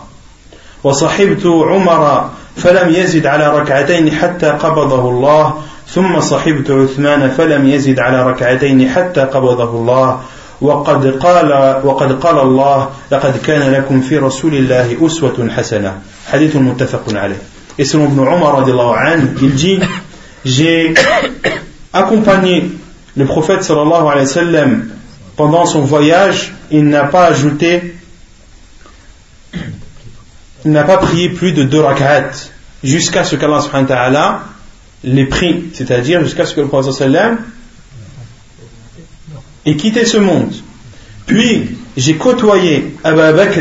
وصحبت 0.83 1.45
عمر 1.45 2.29
فلم 2.56 2.94
يزد 2.94 3.26
على 3.26 3.58
ركعتين 3.58 4.12
حتى 4.12 4.46
قبضه 4.46 5.10
الله 5.10 5.54
ثم 5.88 6.20
صحبت 6.20 6.70
عثمان 6.70 7.30
فلم 7.30 7.66
يزد 7.66 7.98
على 8.00 8.26
ركعتين 8.26 8.88
حتى 8.88 9.20
قبضه 9.20 9.70
الله. 9.70 10.20
وقد 10.60 11.06
قال 11.06 11.80
وقد 11.84 12.12
قال 12.20 12.38
الله 12.38 12.88
لقد 13.12 13.34
كان 13.46 13.72
لكم 13.72 14.00
في 14.00 14.18
رسول 14.18 14.54
الله 14.54 15.06
أسوة 15.06 15.48
حسنة. 15.56 15.92
حديث 16.32 16.56
متفق 16.56 17.04
عليه. 17.14 17.38
Et 17.78 17.84
selon 17.84 18.06
Ibn 18.06 18.20
Omar, 18.20 18.64
il 19.42 19.54
dit 19.54 19.78
J'ai 20.46 20.94
accompagné 21.92 22.70
le 23.16 23.24
prophète 23.24 23.64
sallallahu 23.64 24.06
alayhi 24.08 24.26
wa 24.26 24.32
sallam 24.32 24.88
pendant 25.36 25.66
son 25.66 25.80
voyage, 25.80 26.54
il 26.70 26.86
n'a 26.88 27.04
pas 27.04 27.26
ajouté 27.26 27.96
n'a 30.70 30.84
pas 30.84 30.98
prié 30.98 31.30
plus 31.30 31.52
de 31.52 31.64
deux 31.64 31.80
rak'at 31.80 32.30
jusqu'à 32.82 33.24
ce 33.24 33.36
qu'Allah 33.36 34.40
les 35.04 35.24
prie, 35.26 35.64
c'est-à-dire 35.72 36.22
jusqu'à 36.22 36.46
ce 36.46 36.54
que 36.54 36.60
le 36.60 36.68
prophète 36.68 37.10
ait 39.64 39.76
quitté 39.76 40.04
ce 40.04 40.16
monde. 40.16 40.54
Puis, 41.26 41.76
j'ai 41.96 42.16
côtoyé 42.16 42.94
Abu 43.04 43.36
Bakr, 43.36 43.60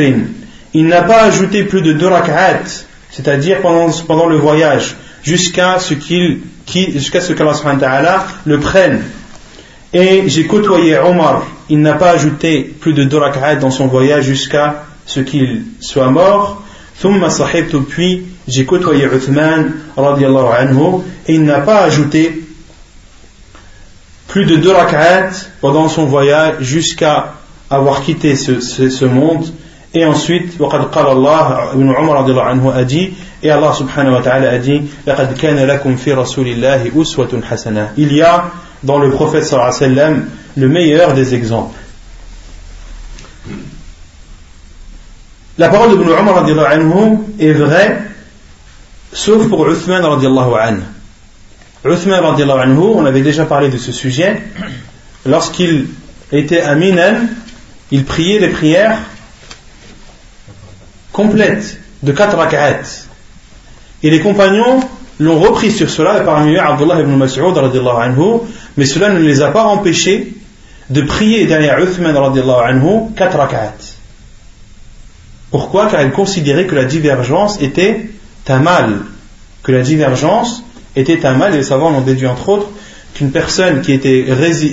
il 0.74 0.86
n'a 0.88 1.04
pas 1.04 1.24
ajouté 1.24 1.64
plus 1.64 1.82
de 1.82 1.94
deux 1.94 2.08
rak'at, 2.08 2.64
c'est-à-dire 3.12 3.62
pendant, 3.62 4.28
le 4.28 4.38
voyage, 4.38 4.96
jusqu'à 5.24 5.80
ce 5.80 5.94
qu'il 5.94 6.42
jusqu'à 6.68 7.22
ce 7.22 7.34
qu'Allah 7.34 8.26
le 8.46 8.60
prenne. 8.60 9.02
Et 9.94 10.24
j'ai 10.28 10.46
côtoyé 10.46 10.98
Omar, 10.98 11.48
il 11.70 11.80
n'a 11.80 11.94
pas 11.94 12.12
ajouté 12.12 12.76
plus 12.80 12.94
de 12.94 13.04
deux 13.04 13.18
rak'at 13.18 13.56
dans 13.56 13.72
son 13.72 13.88
voyage 13.88 14.26
jusqu'à 14.26 14.84
ce 15.06 15.20
qu'il 15.22 15.64
soit 15.80 16.10
mort. 16.12 16.65
ثم 17.03 17.29
صحبت 17.29 17.75
puis 17.89 18.23
j'ai 18.49 18.65
côtoyé 18.65 19.07
Uthman 19.07 19.73
radiallahu 19.97 20.53
anhu 20.59 21.03
et 21.27 21.35
il 21.35 21.45
n'a 21.45 21.61
pas 21.61 21.83
ajouté 21.83 22.43
plus 24.29 24.45
de 24.45 24.57
deux 24.57 24.73
rak'at 24.73 25.31
pendant 25.61 25.89
son 25.89 26.05
voyage 26.05 26.57
jusqu'à 26.61 27.35
avoir 27.71 28.03
quitté 28.03 28.37
ce, 28.37 28.61
ce, 28.61 28.91
ce 28.91 29.05
monde 29.05 29.47
et 29.95 30.05
ensuite 30.05 30.61
وقد 30.61 30.91
قال 30.91 31.07
الله 31.07 31.73
ابن 31.73 31.95
عمر 31.95 32.17
رضي 32.21 32.31
الله 32.33 32.43
عنه 32.43 32.73
a 32.75 32.85
dit 32.85 33.11
et 33.43 33.51
Allah 33.51 33.73
subhanahu 33.73 34.15
wa 34.15 34.23
ta'ala 34.23 34.51
a 34.51 34.59
dit 34.59 34.83
لقد 35.07 35.39
كان 35.39 35.57
لكم 35.57 35.97
في 35.97 36.13
رسول 36.13 36.47
الله 36.47 36.91
أسوة 37.03 37.41
حسنة 37.51 37.89
il 37.97 38.13
y 38.13 38.23
a 38.23 38.45
dans 38.85 38.99
le 38.99 39.11
prophète 39.11 39.45
sallallahu 39.45 39.75
alayhi 39.75 39.95
wa 39.95 40.03
sallam 40.03 40.25
le 40.57 40.69
meilleur 40.69 41.15
des 41.15 41.35
exemples 41.35 41.77
La 45.58 45.70
parole 45.70 45.92
de 45.92 45.96
Ibn 45.96 46.10
Umar 46.10 46.44
anhu 46.44 47.20
est 47.40 47.54
vraie, 47.54 47.98
sauf 49.14 49.48
pour 49.48 49.70
Uthman 49.70 50.04
radiallahu 50.04 50.54
anhu. 50.60 50.82
Uthman 51.86 52.20
radiallahu 52.20 52.60
anhu, 52.60 52.94
on 52.96 53.06
avait 53.06 53.22
déjà 53.22 53.46
parlé 53.46 53.70
de 53.70 53.78
ce 53.78 53.94
sujet, 53.94 54.42
lorsqu'il 55.26 55.88
était 56.34 56.60
à 56.60 56.76
Minan, 56.76 57.28
il 57.90 58.04
priait 58.04 58.40
les 58.40 58.50
prières 58.50 58.98
complètes 61.14 61.80
de 62.04 62.12
quatre 62.12 62.36
rak'at. 62.36 62.82
Et 64.04 64.10
les 64.10 64.20
compagnons 64.20 64.82
l'ont 65.20 65.40
repris 65.40 65.72
sur 65.72 65.90
cela, 65.90 66.22
et 66.22 66.26
parmi 66.26 66.54
eux 66.54 66.60
Abdullah 66.60 67.00
ibn 67.00 67.16
Mas'ud 67.16 67.56
radiallahu 67.56 68.02
anhu, 68.02 68.42
mais 68.76 68.86
cela 68.86 69.08
ne 69.08 69.20
les 69.20 69.42
a 69.42 69.52
pas 69.52 69.64
empêchés 69.64 70.34
de 70.90 71.02
prier 71.02 71.46
derrière 71.46 71.80
Uthman 71.80 72.14
radiallahu 72.14 72.72
anhu 72.72 73.14
quatre 73.16 73.38
rak'at. 73.38 73.95
Pourquoi 75.56 75.88
Car 75.88 76.02
elle 76.02 76.12
considérait 76.12 76.66
que 76.66 76.76
la 76.76 76.84
divergence 76.84 77.62
était 77.62 78.10
un 78.50 78.60
mal. 78.60 78.90
Que 79.64 79.72
la 79.72 79.84
divergence 79.84 80.66
était 80.98 81.26
un 81.26 81.36
mal, 81.36 81.54
et 81.54 81.60
les 81.60 81.64
savants 81.64 81.94
ont 81.94 82.02
déduit 82.02 82.28
entre 82.28 82.50
autres 82.50 82.68
qu'une 83.14 83.32
personne 83.32 83.80
qui 83.80 83.94
était 83.94 84.26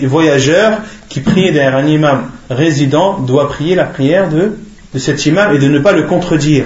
voyageur, 0.07 0.78
qui 1.09 1.20
priait 1.20 1.53
derrière 1.53 1.76
un 1.76 1.87
imam 1.87 2.30
résident, 2.51 3.20
doit 3.20 3.49
prier 3.49 3.76
la 3.76 3.85
prière 3.85 4.28
de, 4.28 4.59
cet 4.97 5.24
imam 5.24 5.55
et 5.55 5.61
de 5.61 5.68
ne 5.68 5.78
pas 5.78 5.93
le 5.93 6.03
contredire, 6.03 6.64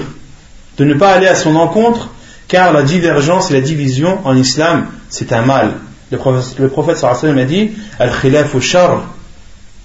de 0.78 0.84
ne 0.86 0.94
pas 0.94 1.10
aller 1.10 1.28
à 1.28 1.34
son 1.34 1.54
encontre, 1.54 2.08
car 2.48 2.72
la 2.72 2.84
divergence 2.84 3.50
et 3.50 3.52
la 3.52 3.60
division 3.60 4.20
en 4.24 4.34
islam, 4.34 4.86
c'est 5.10 5.30
un 5.34 5.42
mal. 5.42 5.72
Le 6.10 6.16
prophète, 6.16 6.58
le 6.58 6.68
prophète 6.68 7.04
a 7.04 7.44
dit 7.44 7.72
Al-khilaf 7.98 8.54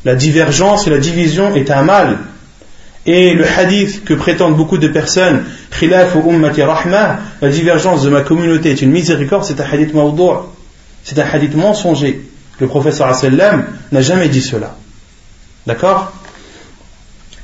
La 0.06 0.16
divergence 0.16 0.88
et 0.88 0.90
la 0.90 1.00
division 1.00 1.54
est 1.54 1.70
un 1.70 1.82
mal. 1.82 2.18
Et 3.06 3.34
le 3.34 3.46
hadith 3.48 4.04
que 4.04 4.14
prétendent 4.14 4.56
beaucoup 4.56 4.78
de 4.78 4.88
personnes, 4.88 5.44
khilaf 5.72 6.16
ou 6.16 6.30
ummati 6.30 6.62
rahma, 6.62 7.20
la 7.42 7.50
divergence 7.50 8.04
de 8.04 8.10
ma 8.10 8.22
communauté 8.22 8.72
est 8.72 8.82
une 8.82 8.92
miséricorde, 8.92 9.44
c'est 9.44 9.60
un 9.60 9.66
hadith 9.72 9.94
mawdou', 9.94 10.46
c'est 11.04 11.18
un 11.20 11.26
hadith 11.26 11.56
mensonger. 11.56 12.22
Le 12.60 12.68
professeur 12.68 13.14
sallam 13.16 13.66
n'a 13.92 14.02
jamais 14.02 14.28
dit 14.28 14.42
cela. 14.42 14.76
D'accord? 15.66 16.12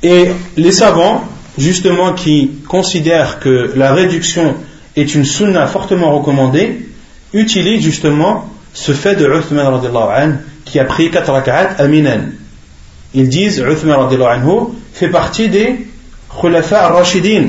Et 0.02 0.28
les 0.56 0.72
savants 0.72 1.24
justement 1.58 2.12
qui 2.12 2.52
considèrent 2.68 3.40
que 3.40 3.72
la 3.74 3.92
réduction 3.92 4.54
est 4.96 5.14
une 5.14 5.24
sunna 5.24 5.66
fortement 5.66 6.16
recommandée, 6.16 6.86
utilisent 7.32 7.82
justement 7.82 8.48
ce 8.72 8.92
fait 8.92 9.16
de 9.16 9.26
Uthman 9.26 10.40
qui 10.64 10.78
a 10.78 10.84
pris 10.84 11.10
4 11.10 11.32
rak'at 11.32 11.70
à 11.78 11.86
Minan. 11.86 12.20
Ils 13.13 13.29
disent 13.29 13.59
Uthman 13.59 13.99
anhu 13.99 14.73
fait 14.93 15.09
partie 15.09 15.49
des 15.49 15.87
khulafa 16.41 16.87
al-rashidin. 16.87 17.47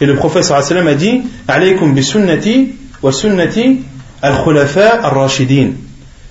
Et 0.00 0.06
le 0.06 0.14
prophète 0.14 0.44
sallallahu 0.44 0.88
a 0.88 0.94
dit 0.94 1.22
Alaykum 1.48 1.94
bi 1.94 2.02
sunnati 2.02 2.74
wa 3.02 3.12
sunnati 3.12 3.80
al-khulafa 4.22 5.02
al-rashidin. 5.02 5.72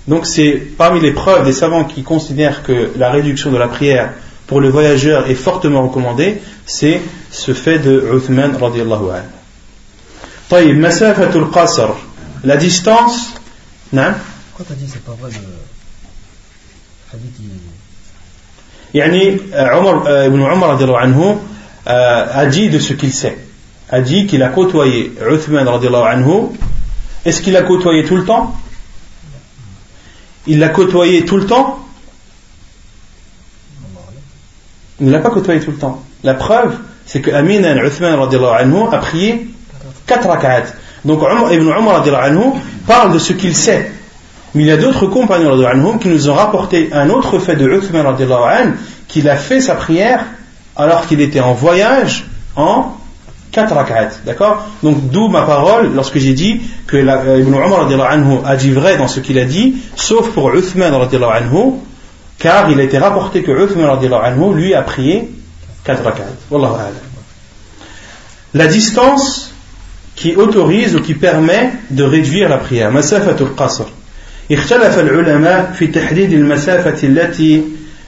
Donc 0.08 0.26
c'est 0.26 0.52
parmi 0.78 1.02
les 1.02 1.12
preuves 1.12 1.46
des 1.46 1.54
savants 1.54 1.84
qui 1.84 2.04
considèrent 2.04 2.64
que 2.64 2.92
la 2.98 3.12
réduction 3.12 3.52
de 3.52 3.58
la 3.58 3.68
prière 3.68 4.12
pour 4.48 4.62
le 4.62 4.70
voyageur 4.70 5.30
est 5.30 5.36
fortement 5.36 5.88
recommandée, 5.88 6.42
c'est 6.66 7.02
ce 7.30 7.54
fait 7.54 7.78
de 7.80 8.10
Uthman 8.16 8.56
radiallahu 8.56 9.12
anhu. 9.12 9.30
طيب 10.50 10.80
مسافة 10.80 11.36
القصر 11.36 11.90
la 12.44 12.58
distance 12.58 13.38
نعم 13.94 14.16
Pourquoi 14.58 14.66
t'as 14.68 14.74
dit 14.74 14.90
c'est 14.92 15.04
pas 15.04 15.16
vrai 15.22 15.30
le 15.30 15.38
hadith 17.14 17.40
يعني 17.40 17.80
Yani, 18.95 19.41
Omar, 19.53 20.25
ibn 20.27 20.41
Omar 20.41 20.79
anhu, 21.03 21.37
a 21.85 22.47
dit 22.47 22.71
de 22.71 22.79
ce 22.79 22.93
qu'il 22.95 23.13
sait, 23.13 23.37
a 23.91 24.01
dit 24.01 24.27
qu'il 24.27 24.43
a 24.43 24.49
côtoyé 24.49 25.13
Uthman 25.31 25.67
anhu. 25.69 26.49
Est-ce 27.25 27.43
qu'il 27.43 27.55
l'a 27.55 27.63
côtoyé 27.63 28.05
tout 28.05 28.17
le 28.17 28.25
temps? 28.25 28.55
Il 30.47 30.61
l'a 30.61 30.69
côtoyé 30.69 31.25
tout 31.25 31.39
le 31.39 31.47
temps? 31.47 31.81
Il 35.01 35.07
ne 35.07 35.13
l'a 35.13 35.19
pas 35.19 35.31
côtoyé 35.31 35.61
tout 35.61 35.73
le 35.73 35.77
temps. 35.77 36.03
La 36.23 36.35
preuve, 36.35 36.77
c'est 37.05 37.21
que 37.21 37.33
Amina 37.33 37.75
Uthman 37.85 38.15
anhu 38.15 38.83
a 38.93 38.99
prié 38.99 39.49
4 40.07 40.29
rak'at. 40.29 40.67
Donc 41.05 41.21
Ibn 41.21 41.69
Umar 41.69 42.05
anhu 42.23 42.53
parle 42.87 43.13
de 43.13 43.19
ce 43.19 43.33
qu'il 43.33 43.57
sait 43.57 43.91
mais 44.55 44.63
il 44.63 44.67
y 44.67 44.73
a 44.73 44.77
d'autres 44.77 45.07
compagnons 45.07 45.99
qui 45.99 46.09
nous 46.09 46.31
ont 46.31 46.35
rapporté 46.35 46.91
un 46.93 47.11
autre 47.11 47.39
fait 47.39 47.57
de 47.57 47.69
Uthman 47.69 48.07
qu'il 49.09 49.29
a 49.29 49.37
fait 49.37 49.61
sa 49.61 49.75
prière 49.75 50.25
alors 50.77 51.07
qu'il 51.07 51.21
était 51.21 51.41
en 51.41 51.55
voyage 51.55 52.27
en 52.57 52.97
4 53.51 53.75
rak'at. 53.75 54.11
D'accord? 54.27 54.67
Donc 54.83 55.11
d'où 55.11 55.29
ma 55.29 55.43
parole 55.43 55.93
lorsque 55.95 56.19
j'ai 56.19 56.35
dit 56.35 56.61
que 56.87 56.97
la, 56.97 57.19
euh, 57.19 57.41
Ibn 57.41 57.55
Umar 57.55 57.89
a 58.45 58.57
dit 58.57 58.71
vrai 58.71 58.97
dans 58.97 59.09
ce 59.09 59.21
qu'il 59.21 59.39
a 59.39 59.45
dit, 59.45 59.77
sauf 59.97 60.31
pour 60.31 60.53
Uthman 60.55 60.93
anhu, 60.93 61.75
car 62.39 62.71
il 62.71 62.81
a 62.81 62.83
été 62.83 62.99
rapporté 62.99 63.43
que 63.43 63.53
Uthman 63.53 63.89
anhu 63.89 64.55
lui 64.55 64.75
a 64.75 64.83
prié 64.83 65.31
4 65.85 66.03
rak'at. 66.03 66.25
La 68.55 68.67
distance 68.67 69.53
qui 70.15 70.37
autorise 70.37 70.95
ou 70.95 71.01
qui 71.01 71.15
permet 71.15 71.73
de 71.91 72.05
réduire 72.05 72.49
la 72.49 72.59
prière. 72.59 72.93
Masafatul 72.93 73.55
qasr. 73.57 73.87
اختلف 74.53 74.99
العلماء 74.99 75.73
في 75.79 75.87
تحديد 75.87 76.33
المسافة 76.33 77.09
التي 77.09 77.63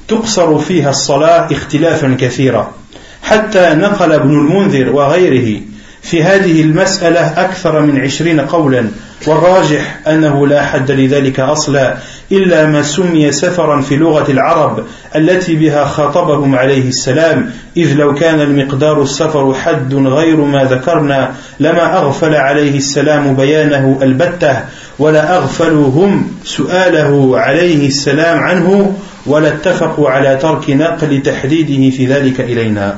تقصر 0.09 0.59
فيها 0.59 0.91
الصلاة 0.91 1.53
اختلافا 1.53 2.17
كثيرا. 2.21 2.75
حتى 3.23 3.75
نقل 3.75 4.13
ابن 4.13 4.31
المنذر 4.31 4.91
وغيره 4.91 5.61
في 6.03 6.23
هذه 6.23 6.63
المسألة 6.63 7.21
أكثر 7.21 7.81
من 7.81 8.01
عشرين 8.01 8.41
قولا 8.41 8.89
والراجح 9.27 9.99
أنه 10.09 10.47
لا 10.47 10.63
حد 10.63 10.91
لذلك 10.91 11.41
أصلا 11.41 11.97
إلا 12.33 12.67
ما 12.67 12.83
سمي 12.83 13.33
سفرا 13.33 13.81
في 13.81 13.97
لغة 13.97 14.31
العرب 14.31 14.85
التي 15.17 15.57
بها 15.57 15.85
خاطبهم 15.85 16.55
عليه 16.55 16.89
السلام 16.89 17.51
إذ 17.77 17.95
لو 17.95 18.15
كان 18.15 18.41
المقدار 18.41 19.03
السفر 19.03 19.55
حد 19.55 19.95
غير 19.95 20.37
ما 20.37 20.65
ذكرنا 20.65 21.35
لما 21.61 21.97
أغفل 21.99 22.35
عليه 22.35 22.77
السلام 22.77 23.37
بيانه 23.37 23.99
البتة 24.03 24.65
ولا 25.00 25.38
أغفلهم 25.38 26.32
سؤاله 26.44 27.40
عليه 27.40 27.88
السلام 27.88 28.40
عنه 28.40 28.96
ولا 29.26 29.48
اتفقوا 29.48 30.10
على 30.10 30.36
ترك 30.42 30.70
نقل 30.70 31.22
تحديده 31.24 31.98
في 31.98 32.08
ذلك 32.08 32.42
إلينا 32.42 32.98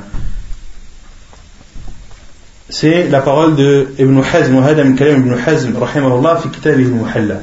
c'est 2.73 3.07
la 3.07 3.21
parole 3.21 3.55
de 3.55 3.93
Ibn 3.99 4.19
Hazm, 4.19 4.55
Hadam 4.57 4.95
Kalam 4.95 5.19
Ibn 5.19 5.37
Hazm, 5.45 5.77
rahimahullah, 5.77 6.39
fi 6.41 6.49
kitab 6.49 6.79
Ibn 6.79 6.95
Muhalla. 6.95 7.41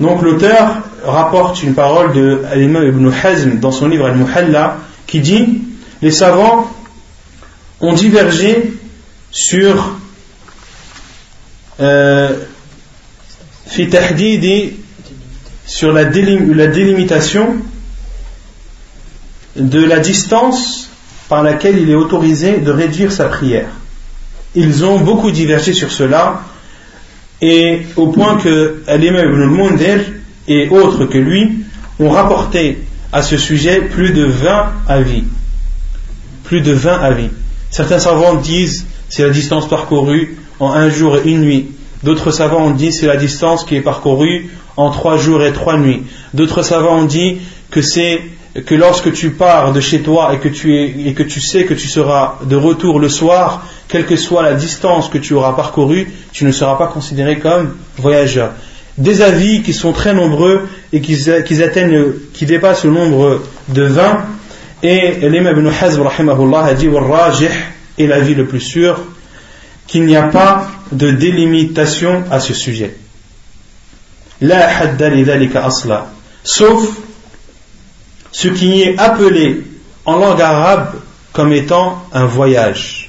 Donc 0.00 0.22
l'auteur 0.22 0.78
rapporte 1.04 1.62
une 1.62 1.74
parole 1.74 2.12
de 2.14 2.40
l'imam 2.54 2.86
Ibn 2.86 3.10
Hazm 3.22 3.58
dans 3.58 3.72
son 3.72 3.88
livre 3.88 4.06
Al-Muhalla 4.06 4.78
qui 5.06 5.20
dit 5.20 5.60
Les 6.00 6.12
savants 6.12 6.70
ont 7.80 7.92
divergé 7.92 8.72
sur 9.30 9.96
euh, 11.80 12.21
sur 15.65 15.91
la, 15.91 16.05
délimitation 16.05 17.55
de 19.55 19.83
la 19.83 19.99
distance 19.99 20.89
par 21.29 21.43
laquelle 21.43 21.77
il 21.79 21.89
est 21.89 21.95
autorisé 21.95 22.57
de 22.57 22.71
réduire 22.71 23.11
sa 23.11 23.25
prière 23.25 23.69
ils 24.55 24.85
ont 24.85 24.99
beaucoup 24.99 25.31
divergé 25.31 25.73
sur 25.73 25.91
cela, 25.91 26.41
et 27.41 27.81
au 27.95 28.07
point 28.07 28.37
que 28.37 28.83
l'imam 28.87 29.29
ibn 29.29 29.41
al-Mundir 29.41 29.99
et 30.47 30.69
autres 30.69 31.05
que 31.05 31.17
lui 31.17 31.65
ont 31.99 32.09
rapporté 32.09 32.83
à 33.11 33.21
ce 33.21 33.37
sujet 33.37 33.81
plus 33.81 34.11
de 34.11 34.23
20 34.23 34.71
avis. 34.87 35.23
Plus 36.43 36.61
de 36.61 36.71
20 36.71 37.01
avis. 37.01 37.29
Certains 37.69 37.99
savants 37.99 38.35
disent 38.35 38.85
c'est 39.09 39.23
la 39.23 39.29
distance 39.29 39.67
parcourue 39.67 40.37
en 40.59 40.71
un 40.71 40.89
jour 40.89 41.17
et 41.17 41.29
une 41.29 41.41
nuit. 41.41 41.71
D'autres 42.03 42.31
savants 42.31 42.65
ont 42.65 42.71
dit 42.71 42.91
c'est 42.91 43.07
la 43.07 43.17
distance 43.17 43.63
qui 43.63 43.75
est 43.75 43.81
parcourue 43.81 44.49
en 44.75 44.89
trois 44.89 45.17
jours 45.17 45.43
et 45.43 45.53
trois 45.53 45.77
nuits. 45.77 46.03
D'autres 46.33 46.61
savants 46.61 46.99
ont 46.99 47.05
dit 47.05 47.37
que 47.71 47.81
c'est 47.81 48.21
que 48.65 48.75
lorsque 48.75 49.11
tu 49.13 49.31
pars 49.31 49.73
de 49.73 49.79
chez 49.79 50.01
toi 50.01 50.33
et 50.33 50.39
que 50.39 50.47
tu, 50.47 50.75
es, 50.75 51.07
et 51.07 51.13
que 51.13 51.23
tu 51.23 51.39
sais 51.39 51.65
que 51.65 51.73
tu 51.73 51.87
seras 51.87 52.35
de 52.43 52.55
retour 52.55 52.99
le 52.99 53.09
soir, 53.09 53.65
quelle 53.87 54.05
que 54.05 54.15
soit 54.15 54.43
la 54.43 54.53
distance 54.53 55.09
que 55.09 55.17
tu 55.17 55.33
auras 55.33 55.53
parcourue, 55.53 56.07
tu 56.31 56.45
ne 56.45 56.51
seras 56.51 56.75
pas 56.75 56.87
considéré 56.87 57.39
comme 57.39 57.73
voyageur. 57.97 58.51
Des 58.97 59.21
avis 59.21 59.63
qui 59.63 59.73
sont 59.73 59.91
très 59.91 60.13
nombreux 60.13 60.67
et 60.91 61.01
qui, 61.01 61.17
atteignent, 61.63 62.13
qui 62.33 62.45
dépassent 62.45 62.83
le 62.83 62.91
nombre 62.91 63.41
de 63.69 63.83
20. 63.83 64.25
Et 64.83 65.29
l'imam 65.29 65.57
ibn 65.57 65.69
Hazm 65.81 66.05
a 66.05 66.73
dit 66.73 66.89
est 67.97 68.07
l'avis 68.07 68.35
le 68.35 68.45
plus 68.45 68.59
sûr 68.59 68.99
qu'il 69.87 70.05
n'y 70.05 70.15
a 70.15 70.23
pas 70.23 70.67
de 70.92 71.10
délimitation 71.10 72.24
à 72.30 72.40
ce 72.40 72.54
sujet. 72.54 72.96
La 74.40 74.68
hadda 74.78 75.10
asla. 75.64 76.10
Sauf 76.44 76.88
ce 78.32 78.48
qui 78.48 78.82
est 78.82 78.98
appelé 78.98 79.62
en 80.04 80.18
langue 80.18 80.40
arabe 80.40 80.94
comme 81.32 81.52
étant 81.52 82.02
un 82.12 82.24
voyage. 82.24 83.08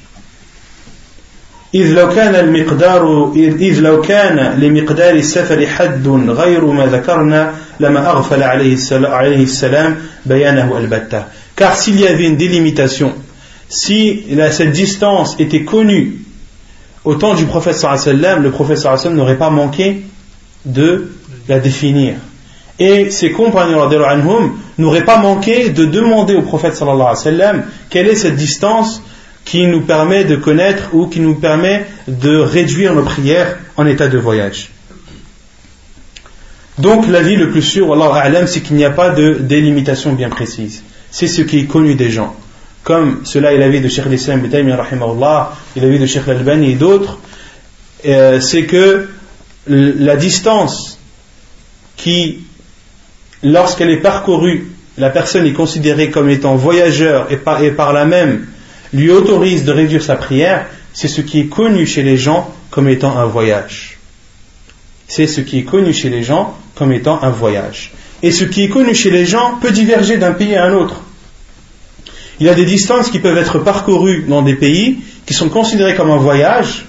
إذ 1.73 1.93
لو 1.93 2.09
كان 2.09 2.35
المقدار 2.35 3.33
إذ 3.35 3.79
لو 3.79 4.01
كان 4.01 4.59
لمقدار 4.59 5.13
السفر 5.13 5.67
حد 5.67 6.07
غير 6.29 6.65
ما 6.65 6.85
ذكرنا 6.85 7.53
لما 7.79 8.09
أغفل 8.09 8.43
عليه 8.43 9.43
السلام 9.43 9.97
بيانه 10.25 10.77
البتة 10.77 11.23
car 11.55 11.75
s'il 11.75 11.99
y 11.99 12.07
avait 12.07 12.25
une 12.25 12.37
délimitation 12.37 13.13
si 13.67 14.23
la, 14.31 14.51
cette 14.51 14.71
distance 14.71 15.35
était 15.37 15.63
connue 15.63 16.17
au 17.04 17.14
temps 17.14 17.34
du 17.34 17.44
prophète 17.46 17.76
sallallahu 17.76 18.42
le 18.42 18.50
prophète 18.50 18.78
sallallahu 18.78 19.14
n'aurait 19.14 19.38
pas 19.38 19.50
manqué 19.50 20.02
de 20.64 21.12
la 21.48 21.58
définir 21.58 22.14
et 22.78 23.10
ses 23.10 23.30
compagnons 23.30 23.88
n'auraient 24.78 25.04
pas 25.04 25.18
manqué 25.18 25.70
de 25.70 25.84
demander 25.84 26.34
au 26.34 26.42
prophète 26.42 26.74
sallallahu 26.74 27.02
alayhi 27.02 27.22
sallam 27.22 27.64
quelle 27.90 28.08
est 28.08 28.16
cette 28.16 28.36
distance 28.36 29.02
qui 29.44 29.66
nous 29.66 29.82
permet 29.82 30.24
de 30.24 30.36
connaître 30.36 30.94
ou 30.94 31.06
qui 31.06 31.20
nous 31.20 31.34
permet 31.34 31.86
de 32.08 32.36
réduire 32.38 32.94
nos 32.94 33.02
prières 33.02 33.58
en 33.76 33.86
état 33.86 34.08
de 34.08 34.18
voyage. 34.18 34.70
Donc 36.78 37.06
l'avis 37.06 37.36
le 37.36 37.50
plus 37.50 37.62
sûr, 37.62 37.94
c'est 38.46 38.62
qu'il 38.62 38.76
n'y 38.76 38.84
a 38.84 38.90
pas 38.90 39.10
de 39.10 39.34
délimitation 39.34 40.12
bien 40.14 40.28
précise. 40.28 40.82
C'est 41.10 41.28
ce 41.28 41.42
qui 41.42 41.60
est 41.60 41.66
connu 41.66 41.94
des 41.94 42.10
gens. 42.10 42.34
Comme 42.84 43.22
cela 43.24 43.52
est 43.52 43.58
l'avis 43.58 43.80
de 43.80 43.88
Sheikh 43.88 44.06
l'Islam 44.06 44.44
et 44.44 45.80
l'avis 45.80 45.98
de 45.98 46.06
Sheikh 46.06 46.26
l'Albani 46.26 46.72
et 46.72 46.74
d'autres, 46.74 47.18
euh, 48.06 48.40
c'est 48.40 48.66
que 48.66 49.08
la 49.66 50.16
distance 50.16 50.98
qui 51.96 52.44
lorsqu'elle 53.42 53.90
est 53.90 53.98
parcourue, 53.98 54.70
la 54.98 55.10
personne 55.10 55.46
est 55.46 55.52
considérée 55.52 56.10
comme 56.10 56.28
étant 56.28 56.56
voyageur 56.56 57.30
et 57.30 57.36
par, 57.36 57.62
et 57.62 57.70
par 57.70 57.92
là 57.92 58.04
même 58.04 58.46
lui 58.92 59.10
autorise 59.10 59.64
de 59.64 59.72
réduire 59.72 60.02
sa 60.02 60.16
prière, 60.16 60.66
c'est 60.92 61.08
ce 61.08 61.20
qui 61.20 61.40
est 61.40 61.46
connu 61.46 61.86
chez 61.86 62.02
les 62.02 62.16
gens 62.16 62.52
comme 62.70 62.88
étant 62.88 63.18
un 63.18 63.26
voyage. 63.26 63.98
C'est 65.08 65.26
ce 65.26 65.40
qui 65.40 65.58
est 65.58 65.64
connu 65.64 65.92
chez 65.92 66.08
les 66.10 66.22
gens 66.22 66.56
comme 66.74 66.92
étant 66.92 67.22
un 67.22 67.30
voyage. 67.30 67.92
Et 68.22 68.30
ce 68.30 68.44
qui 68.44 68.64
est 68.64 68.68
connu 68.68 68.94
chez 68.94 69.10
les 69.10 69.26
gens 69.26 69.58
peut 69.60 69.70
diverger 69.70 70.16
d'un 70.16 70.32
pays 70.32 70.56
à 70.56 70.64
un 70.64 70.72
autre. 70.72 71.02
Il 72.40 72.46
y 72.46 72.48
a 72.48 72.54
des 72.54 72.64
distances 72.64 73.10
qui 73.10 73.20
peuvent 73.20 73.36
être 73.38 73.58
parcourues 73.58 74.24
dans 74.28 74.42
des 74.42 74.54
pays 74.54 74.98
qui 75.26 75.34
sont 75.34 75.48
considérés 75.48 75.94
comme 75.94 76.10
un 76.10 76.16
voyage 76.16 76.86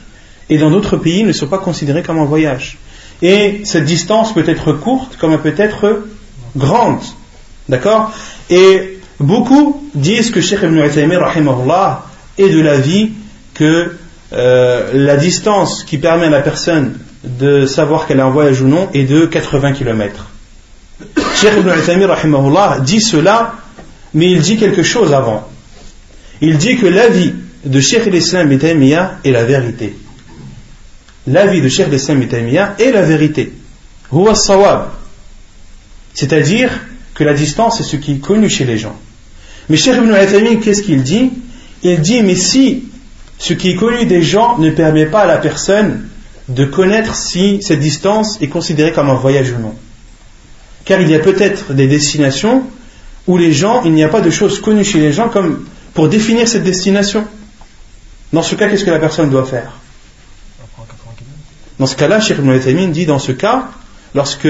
et 0.50 0.58
dans 0.58 0.70
d'autres 0.70 0.98
pays 0.98 1.24
ne 1.24 1.32
sont 1.32 1.48
pas 1.48 1.58
considérés 1.58 2.04
comme 2.04 2.20
un 2.20 2.26
voyage. 2.26 2.78
Et 3.22 3.62
cette 3.64 3.86
distance 3.86 4.34
peut 4.34 4.43
être 4.48 4.74
courte 4.74 5.18
comme 5.18 5.32
elle 5.32 5.41
peut 5.41 5.54
être 5.58 6.04
grande. 6.56 7.02
D'accord? 7.70 8.12
Et 8.50 9.00
beaucoup 9.20 9.89
disent 9.93 10.32
que 10.32 10.41
Sheikh 10.41 10.60
Ibn 10.64 10.78
Uthaymin 10.80 11.20
est 12.38 12.50
de 12.50 12.62
l'avis 12.62 13.12
que 13.54 13.96
euh, 14.34 14.91
la 14.93 15.18
distance 15.18 15.84
qui 15.84 15.98
permet 15.98 16.28
à 16.28 16.30
la 16.30 16.41
personne 16.41 17.00
de 17.24 17.66
savoir 17.66 18.06
qu'elle 18.06 18.20
est 18.20 18.24
en 18.24 18.32
voyage 18.32 18.62
ou 18.62 18.68
non 18.68 18.89
est 18.93 19.04
de 19.04 19.26
80 19.26 19.74
km. 19.74 20.28
Cheikh 21.36 21.54
Ibn 21.58 21.70
Uthaymin 21.70 22.08
dit 22.82 23.02
cela, 23.02 23.56
mais 24.16 24.32
il 24.32 24.39
dit 24.39 24.57
quelque 24.57 24.82
chose 24.82 25.13
avant. 25.13 25.47
Il 26.41 26.57
dit 26.57 26.78
que 26.78 26.88
l'avis 26.88 27.34
de 27.66 27.80
Cheikh 27.82 28.05
l'Islam 28.05 28.51
est 28.51 29.32
la 29.32 29.43
vérité. 29.43 29.95
L'avis 31.28 31.61
de 31.61 31.68
Cheikh 31.68 31.89
l'Islam 31.91 32.24
est 32.24 32.91
la 32.91 33.01
vérité. 33.01 33.51
C'est-à-dire 36.13 36.70
que 37.13 37.24
la 37.26 37.34
distance 37.34 37.82
est 37.82 37.84
ce 37.84 37.97
qui 37.97 38.13
est 38.13 38.20
connu 38.20 38.49
chez 38.49 38.63
les 38.63 38.78
gens. 38.78 38.97
Mais 39.70 39.76
Cheikh 39.76 39.95
Ibn 39.97 40.09
Uthaymin, 40.09 40.61
qu'est-ce 40.61 40.84
qu'il 40.84 41.03
dit? 41.03 41.32
Il 41.84 41.99
dit, 41.99 42.22
mais 42.22 42.36
si 42.36 42.86
ce 43.38 43.53
qui 43.53 43.72
est 43.72 43.76
connu 43.76 44.05
des 44.05 44.22
gens 44.22 44.57
ne 44.57 44.70
permet 44.70 45.07
pas 45.07 45.22
à 45.24 45.28
la 45.28 45.38
personne 45.38 46.07
de 46.47 46.63
connaître 46.63 47.16
si 47.16 47.61
cette 47.61 47.82
distance 47.82 48.38
est 48.41 48.47
considérée 48.47 48.93
comme 48.93 49.09
un 49.09 49.16
voyage 49.16 49.51
ou 49.51 49.61
non. 49.61 49.76
Car 50.86 51.01
il 51.01 51.09
y 51.09 51.16
a 51.16 51.20
peut-être 51.20 51.74
des 51.74 51.88
destinations 51.88 52.63
où 53.28 53.38
les 53.38 53.54
gens, 53.54 53.84
il 53.84 53.94
n'y 53.94 54.04
a 54.04 54.10
pas 54.10 54.22
de 54.22 54.30
choses 54.30 54.60
connues 54.60 54.84
chez 54.84 55.00
les 55.00 55.12
gens 55.12 55.30
comme 55.30 55.66
pour 55.94 56.10
définir 56.10 56.48
cette 56.48 56.64
destination. 56.64 57.26
Dans 58.34 58.42
ce 58.42 58.56
cas, 58.56 58.68
qu'est-ce 58.68 58.86
que 58.86 58.92
la 58.92 59.00
personne 59.00 59.30
doit 59.30 59.46
faire? 59.46 59.72
Dans 61.80 61.86
ce 61.86 61.96
cas-là, 61.96 62.20
Cheikh 62.20 62.38
Ibn 62.38 62.92
dit 62.92 63.06
dans 63.06 63.20
ce 63.20 63.32
cas, 63.32 63.70
lorsque 64.14 64.48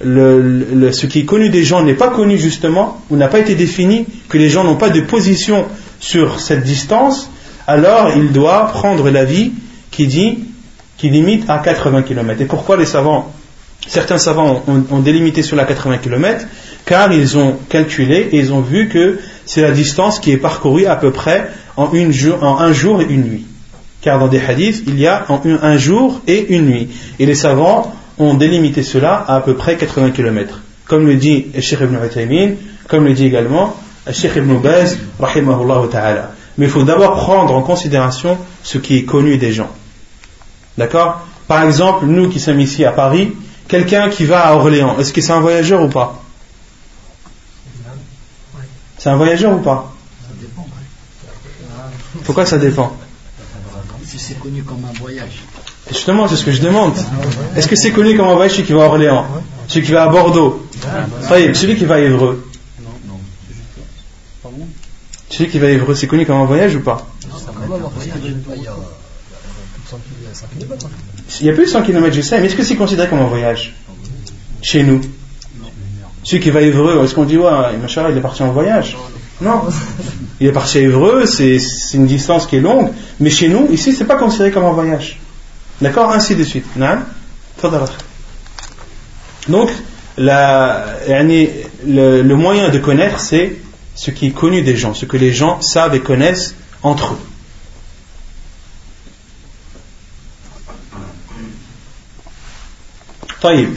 ce 0.00 1.06
qui 1.06 1.20
est 1.20 1.24
connu 1.24 1.48
des 1.48 1.64
gens 1.64 1.82
n'est 1.82 1.94
pas 1.94 2.08
connu 2.08 2.38
justement, 2.38 3.02
ou 3.10 3.16
n'a 3.16 3.28
pas 3.28 3.38
été 3.38 3.54
défini, 3.54 4.06
que 4.28 4.38
les 4.38 4.48
gens 4.48 4.64
n'ont 4.64 4.76
pas 4.76 4.90
de 4.90 5.00
position 5.00 5.66
sur 6.00 6.40
cette 6.40 6.62
distance, 6.62 7.30
alors 7.66 8.12
il 8.16 8.32
doit 8.32 8.66
prendre 8.66 9.10
l'avis 9.10 9.52
qui 9.90 10.06
dit 10.06 10.38
qui 10.96 11.10
limite 11.10 11.48
à 11.48 11.58
80 11.58 12.02
km. 12.02 12.40
Et 12.40 12.44
pourquoi 12.44 12.76
les 12.76 12.86
savants, 12.86 13.32
certains 13.86 14.18
savants 14.18 14.62
ont, 14.66 15.00
délimité 15.00 15.42
sur 15.42 15.56
la 15.56 15.64
80 15.64 15.98
km 15.98 16.46
Car 16.86 17.12
ils 17.12 17.38
ont 17.38 17.56
calculé 17.68 18.28
et 18.32 18.38
ils 18.38 18.52
ont 18.52 18.60
vu 18.60 18.88
que 18.88 19.18
c'est 19.46 19.62
la 19.62 19.70
distance 19.70 20.18
qui 20.18 20.32
est 20.32 20.36
parcourue 20.36 20.86
à 20.86 20.96
peu 20.96 21.10
près 21.10 21.50
en, 21.76 21.90
un 21.92 22.72
jour 22.72 23.00
et 23.00 23.06
une 23.08 23.24
nuit. 23.24 23.46
Car 24.02 24.18
dans 24.18 24.28
des 24.28 24.40
hadiths, 24.40 24.84
il 24.86 24.98
y 24.98 25.06
a 25.06 25.24
un, 25.28 25.76
jour 25.78 26.20
et 26.26 26.54
une 26.54 26.66
nuit. 26.66 26.88
Et 27.18 27.24
les 27.24 27.34
savants 27.34 27.94
ont 28.18 28.34
délimité 28.34 28.82
cela 28.82 29.24
à 29.26 29.36
à 29.36 29.40
peu 29.40 29.54
près 29.54 29.76
80 29.76 30.10
km. 30.10 30.60
Comme 30.86 31.06
le 31.06 31.14
dit 31.14 31.46
Sheikh 31.58 31.80
ibn 31.80 31.96
Uthaymin, 32.04 32.56
comme 32.86 33.06
le 33.06 33.14
dit 33.14 33.24
également 33.24 33.74
Sheikh 34.12 34.36
ibn 34.36 34.58
Baz, 34.58 34.98
rahimahullah 35.18 35.88
ta'ala. 35.90 36.32
Mais 36.58 36.66
il 36.66 36.70
faut 36.70 36.82
d'abord 36.82 37.16
prendre 37.16 37.54
en 37.54 37.62
considération 37.62 38.36
ce 38.62 38.76
qui 38.76 38.98
est 38.98 39.04
connu 39.04 39.38
des 39.38 39.52
gens. 39.52 39.70
D'accord? 40.76 41.26
Par 41.48 41.62
exemple, 41.62 42.04
nous 42.06 42.28
qui 42.28 42.40
sommes 42.40 42.60
ici 42.60 42.84
à 42.84 42.92
Paris, 42.92 43.32
quelqu'un 43.68 44.10
qui 44.10 44.24
va 44.26 44.46
à 44.46 44.54
Orléans, 44.54 44.96
est-ce 44.98 45.12
que 45.12 45.20
c'est 45.20 45.32
un 45.32 45.40
voyageur 45.40 45.82
ou 45.82 45.88
pas? 45.88 46.23
C'est 49.04 49.10
un 49.10 49.16
voyageur 49.16 49.52
ou 49.52 49.58
pas 49.58 49.94
Pourquoi 52.24 52.46
ça 52.46 52.56
dépend 52.56 52.96
Si 54.02 54.18
c'est 54.18 54.38
connu 54.40 54.62
comme 54.62 54.82
un 54.82 54.98
voyage. 54.98 55.42
Justement, 55.88 56.26
c'est 56.26 56.36
ce 56.36 56.44
que 56.46 56.52
je 56.52 56.62
demande. 56.62 56.94
Est-ce 57.54 57.68
que 57.68 57.76
c'est 57.76 57.90
connu 57.90 58.16
comme 58.16 58.28
un 58.28 58.34
voyage 58.34 58.52
celui 58.52 58.64
qui 58.64 58.72
va 58.72 58.84
à 58.84 58.86
Orléans 58.86 59.26
Celui 59.68 59.84
qui 59.84 59.92
va 59.92 60.04
à 60.04 60.08
Bordeaux 60.08 60.66
Celui 61.28 61.76
qui 61.76 61.84
va 61.84 61.96
à 61.96 61.98
Évreux. 61.98 62.50
Celui 65.28 65.50
qui 65.50 65.58
va 65.58 65.66
à 65.66 65.70
Évreux, 65.70 65.94
c'est 65.94 66.06
connu 66.06 66.24
comme 66.24 66.40
un 66.40 66.46
voyage 66.46 66.74
ou 66.74 66.80
pas 66.80 67.06
Il 71.40 71.46
y 71.46 71.50
a 71.50 71.52
plus 71.52 71.66
de 71.66 71.70
100 71.70 71.82
km, 71.82 72.10
je 72.10 72.22
sais, 72.22 72.40
mais 72.40 72.46
est-ce 72.46 72.56
que 72.56 72.64
c'est 72.64 72.76
considéré 72.76 73.10
comme 73.10 73.20
un 73.20 73.28
voyage 73.28 73.74
Chez 74.62 74.82
nous? 74.82 75.02
Celui 76.23 76.41
qui 76.41 76.49
va 76.49 76.59
à 76.59 76.63
Évreux, 76.63 77.03
est-ce 77.03 77.15
qu'on 77.15 77.23
dit, 77.23 77.37
ouais, 77.37 77.77
machin, 77.81 78.05
il 78.09 78.17
est 78.17 78.21
parti 78.21 78.43
en 78.43 78.51
voyage 78.51 78.97
Non. 79.41 79.61
Il 80.39 80.47
est 80.47 80.51
parti 80.51 80.79
à 80.79 80.81
Évreux, 80.81 81.25
c'est 81.25 81.57
une 81.93 82.07
distance 82.07 82.45
qui 82.45 82.57
est 82.57 82.61
longue, 82.61 82.91
mais 83.19 83.29
chez 83.29 83.47
nous, 83.47 83.67
ici, 83.71 83.93
c'est 83.93 84.05
pas 84.05 84.17
considéré 84.17 84.51
comme 84.51 84.65
un 84.65 84.71
voyage. 84.71 85.19
D'accord 85.81 86.11
Ainsi 86.11 86.35
de 86.35 86.43
suite. 86.43 86.65
Donc, 89.47 89.69
la, 90.17 90.85
le, 91.07 92.21
le 92.21 92.35
moyen 92.35 92.69
de 92.69 92.79
connaître, 92.79 93.19
c'est 93.19 93.57
ce 93.95 94.11
qui 94.11 94.27
est 94.27 94.31
connu 94.31 94.61
des 94.61 94.75
gens, 94.75 94.93
ce 94.93 95.05
que 95.05 95.17
les 95.17 95.31
gens 95.31 95.61
savent 95.61 95.95
et 95.95 96.01
connaissent 96.01 96.55
entre 96.83 97.13
eux. 97.13 97.19
طيب 103.41 103.69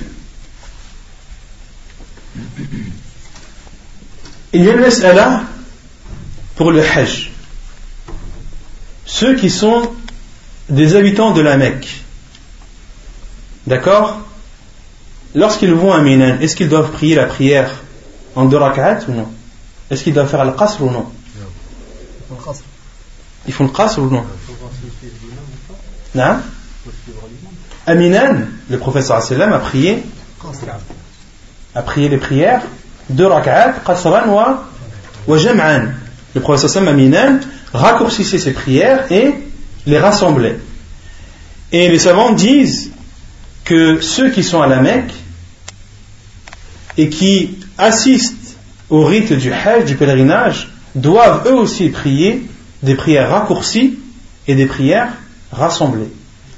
Il 4.58 4.64
y 4.64 4.70
a 4.72 4.74
une 4.74 4.82
mas'ala 4.82 5.44
pour 6.56 6.72
le 6.72 6.82
Hajj. 6.82 7.30
Ceux 9.06 9.36
qui 9.36 9.52
sont 9.52 9.88
des 10.68 10.96
habitants 10.96 11.30
de 11.30 11.42
la 11.42 11.58
Mecque, 11.58 12.04
d'accord? 13.68 14.20
Lorsqu'ils 15.36 15.76
vont 15.76 15.94
à 15.94 16.02
Minan, 16.02 16.40
est-ce 16.42 16.56
qu'ils 16.56 16.70
doivent 16.70 16.90
prier 16.90 17.14
la 17.14 17.28
prière 17.28 17.70
en 18.36 18.46
deux 18.46 18.58
rak'at 18.58 19.02
ou 19.08 19.12
non? 19.12 19.28
Est-ce 19.92 20.04
qu'ils 20.04 20.16
doivent 20.16 20.28
faire 20.28 20.44
le 20.44 20.54
qasr 20.54 20.82
ou 20.82 20.90
non? 20.90 21.06
Ils 23.46 23.54
font 23.54 23.66
le 23.66 23.70
qasr 23.70 24.00
ou 24.00 24.10
non? 24.10 24.26
Non 26.16 26.38
Aminan, 27.86 28.48
le 28.72 28.78
professeur 28.80 29.18
a 29.18 29.60
prié 29.60 30.04
a 31.76 31.82
prié 31.84 32.10
les 32.10 32.18
prières 32.18 32.64
de 33.10 33.24
rak'at, 33.24 33.76
qasran 33.86 34.30
wa, 34.30 35.38
jam'an. 35.38 35.90
Le 36.36 36.42
professeur 36.42 36.88
Aminan 36.88 37.40
raccourcissait 37.74 38.40
ses 38.40 38.52
prières 38.52 39.12
et 39.12 39.34
les 39.86 40.00
rassemblait. 40.00 40.60
Et 41.72 41.90
les 41.90 42.00
savants 42.00 42.34
disent 42.34 42.92
que 43.66 44.02
ceux 44.02 44.30
qui 44.30 44.44
sont 44.44 44.62
à 44.62 44.68
la 44.68 44.80
Mecque 44.82 45.14
et 46.98 47.10
qui 47.10 47.58
assistent 47.78 48.58
au 48.90 49.04
rite 49.06 49.34
du 49.34 49.52
Hajj, 49.52 49.86
du 49.86 49.96
pèlerinage, 49.96 50.70
doivent 50.96 51.48
eux 51.48 51.56
aussi 51.56 51.90
prier 51.90 52.46
des 52.84 52.96
prières 52.96 53.30
raccourcies 53.30 54.00
et 54.48 54.56
des 54.56 54.66
prières 54.66 55.10
rassemblées. 55.52 56.10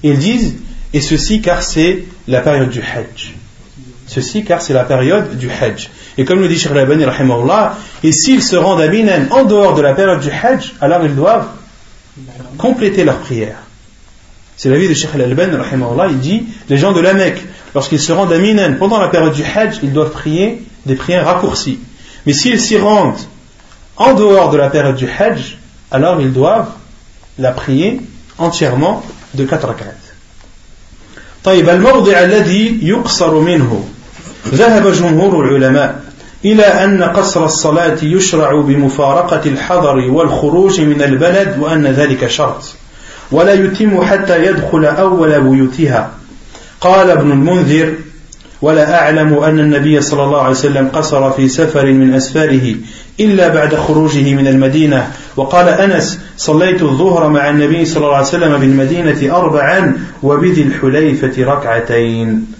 ils 0.03 0.17
disent, 0.17 0.55
et 0.93 1.01
ceci 1.01 1.41
car 1.41 1.63
c'est 1.63 2.05
la 2.27 2.41
période 2.41 2.69
du 2.69 2.81
Hajj. 2.81 3.33
Ceci 4.07 4.43
car 4.43 4.61
c'est 4.61 4.73
la 4.73 4.83
période 4.83 5.37
du 5.37 5.49
Hajj. 5.49 5.89
Et 6.18 6.24
comme 6.24 6.40
le 6.40 6.48
dit 6.48 6.58
Sheikh 6.58 6.72
Al-Albani, 6.72 7.04
et 8.02 8.12
s'ils 8.12 8.42
se 8.42 8.56
rendent 8.56 8.80
à 8.80 8.88
Minan 8.88 9.26
en 9.30 9.44
dehors 9.44 9.74
de 9.74 9.82
la 9.82 9.94
période 9.94 10.20
du 10.20 10.30
Hajj, 10.30 10.74
alors 10.80 11.04
ils 11.04 11.14
doivent 11.14 11.48
compléter 12.58 13.04
leurs 13.04 13.18
prières. 13.18 13.58
C'est 14.56 14.68
l'avis 14.68 14.88
de 14.88 14.94
Sheikh 14.94 15.10
Al-Albani, 15.14 15.56
il 16.10 16.18
dit, 16.20 16.46
les 16.68 16.78
gens 16.78 16.92
de 16.92 17.00
la 17.00 17.14
Mecque, 17.14 17.42
lorsqu'ils 17.74 18.00
se 18.00 18.12
rendent 18.12 18.32
à 18.32 18.38
Minan 18.38 18.74
pendant 18.78 19.00
la 19.00 19.08
période 19.08 19.32
du 19.32 19.42
Hajj, 19.42 19.80
ils 19.82 19.92
doivent 19.92 20.12
prier 20.12 20.62
des 20.86 20.94
prières 20.94 21.26
raccourcies. 21.26 21.80
Mais 22.26 22.32
s'ils 22.32 22.60
s'y 22.60 22.78
rendent 22.78 23.18
en 23.96 24.14
dehors 24.14 24.50
de 24.50 24.56
la 24.56 24.70
période 24.70 24.96
du 24.96 25.08
Hajj, 25.08 25.58
alors 25.90 26.20
ils 26.20 26.32
doivent 26.32 26.70
la 27.38 27.52
prier 27.52 28.00
entièrement 28.38 29.04
de 29.34 29.44
quatre 29.44 29.66
rak'at. 29.66 29.94
طيب 31.44 31.68
الموضع 31.68 32.22
الذي 32.22 32.78
يقصر 32.82 33.38
منه 33.40 33.84
ذهب 34.48 34.92
جمهور 34.92 35.44
العلماء 35.44 36.04
إلى 36.45 36.63
أن 36.63 37.03
قصر 37.03 37.45
الصلاة 37.45 37.97
يشرع 38.03 38.61
بمفارقة 38.61 39.41
الحضر 39.45 39.97
والخروج 40.11 40.81
من 40.81 41.01
البلد 41.01 41.55
وأن 41.59 41.87
ذلك 41.87 42.27
شرط. 42.27 42.63
ولا 43.31 43.53
يتم 43.53 44.01
حتى 44.01 44.45
يدخل 44.45 44.85
أول 44.85 45.41
بيوتها. 45.41 46.11
قال 46.81 47.09
ابن 47.09 47.31
المنذر 47.31 47.93
ولا 48.61 49.01
أعلم 49.01 49.33
أن 49.33 49.59
النبي 49.59 50.01
صلى 50.01 50.23
الله 50.23 50.41
عليه 50.41 50.49
وسلم 50.49 50.87
قصر 50.87 51.31
في 51.31 51.49
سفر 51.49 51.85
من 51.85 52.13
أسفاره 52.13 52.75
إلا 53.19 53.47
بعد 53.47 53.75
خروجه 53.75 54.33
من 54.33 54.47
المدينة. 54.47 55.11
وقال 55.37 55.69
أنس 55.69 56.19
صليت 56.37 56.81
الظهر 56.81 57.29
مع 57.29 57.49
النبي 57.49 57.85
صلى 57.85 58.03
الله 58.03 58.15
عليه 58.15 58.27
وسلم 58.27 58.57
بالمدينة 58.57 59.35
أربعا 59.35 59.97
وبذي 60.23 60.61
الحليفة 60.61 61.43
ركعتين. 61.43 62.58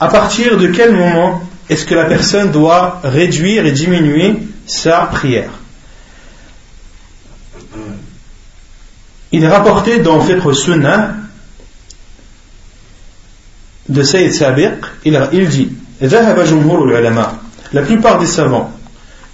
À 0.00 0.08
partir 0.08 0.56
de 0.56 0.68
quel 0.68 0.92
moment 0.92 1.42
est-ce 1.68 1.84
que 1.84 1.94
la 1.94 2.04
personne 2.04 2.50
doit 2.50 3.00
réduire 3.02 3.66
et 3.66 3.72
diminuer 3.72 4.36
sa 4.66 5.00
prière? 5.06 5.50
Il 9.32 9.42
est 9.42 9.48
rapporté 9.48 9.98
dans 9.98 10.20
Fiqh 10.20 10.54
Sunnah 10.54 11.14
de 13.88 14.02
Sayyid 14.02 14.32
Sabiq, 14.32 14.84
il, 15.04 15.48
dit 15.48 15.70
La 16.00 17.82
plupart 17.82 18.18
des 18.18 18.26
savants 18.26 18.72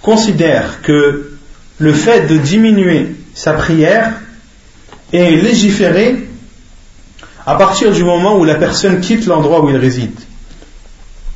considèrent 0.01 0.81
que 0.81 1.37
le 1.77 1.93
fait 1.93 2.27
de 2.27 2.37
diminuer 2.37 3.15
sa 3.33 3.53
prière 3.53 4.13
est 5.11 5.31
légiféré 5.31 6.29
à 7.45 7.55
partir 7.55 7.91
du 7.91 8.03
moment 8.03 8.37
où 8.37 8.45
la 8.45 8.55
personne 8.55 9.01
quitte 9.01 9.25
l'endroit 9.27 9.63
où 9.63 9.69
il 9.69 9.77
réside. 9.77 10.17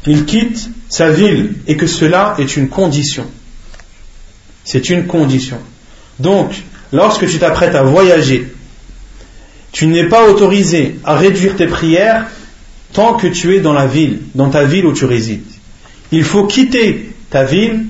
Il 0.08 0.26
quitte 0.26 0.70
sa 0.90 1.10
ville 1.10 1.54
et 1.68 1.78
que 1.78 1.88
cela 1.88 2.36
est 2.40 2.56
une 2.58 2.70
condition. 2.70 3.26
C'est 4.64 4.90
une 4.90 5.08
condition. 5.08 5.58
Donc, 6.20 6.52
lorsque 6.92 7.28
tu 7.28 7.40
t'apprêtes 7.40 7.76
à 7.76 7.84
voyager, 7.84 8.48
tu 9.72 9.88
n'es 9.88 10.06
pas 10.06 10.30
autorisé 10.30 11.00
à 11.04 11.16
réduire 11.16 11.56
tes 11.56 11.68
prières 11.68 12.28
tant 12.94 13.14
que 13.14 13.28
tu 13.28 13.56
es 13.56 13.60
dans 13.60 13.74
la 13.74 13.88
ville, 13.88 14.20
dans 14.36 14.50
ta 14.50 14.64
ville 14.64 14.86
où 14.86 14.94
tu 14.94 15.06
résides. 15.06 15.46
Il 16.12 16.24
faut 16.24 16.46
quitter 16.46 17.14
ta 17.30 17.44
ville, 17.44 17.86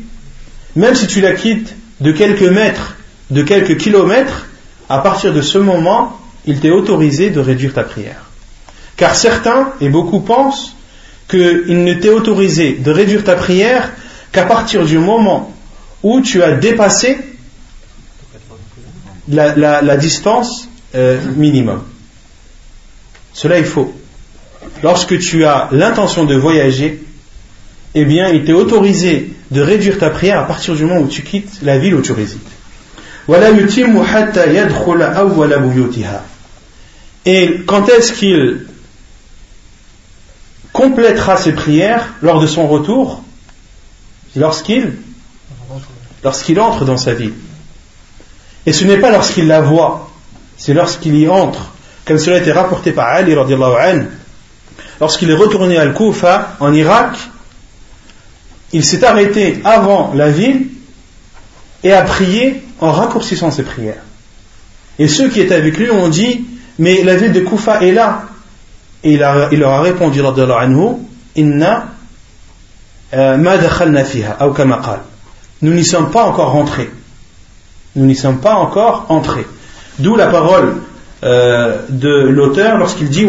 même 0.75 0.95
si 0.95 1.07
tu 1.07 1.21
la 1.21 1.33
quittes 1.33 1.73
de 2.01 2.11
quelques 2.11 2.41
mètres, 2.41 2.97
de 3.29 3.43
quelques 3.43 3.77
kilomètres, 3.77 4.47
à 4.89 4.99
partir 4.99 5.33
de 5.33 5.41
ce 5.41 5.57
moment, 5.57 6.19
il 6.45 6.59
t'est 6.59 6.71
autorisé 6.71 7.29
de 7.29 7.39
réduire 7.39 7.73
ta 7.73 7.83
prière. 7.83 8.29
Car 8.97 9.15
certains, 9.15 9.73
et 9.79 9.89
beaucoup 9.89 10.19
pensent, 10.19 10.75
qu'il 11.29 11.83
ne 11.83 11.93
t'est 11.93 12.09
autorisé 12.09 12.73
de 12.73 12.91
réduire 12.91 13.23
ta 13.23 13.35
prière 13.35 13.91
qu'à 14.31 14.45
partir 14.45 14.85
du 14.85 14.97
moment 14.97 15.55
où 16.03 16.21
tu 16.21 16.41
as 16.43 16.53
dépassé 16.53 17.17
la, 19.27 19.97
distance 19.97 20.69
euh, 20.95 21.19
minimum. 21.35 21.83
Cela 23.33 23.59
est 23.59 23.63
faux. 23.63 23.93
Lorsque 24.81 25.19
tu 25.19 25.45
as 25.45 25.69
l'intention 25.71 26.25
de 26.25 26.35
voyager, 26.35 27.01
eh 27.93 28.05
bien, 28.05 28.29
il 28.29 28.43
t'est 28.43 28.53
autorisé 28.53 29.33
de 29.51 29.61
réduire 29.61 29.99
ta 29.99 30.09
prière 30.09 30.39
à 30.39 30.47
partir 30.47 30.75
du 30.75 30.85
moment 30.85 31.01
où 31.01 31.07
tu 31.07 31.21
quittes 31.21 31.59
la 31.61 31.77
ville 31.77 31.95
où 31.95 32.01
tu 32.01 32.11
résides. 32.11 32.39
Et 37.25 37.61
quand 37.65 37.89
est-ce 37.89 38.13
qu'il 38.13 38.65
complétera 40.79 41.35
ses 41.35 41.51
prières 41.51 42.07
lors 42.21 42.39
de 42.39 42.47
son 42.47 42.65
retour 42.65 43.21
Lorsqu'il 46.23 46.59
entre 46.59 46.85
dans 46.85 46.97
sa 46.97 47.13
vie. 47.13 47.31
Et 48.65 48.71
ce 48.71 48.85
n'est 48.85 48.97
pas 48.97 49.11
lorsqu'il 49.11 49.47
la 49.47 49.61
voit, 49.61 50.09
c'est 50.57 50.73
lorsqu'il 50.73 51.15
y 51.15 51.27
entre. 51.27 51.71
Comme 52.05 52.17
cela 52.17 52.37
a 52.37 52.39
été 52.39 52.51
rapporté 52.51 52.91
par 52.91 53.07
Ali 53.07 53.35
lorsqu'il 54.99 55.29
est 55.29 55.35
retourné 55.35 55.77
à 55.77 55.81
Al-Kufa 55.81 56.57
en 56.59 56.73
Irak, 56.73 57.17
il 58.71 58.85
s'est 58.85 59.03
arrêté 59.03 59.59
avant 59.65 60.13
la 60.15 60.29
ville 60.29 60.67
et 61.83 61.91
a 61.91 62.03
prié 62.03 62.63
en 62.79 62.91
raccourcissant 62.91 63.51
ses 63.51 63.63
prières. 63.63 64.03
Et 64.97 65.07
ceux 65.07 65.29
qui 65.29 65.41
étaient 65.41 65.55
avec 65.55 65.77
lui 65.77 65.89
ont 65.91 66.09
dit, 66.09 66.45
mais 66.77 67.03
la 67.03 67.15
ville 67.15 67.33
de 67.33 67.41
Kufa 67.41 67.81
est 67.81 67.91
là. 67.91 68.29
Et 69.02 69.12
il, 69.12 69.18
leur 69.18 69.72
a 69.72 69.80
répondu, 69.82 70.22
Inna 71.36 71.86
euh, 73.12 73.36
Nous 75.62 75.72
n'y 75.72 75.84
sommes 75.84 76.10
pas 76.10 76.24
encore 76.24 76.52
rentrés. 76.52 76.90
Nous 77.96 78.06
n'y 78.06 78.16
sommes 78.16 78.38
pas 78.38 78.54
encore 78.54 79.06
entrés. 79.08 79.46
D'où 79.98 80.16
la 80.16 80.26
parole 80.28 80.76
euh, 81.22 81.82
de 81.88 82.28
l'auteur 82.28 82.78
lorsqu'il 82.78 83.08
dit 83.08 83.26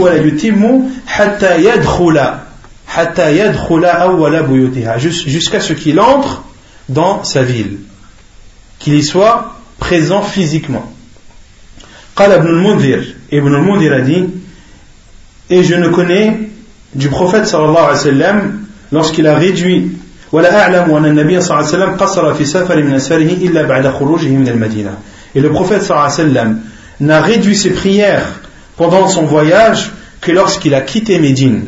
jusqu'à 5.10 5.60
ce 5.60 5.74
qu'il 5.74 6.00
entre 6.00 6.44
dans 6.90 7.24
sa 7.24 7.44
ville 7.44 7.80
qu'il 8.80 8.96
y 8.96 9.04
soit 9.04 9.56
présent 9.80 10.22
physiquement 10.22 10.92
قال 12.16 12.32
ابن 12.32 12.48
المنذر 12.48 13.04
ابن 13.34 13.56
المنذر 13.56 13.94
a 13.94 14.02
dit 14.02 14.26
et 15.50 15.64
je 15.64 15.76
ne 15.76 15.90
connais 15.90 16.50
du 16.94 17.10
prophète 17.10 17.46
sallallahu 17.46 17.78
alayhi 17.78 17.92
wa 17.92 17.98
sallam 17.98 18.60
lorsqu'il 18.92 19.28
a 19.28 19.36
réduit 19.36 19.92
ولا 20.32 20.62
أعلم 20.62 20.92
أن 20.92 21.06
النبي 21.06 21.42
صلى 21.42 21.58
الله 21.58 21.68
عليه 21.68 21.78
وسلم 21.78 21.96
قصر 21.96 22.34
في 22.34 22.46
سفر 22.46 22.84
من 22.84 22.94
أسفاره 22.94 23.32
إلا 23.46 23.62
بعد 23.62 23.88
خروجه 23.88 24.28
من 24.28 24.48
المدينة 24.48 24.98
et 25.36 25.40
le 25.40 25.50
prophète 25.50 25.84
sallallahu 25.84 26.14
alayhi 26.14 26.30
wa 26.30 26.34
sallam 26.34 26.60
n'a 27.00 27.22
réduit 27.22 27.56
ses 27.56 27.70
prières 27.70 28.42
pendant 28.78 29.08
son 29.08 29.24
voyage 29.24 29.92
que 30.22 30.32
lorsqu'il 30.32 30.74
a 30.74 30.82
quitté 30.82 31.20
Médine 31.20 31.66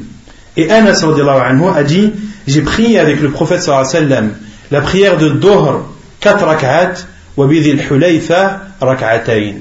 et 0.55 0.69
Anas 0.71 1.03
anhu 1.03 1.63
a 1.75 1.83
dit 1.83 2.11
j'ai 2.47 2.61
prié 2.61 2.99
avec 2.99 3.21
le 3.21 3.29
prophète 3.29 3.61
sallallahu 3.61 3.88
alayhi 3.89 4.05
wa 4.05 4.09
sallam 4.09 4.31
la 4.71 4.81
prière 4.81 5.17
de 5.17 5.29
Dohr 5.29 5.93
4 6.21 6.45
rak'at 6.45 6.93
wa 7.35 7.47
bidhil 7.47 7.79
hulayfa 7.89 8.61
rak'atayn 8.81 9.55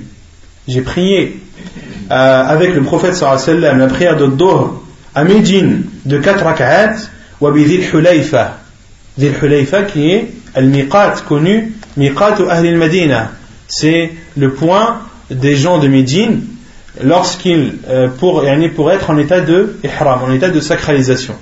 j'ai 0.68 0.80
prié 0.80 1.38
euh, 2.11 2.43
avec 2.47 2.75
le 2.75 2.81
prophète 2.81 3.15
sallallahu 3.15 3.49
alayhi 3.49 3.79
la 3.79 3.87
prière 3.87 4.17
de 4.17 4.27
Dohr 4.27 4.83
à 5.15 5.23
Médine 5.23 5.83
de 6.05 6.17
4 6.17 6.43
rak'at 6.43 6.95
wa 7.39 7.51
bidhil 7.51 7.83
hulayfa 7.93 8.57
Dhil 9.17 9.33
Hulayfa 9.41 9.83
qui 9.83 10.11
est 10.11 10.31
al-miqat 10.53 11.15
connu 11.27 11.73
miqat 11.97 12.35
ahli 12.49 12.69
al-Madina 12.69 13.31
c'est 13.67 14.11
le 14.37 14.53
point 14.53 14.99
des 15.29 15.55
gens 15.55 15.79
de 15.79 15.87
Médine 15.87 16.41
lorsqu'ils 17.01 17.75
euh, 17.89 18.09
pour, 18.09 18.43
pour 18.75 18.91
être 18.91 19.09
en 19.09 19.17
état 19.17 19.39
de 19.39 19.77
ihram, 19.83 20.19
en 20.23 20.31
état 20.31 20.49
de 20.49 20.59
sacralisation. 20.59 21.35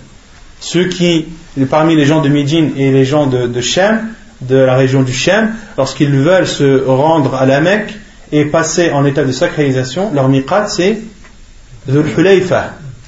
Ceux 0.59 0.86
qui, 0.86 1.26
parmi 1.70 1.95
les 1.95 2.05
gens 2.05 2.22
de 2.22 2.30
Médine 2.30 2.72
et 2.78 2.91
les 2.91 3.05
gens 3.05 3.28
de, 3.28 3.47
de 3.47 3.61
Shem, 3.61 4.09
de 4.41 4.57
la 4.57 4.76
région 4.76 5.01
du 5.01 5.13
Shem, 5.13 5.53
lorsqu'ils 5.78 6.11
veulent 6.11 6.47
se 6.47 6.86
rendre 6.86 7.36
à 7.36 7.45
la 7.45 7.61
Mecque 7.61 7.95
et 8.32 8.45
passer 8.45 8.91
en 8.91 9.05
état 9.05 9.23
de 9.23 9.32
sacralisation, 9.32 10.11
leur 10.13 10.30
miqat 10.30 10.67
c'est 10.67 10.99
Dhul. 11.88 12.05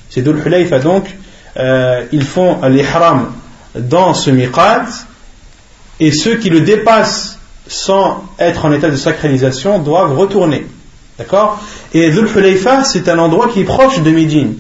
C'est 0.10 0.22
Dhul 0.22 0.42
donc, 0.84 1.16
euh, 1.58 2.04
ils 2.12 2.24
font 2.24 2.60
l'ihram 2.68 3.32
dans 3.76 4.14
ce 4.14 4.32
miqat 4.32 4.86
et 6.00 6.12
ceux 6.12 6.36
qui 6.36 6.50
le 6.50 6.62
dépassent 6.62 7.40
sans 7.68 8.24
être 8.40 8.66
en 8.66 8.72
état 8.72 8.90
de 8.90 8.96
sacralisation 8.96 9.80
doivent 9.80 10.18
retourner. 10.18 10.66
D'accord? 11.18 11.62
Et 11.94 12.10
Dhul 12.10 12.28
Hulayfa, 12.36 12.84
c'est 12.84 13.08
un 13.08 13.20
endroit 13.20 13.48
qui 13.50 13.62
est 13.62 13.66
proche 13.66 14.02
de 14.02 14.10
Médine, 14.10 14.56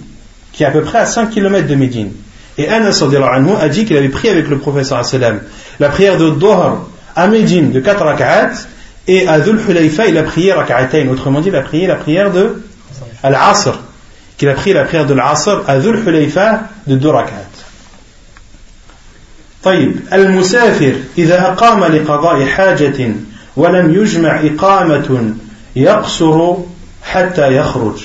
qui 0.53 0.64
est 0.64 0.66
à 0.66 0.72
peu 0.72 0.82
près 0.82 0.99
à 0.99 1.05
5 1.05 1.32
km 1.32 1.68
de 1.68 1.76
Médine. 1.76 2.12
Et 2.57 2.68
Anas 2.68 3.03
a 3.59 3.70
dit 3.70 3.86
qu'il 3.86 3.97
avait 3.97 4.09
prié 4.09 4.32
avec 4.32 4.47
le 4.47 4.59
professeur 4.59 5.01
la 5.80 5.89
prière 5.89 6.18
de 6.18 6.30
Dohr 6.30 6.88
à 7.16 7.28
Médine 7.28 7.72
de 7.72 7.80
4 7.80 8.03
rak'at, 8.03 8.51
et 9.08 9.28
à 9.28 9.39
Dhul 9.39 9.60
Hulayfa, 9.68 10.08
il 10.08 10.18
a 10.18 10.24
prié 10.24 10.54
rak'atayn, 10.54 11.08
autrement 11.10 11.41
dit, 11.41 11.49
il 11.49 11.56
a 11.56 11.62
prié 11.62 11.88
la 11.88 11.95
prière 11.95 12.32
de 12.32 12.62
Al-Asr, 13.24 13.80
qu'il 14.38 14.49
a 14.49 14.54
prié 14.54 14.74
la 14.74 14.86
prière 14.86 15.06
de 15.06 15.14
l'Asr 15.14 15.64
à 15.68 15.80
Dhul 15.80 15.97
Hulayfa 16.06 16.70
de 16.88 16.95
2 16.95 17.10
rak'at. 17.10 17.47
طيب 19.64 19.99
المسافر 20.14 20.93
إذا 21.18 21.52
أقام 21.52 21.84
لقضاء 21.84 22.45
حاجة 22.45 23.14
ولم 23.56 23.93
يجمع 23.93 24.41
إقامة 24.43 25.36
يقصر 25.76 26.56
حتى 27.04 27.56
يخرج 27.56 28.02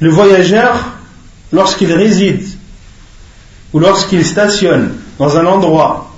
Le 0.00 0.10
voyageur, 0.10 0.74
lorsqu'il 1.52 1.92
réside 1.92 2.44
ou 3.72 3.78
lorsqu'il 3.78 4.26
stationne 4.26 4.92
dans 5.17 5.37
un 5.37 5.45
endroit 5.45 6.11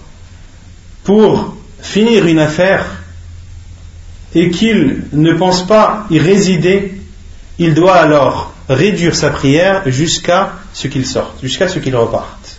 pour 1.03 1.55
finir 1.81 2.25
une 2.25 2.39
affaire 2.39 2.85
et 4.33 4.49
qu'il 4.49 5.03
ne 5.11 5.33
pense 5.33 5.65
pas 5.67 6.05
y 6.09 6.19
résider, 6.19 6.93
il 7.59 7.73
doit 7.73 7.95
alors 7.95 8.53
réduire 8.69 9.15
sa 9.15 9.29
prière 9.29 9.83
jusqu'à 9.87 10.53
ce 10.73 10.87
qu'il 10.87 11.05
sorte, 11.05 11.41
jusqu'à 11.41 11.67
ce 11.67 11.79
qu'il 11.79 11.95
reparte. 11.95 12.57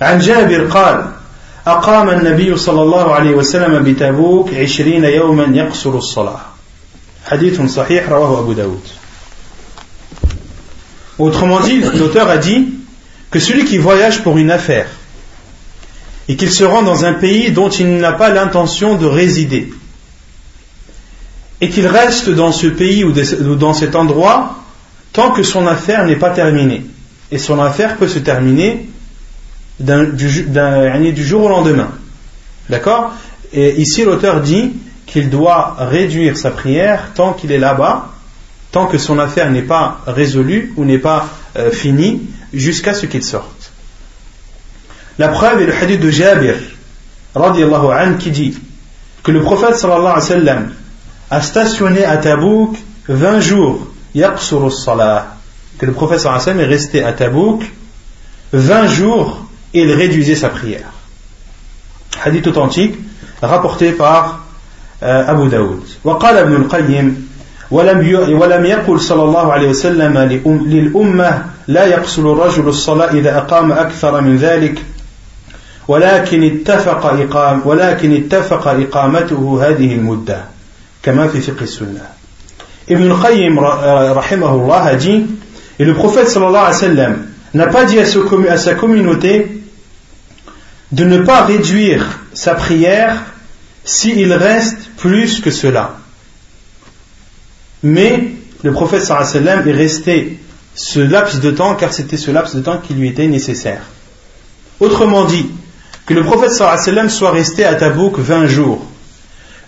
عن 0.00 0.18
جابر 0.18 0.68
قال 0.68 1.10
أقام 1.66 2.10
النبي 2.10 2.56
صلى 2.56 2.82
الله 2.82 3.14
عليه 3.14 3.30
وسلم 3.30 3.82
بتبوك 3.82 4.54
عشرين 4.54 5.04
يوما 5.04 5.56
يقصر 5.56 5.98
الصلاة 5.98 6.40
حديث 7.26 7.60
صحيح 7.62 8.08
رواه 8.08 8.40
أبو 8.40 8.52
داود 8.52 8.82
Autrement 11.18 11.60
dit, 11.60 11.80
l'auteur 11.80 12.28
a 12.28 12.36
dit 12.36 12.74
que 13.30 13.38
celui 13.40 13.64
qui 13.64 13.78
voyage 13.78 14.22
pour 14.22 14.36
une 14.36 14.50
affaire 14.50 14.86
et 16.27 16.35
qu'il 16.35 16.51
se 16.51 16.63
rend 16.63 16.83
dans 16.83 17.05
un 17.05 17.13
pays 17.13 17.51
dont 17.51 17.69
il 17.69 17.97
n'a 17.97 18.13
pas 18.13 18.29
l'intention 18.29 18.95
de 18.95 19.05
résider 19.05 19.71
et 21.61 21.69
qu'il 21.69 21.87
reste 21.87 22.29
dans 22.29 22.51
ce 22.51 22.67
pays 22.67 23.03
ou 23.03 23.11
dans 23.55 23.73
cet 23.73 23.95
endroit 23.95 24.55
tant 25.13 25.31
que 25.31 25.43
son 25.43 25.67
affaire 25.67 26.05
n'est 26.05 26.15
pas 26.15 26.31
terminée. 26.31 26.85
Et 27.31 27.37
son 27.37 27.59
affaire 27.59 27.97
peut 27.97 28.07
se 28.07 28.19
terminer 28.19 28.89
du, 29.79 31.23
jour 31.23 31.43
au 31.43 31.49
lendemain. 31.49 31.91
D'accord? 32.69 33.13
Et 33.53 33.79
ici, 33.79 34.03
l'auteur 34.03 34.41
dit 34.41 34.73
qu'il 35.05 35.29
doit 35.29 35.75
réduire 35.77 36.37
sa 36.37 36.51
prière 36.51 37.11
tant 37.13 37.33
qu'il 37.33 37.51
est 37.51 37.59
là-bas, 37.59 38.09
tant 38.71 38.87
que 38.87 38.97
son 38.97 39.19
affaire 39.19 39.51
n'est 39.51 39.61
pas 39.61 40.01
résolue 40.07 40.73
ou 40.77 40.85
n'est 40.85 40.97
pas 40.97 41.27
euh, 41.57 41.69
finie, 41.69 42.21
jusqu'à 42.53 42.93
ce 42.93 43.05
qu'il 43.05 43.23
sorte. 43.23 43.60
La 45.17 45.27
preuve 45.29 45.61
est 45.61 45.65
le 45.65 45.73
hadith 45.73 45.99
de 45.99 46.09
Jabir, 46.09 46.55
anhu, 47.35 48.17
qui 48.17 48.31
dit 48.31 48.57
que 49.23 49.31
le 49.31 49.41
prophète 49.41 49.75
sallallahu 49.75 50.01
alayhi 50.01 50.15
wa 50.15 50.21
sallam 50.21 50.73
a 51.29 51.41
stationné 51.41 52.05
à 52.05 52.17
Tabouk 52.17 52.77
20 53.07 53.39
jours, 53.39 53.87
salah, 54.71 55.35
que 55.77 55.85
le 55.85 55.93
prophète 55.93 56.19
sallallahu 56.19 56.41
alayhi 56.41 56.49
wa 56.49 56.53
sallam 56.53 56.59
est 56.59 56.73
resté 56.73 57.03
à 57.03 57.13
Tabouk 57.13 57.63
20 58.53 58.87
jours 58.87 59.45
et 59.73 59.83
il 59.83 59.91
réduisait 59.91 60.35
sa 60.35 60.49
prière. 60.49 60.91
Hadith 62.23 62.47
authentique 62.47 62.95
rapporté 63.41 63.91
par 63.91 64.45
euh, 65.03 65.27
Abu 65.27 65.49
Daoud. 65.49 65.83
وقال 66.03 66.37
ابن 66.37 66.55
القيم 66.55 67.27
ولم 67.71 67.99
ولم 68.41 68.65
يقل 68.65 68.99
صلى 68.99 69.23
الله 69.23 69.53
عليه 69.53 69.69
وسلم 69.69 70.17
للأمة 70.45 71.45
لا 71.67 71.85
يقصر 71.85 72.21
الرجل 72.21 72.67
الصلاة 72.67 73.11
إذا 73.11 73.37
أقام 73.37 73.71
أكثر 73.71 74.21
من 74.21 74.37
ذلك 74.37 74.81
ولكن 75.90 76.42
اتفق 76.42 77.06
إقام 77.06 77.62
ولكن 77.64 78.16
اتفق 78.16 78.68
إقامته 78.68 79.60
هذه 79.62 79.94
المدة 79.94 80.44
كما 81.02 81.28
في 81.28 81.40
فقه 81.40 81.62
السنة 81.62 82.16
Ibn 82.88 83.10
al-Qayyim 83.10 83.58
rahimahullah 83.58 84.84
a 84.84 84.94
dit 84.94 85.26
et 85.80 85.84
le 85.84 85.92
prophète 85.94 86.28
sallallahu 86.28 86.66
alayhi 86.66 86.72
wa 86.72 86.88
sallam 86.88 87.26
n'a 87.52 87.66
pas 87.66 87.84
dit 87.84 87.98
à 87.98 88.56
sa 88.56 88.74
communauté 88.74 89.60
de 90.92 91.04
ne 91.04 91.18
pas 91.18 91.44
réduire 91.44 92.20
sa 92.32 92.54
prière 92.54 93.24
s'il 93.84 94.32
reste 94.32 94.88
plus 94.98 95.40
que 95.40 95.50
cela. 95.50 95.96
Mais 97.82 98.30
le 98.62 98.72
prophète 98.72 99.02
sallallahu 99.02 99.30
alayhi 99.30 99.44
wa 99.44 99.52
sallam 99.52 99.68
est 99.68 99.72
resté 99.72 100.38
ce 100.76 101.00
laps 101.00 101.40
de 101.40 101.50
temps 101.50 101.74
car 101.74 101.92
c'était 101.92 102.16
ce 102.16 102.30
laps 102.30 102.54
de 102.54 102.60
temps 102.60 102.78
qui 102.78 102.94
lui 102.94 103.08
était 103.08 103.26
nécessaire. 103.26 103.82
Autrement 104.78 105.24
dit, 105.24 105.46
que 106.06 106.14
le 106.14 106.22
prophète 106.22 106.50
sallallahu 106.50 106.78
alayhi 106.78 106.90
wa 106.90 106.94
sallam 106.94 107.10
soit 107.10 107.30
resté 107.30 107.64
à 107.64 107.74
Tabouk 107.74 108.18
20 108.18 108.46
jours. 108.46 108.84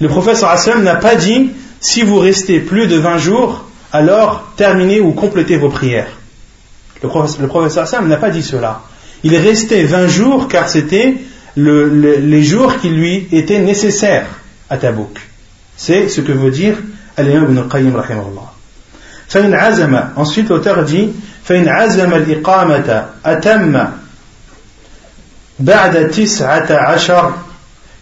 Le 0.01 0.09
prophète 0.09 0.37
sallallahu 0.37 0.61
alayhi 0.61 0.69
wa 0.69 0.73
sallam 0.73 0.85
n'a 0.85 0.97
pas 0.97 1.15
dit 1.17 1.51
si 1.81 2.03
vous 2.03 2.19
restez 2.19 2.61
plus 2.61 2.87
de 2.87 2.97
20 2.97 3.19
jours, 3.19 3.65
alors 3.93 4.53
terminez 4.57 5.01
ou 5.01 5.13
complétez 5.13 5.57
vos 5.57 5.69
prières. 5.69 6.09
Le 7.03 7.09
prophète, 7.09 7.41
le 7.41 7.49
sallallahu 7.49 7.67
alayhi 7.67 7.79
wa 7.79 7.87
sallam 7.87 8.09
n'a 8.09 8.17
pas 8.17 8.31
dit 8.31 8.43
cela. 8.43 8.83
Il 9.25 9.35
est 9.35 9.41
resté 9.41 9.85
20 9.85 10.07
jours 10.09 10.49
car 10.49 10.69
c'était 10.69 11.17
les 11.57 12.43
jours 12.45 12.79
qui 12.79 12.91
lui 12.91 13.27
étaient 13.33 13.59
nécessaires 13.59 14.29
à 14.71 14.77
Tabouk. 14.77 15.19
C'est 15.77 16.09
ce 16.09 16.21
que 16.21 16.33
veut 16.33 16.51
dire 16.51 16.75
Al-Imam 17.17 17.45
ibn 17.51 17.59
al-Qayyim 17.59 17.97
rahimahullah. 17.97 18.53
ensuite 20.17 20.49
l'auteur 20.49 20.85
dit 20.85 21.11
فإن 21.49 21.69
عزم 21.69 22.15
الإقامة 22.15 23.07
أتم 23.27 23.85
بعد 25.64 26.10
تسعة 26.12 26.68
عشر 26.72 27.34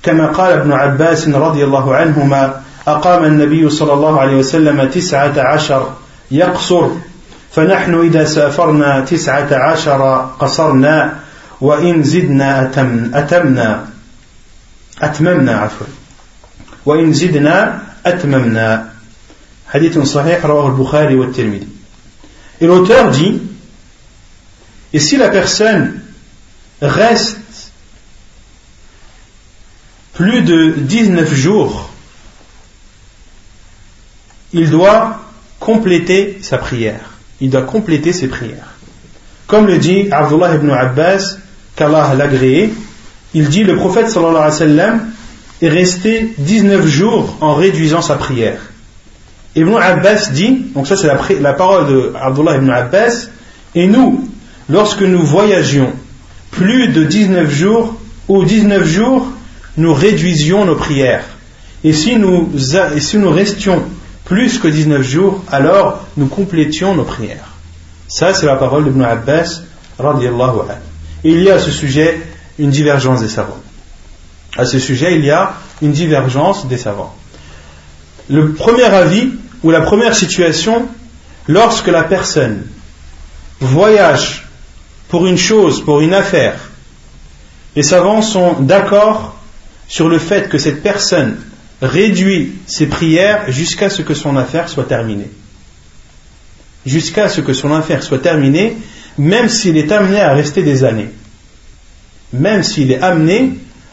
كما 0.03 0.27
قال 0.27 0.53
ابن 0.53 0.71
عباس 0.71 1.27
رضي 1.27 1.63
الله 1.63 1.95
عنهما 1.95 2.61
أقام 2.87 3.25
النبي 3.25 3.69
صلى 3.69 3.93
الله 3.93 4.19
عليه 4.19 4.35
وسلم 4.35 4.89
تسعة 4.89 5.33
عشر 5.37 5.93
يقصر 6.31 6.87
فنحن 7.51 8.05
إذا 8.05 8.25
سافرنا 8.25 8.99
تسعة 8.99 9.47
عشر 9.51 10.29
قصرنا 10.39 11.13
وإن 11.61 12.03
زدنا 12.03 12.61
أتم 12.61 13.11
أتمنا 13.13 13.85
أتممنا 15.01 15.57
عفوا 15.57 15.87
وإن 16.85 17.13
زدنا 17.13 17.81
أتممنا. 18.05 18.89
حديث 19.69 19.99
صحيح 19.99 20.45
رواه 20.45 20.67
البخاري 20.67 21.15
والترمذي. 21.15 21.67
Et 22.61 22.67
l'auteur 22.67 23.09
dit, 23.11 23.41
et 24.93 24.99
si 24.99 25.17
la 25.17 25.29
personne 25.29 25.99
reste 26.81 27.40
plus 30.21 30.43
de 30.43 30.75
19 30.77 31.33
jours, 31.33 31.89
il 34.53 34.69
doit 34.69 35.19
compléter 35.59 36.37
sa 36.41 36.59
prière. 36.59 37.17
Il 37.39 37.49
doit 37.49 37.63
compléter 37.63 38.13
ses 38.13 38.27
prières. 38.27 38.75
Comme 39.47 39.65
le 39.65 39.79
dit 39.79 40.09
Abdullah 40.11 40.53
ibn 40.53 40.69
Abbas 40.69 41.37
qu'Allah 41.75 42.13
l'agréé, 42.15 42.71
il 43.33 43.49
dit 43.49 43.63
le 43.63 43.75
prophète 43.77 44.11
sallallahu 44.11 44.35
alayhi 44.35 44.51
wa 44.51 44.57
sallam 44.57 45.11
est 45.59 45.69
resté 45.69 46.35
19 46.37 46.85
jours 46.85 47.37
en 47.41 47.55
réduisant 47.55 48.03
sa 48.03 48.13
prière. 48.13 48.59
Ibn 49.55 49.73
Abbas 49.75 50.29
dit, 50.31 50.65
donc 50.75 50.85
ça 50.85 50.97
c'est 50.97 51.07
la, 51.07 51.17
la, 51.39 51.53
parole 51.53 51.87
de 51.87 52.13
Abdullah 52.21 52.57
ibn 52.57 52.69
Abbas, 52.69 53.29
et 53.73 53.87
nous, 53.87 54.29
lorsque 54.69 55.01
nous 55.01 55.23
voyagions 55.23 55.91
plus 56.51 56.89
de 56.89 57.05
19 57.05 57.49
jours, 57.49 57.97
ou 58.27 58.45
19 58.45 58.85
jours, 58.85 59.27
nous 59.77 59.93
réduisions 59.93 60.65
nos 60.65 60.75
prières. 60.75 61.25
Et 61.83 61.93
si 61.93 62.17
nous, 62.17 62.51
et 62.95 62.99
si 62.99 63.17
nous 63.17 63.31
restions 63.31 63.83
plus 64.25 64.59
que 64.59 64.67
19 64.67 65.01
jours, 65.01 65.43
alors 65.51 66.05
nous 66.17 66.27
complétions 66.27 66.95
nos 66.95 67.03
prières. 67.03 67.49
Ça, 68.07 68.33
c'est 68.33 68.45
la 68.45 68.55
parole 68.55 68.83
d'Ibn 68.83 69.03
Abbas. 69.03 69.61
Il 71.23 71.43
y 71.43 71.49
a 71.49 71.55
à 71.55 71.59
ce 71.59 71.71
sujet 71.71 72.21
une 72.59 72.69
divergence 72.69 73.21
des 73.21 73.29
savants. 73.29 73.59
À 74.57 74.65
ce 74.65 74.79
sujet, 74.79 75.15
il 75.15 75.25
y 75.25 75.31
a 75.31 75.53
une 75.81 75.91
divergence 75.91 76.67
des 76.67 76.77
savants. 76.77 77.15
Le 78.29 78.53
premier 78.53 78.83
avis, 78.83 79.31
ou 79.63 79.71
la 79.71 79.81
première 79.81 80.15
situation, 80.15 80.87
lorsque 81.47 81.87
la 81.87 82.03
personne 82.03 82.63
voyage 83.59 84.47
pour 85.09 85.27
une 85.27 85.37
chose, 85.37 85.83
pour 85.83 86.01
une 86.01 86.13
affaire, 86.13 86.55
les 87.75 87.83
savants 87.83 88.21
sont 88.21 88.53
d'accord 88.59 89.35
sur 89.91 90.07
le 90.07 90.19
fait 90.19 90.47
que 90.47 90.57
cette 90.57 90.81
personne 90.81 91.35
réduit 91.81 92.53
ses 92.65 92.87
prières 92.87 93.51
jusqu'à 93.51 93.89
ce 93.89 94.01
que 94.01 94.13
son 94.13 94.37
affaire 94.37 94.69
soit 94.69 94.85
terminée. 94.85 95.29
Jusqu'à 96.85 97.27
ce 97.27 97.41
que 97.41 97.51
son 97.51 97.73
affaire 97.73 98.01
soit 98.01 98.19
terminée, 98.19 98.77
même 99.17 99.49
s'il 99.49 99.75
est 99.75 99.91
amené 99.91 100.21
à 100.21 100.33
rester 100.33 100.63
des 100.63 100.85
années. 100.85 101.09
Même 102.31 102.63
s'il 102.63 102.89
est 102.89 103.01
amené 103.01 103.51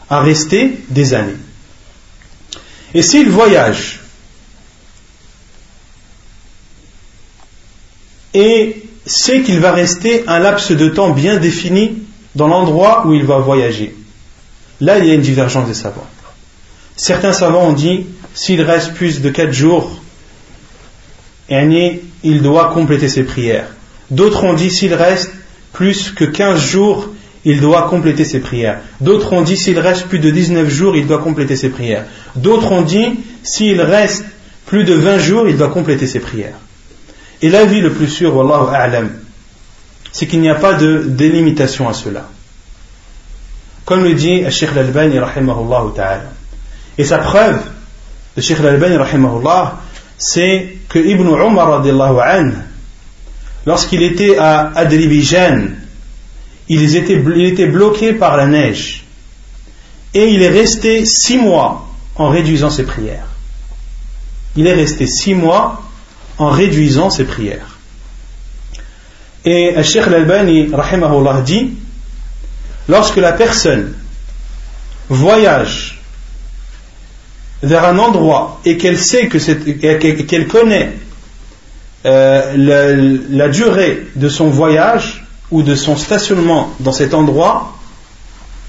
à 0.09 0.21
rester 0.21 0.79
des 0.87 1.13
années. 1.13 1.35
Et 2.93 3.01
s'il 3.01 3.29
voyage 3.29 3.99
et 8.33 8.83
sait 9.05 9.41
qu'il 9.41 9.59
va 9.59 9.73
rester 9.73 10.23
un 10.27 10.39
laps 10.39 10.71
de 10.71 10.87
temps 10.87 11.09
bien 11.09 11.35
défini 11.35 12.03
dans 12.35 12.47
l'endroit 12.47 13.05
où 13.05 13.13
il 13.13 13.25
va 13.25 13.39
voyager, 13.39 13.98
là 14.81 14.99
il 14.99 15.05
y 15.05 15.11
a 15.11 15.13
une 15.13 15.21
divergence 15.21 15.67
des 15.67 15.73
savants. 15.73 16.07
Certains 16.95 17.33
savants 17.33 17.67
ont 17.67 17.73
dit 17.73 18.05
s'il 18.33 18.61
reste 18.61 18.93
plus 18.93 19.21
de 19.21 19.29
4 19.29 19.51
jours, 19.51 20.01
il 21.49 22.41
doit 22.41 22.71
compléter 22.73 23.09
ses 23.09 23.23
prières. 23.23 23.67
D'autres 24.11 24.43
ont 24.43 24.53
dit 24.53 24.69
s'il 24.69 24.93
reste 24.93 25.31
plus 25.73 26.11
que 26.11 26.25
15 26.25 26.59
jours, 26.59 27.09
il 27.45 27.61
doit 27.61 27.83
compléter 27.89 28.25
ses 28.25 28.39
prières. 28.39 28.79
D'autres 29.01 29.33
ont 29.33 29.41
dit 29.41 29.57
s'il 29.57 29.79
reste 29.79 30.07
plus 30.07 30.19
de 30.19 30.29
19 30.29 30.69
jours, 30.69 30.95
il 30.95 31.07
doit 31.07 31.19
compléter 31.19 31.55
ses 31.55 31.69
prières. 31.69 32.05
D'autres 32.35 32.71
ont 32.71 32.81
dit 32.81 33.19
s'il 33.43 33.81
reste 33.81 34.25
plus 34.65 34.83
de 34.83 34.93
20 34.93 35.17
jours, 35.19 35.47
il 35.47 35.57
doit 35.57 35.69
compléter 35.69 36.05
ses 36.05 36.19
prières. 36.19 36.57
Et 37.41 37.49
l'avis 37.49 37.81
le 37.81 37.91
plus 37.91 38.07
sûr, 38.07 38.35
wallahu 38.35 38.75
a'lam, 38.75 39.09
c'est 40.11 40.27
qu'il 40.27 40.41
n'y 40.41 40.49
a 40.49 40.55
pas 40.55 40.73
de 40.73 41.03
délimitation 41.07 41.87
à 41.87 41.93
cela. 41.93 42.27
Comme 43.89 44.03
le 44.03 44.13
dit 44.13 44.43
Sheikh 44.51 44.69
al-Albani 44.73 45.17
ta'ala. 45.95 46.21
Et 46.99 47.03
sa 47.03 47.17
preuve 47.17 47.59
de 48.37 48.41
Sheikh 48.41 48.59
al-Albani 48.59 48.97
c'est 50.15 50.77
que 50.87 50.99
Ibn 50.99 51.27
Umar 51.27 51.81
lorsqu'il 53.65 54.03
était 54.03 54.37
à 54.37 54.71
Adribijan, 54.75 55.69
il 56.67 56.95
était, 56.95 57.65
bloqué 57.65 58.13
par 58.13 58.37
la 58.37 58.45
neige. 58.45 59.05
Et 60.13 60.33
il 60.35 60.43
est 60.43 60.49
resté 60.49 61.07
six 61.07 61.39
mois 61.39 61.87
en 62.15 62.29
réduisant 62.29 62.69
ses 62.69 62.83
prières. 62.83 63.25
Il 64.55 64.67
est 64.67 64.73
resté 64.75 65.07
six 65.07 65.33
mois 65.33 65.81
en 66.37 66.49
réduisant 66.49 67.09
ses 67.09 67.23
prières. 67.23 67.79
Et 69.45 69.73
Sheikh 69.81 70.03
Al-Albani, 70.03 70.69
dit 71.43 71.71
lorsque 72.89 73.17
la 73.17 73.31
personne 73.31 73.93
voyage 75.07 76.01
vers 77.61 77.85
un 77.85 77.97
endroit 77.97 78.59
et 78.65 78.77
qu'elle 78.77 78.97
sait 78.97 79.27
que 79.27 79.37
qu'elle 79.37 80.47
connaît 80.47 80.93
euh, 82.05 83.17
la, 83.29 83.49
durée 83.49 84.07
de 84.15 84.27
son 84.27 84.49
voyage 84.49 85.25
ou 85.51 85.63
de 85.63 85.75
son 85.75 85.95
stationnement 85.95 86.73
dans 86.79 86.91
cet 86.91 87.13
endroit, 87.13 87.77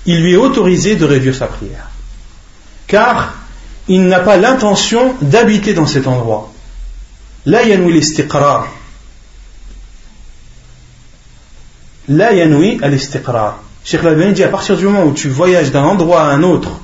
il 0.06 0.22
lui 0.22 0.34
est 0.34 0.36
autorisé 0.36 0.96
de 0.96 1.04
réduire 1.04 1.34
sa 1.34 1.46
prière. 1.46 1.88
Car 2.86 3.34
il 3.88 4.06
n'a 4.06 4.20
pas 4.20 4.36
l'intention 4.36 5.14
d'habiter 5.20 5.72
dans 5.72 5.86
cet 5.86 6.06
endroit. 6.06 6.52
La 7.46 7.62
yanwi 7.62 7.92
l'istiqrar. 7.92 8.66
La 12.08 12.32
yanwi 12.32 12.78
al-istiqrar. 12.82 13.58
Cheikh 13.84 14.02
Lalbani 14.02 14.32
dit 14.32 14.44
à 14.44 14.48
partir 14.48 14.76
du 14.76 14.84
moment 14.84 15.04
où 15.04 15.12
tu 15.12 15.28
voyages 15.28 15.70
d'un 15.70 15.84
endroit 15.84 16.22
à 16.22 16.26
un 16.26 16.42
autre 16.42 16.80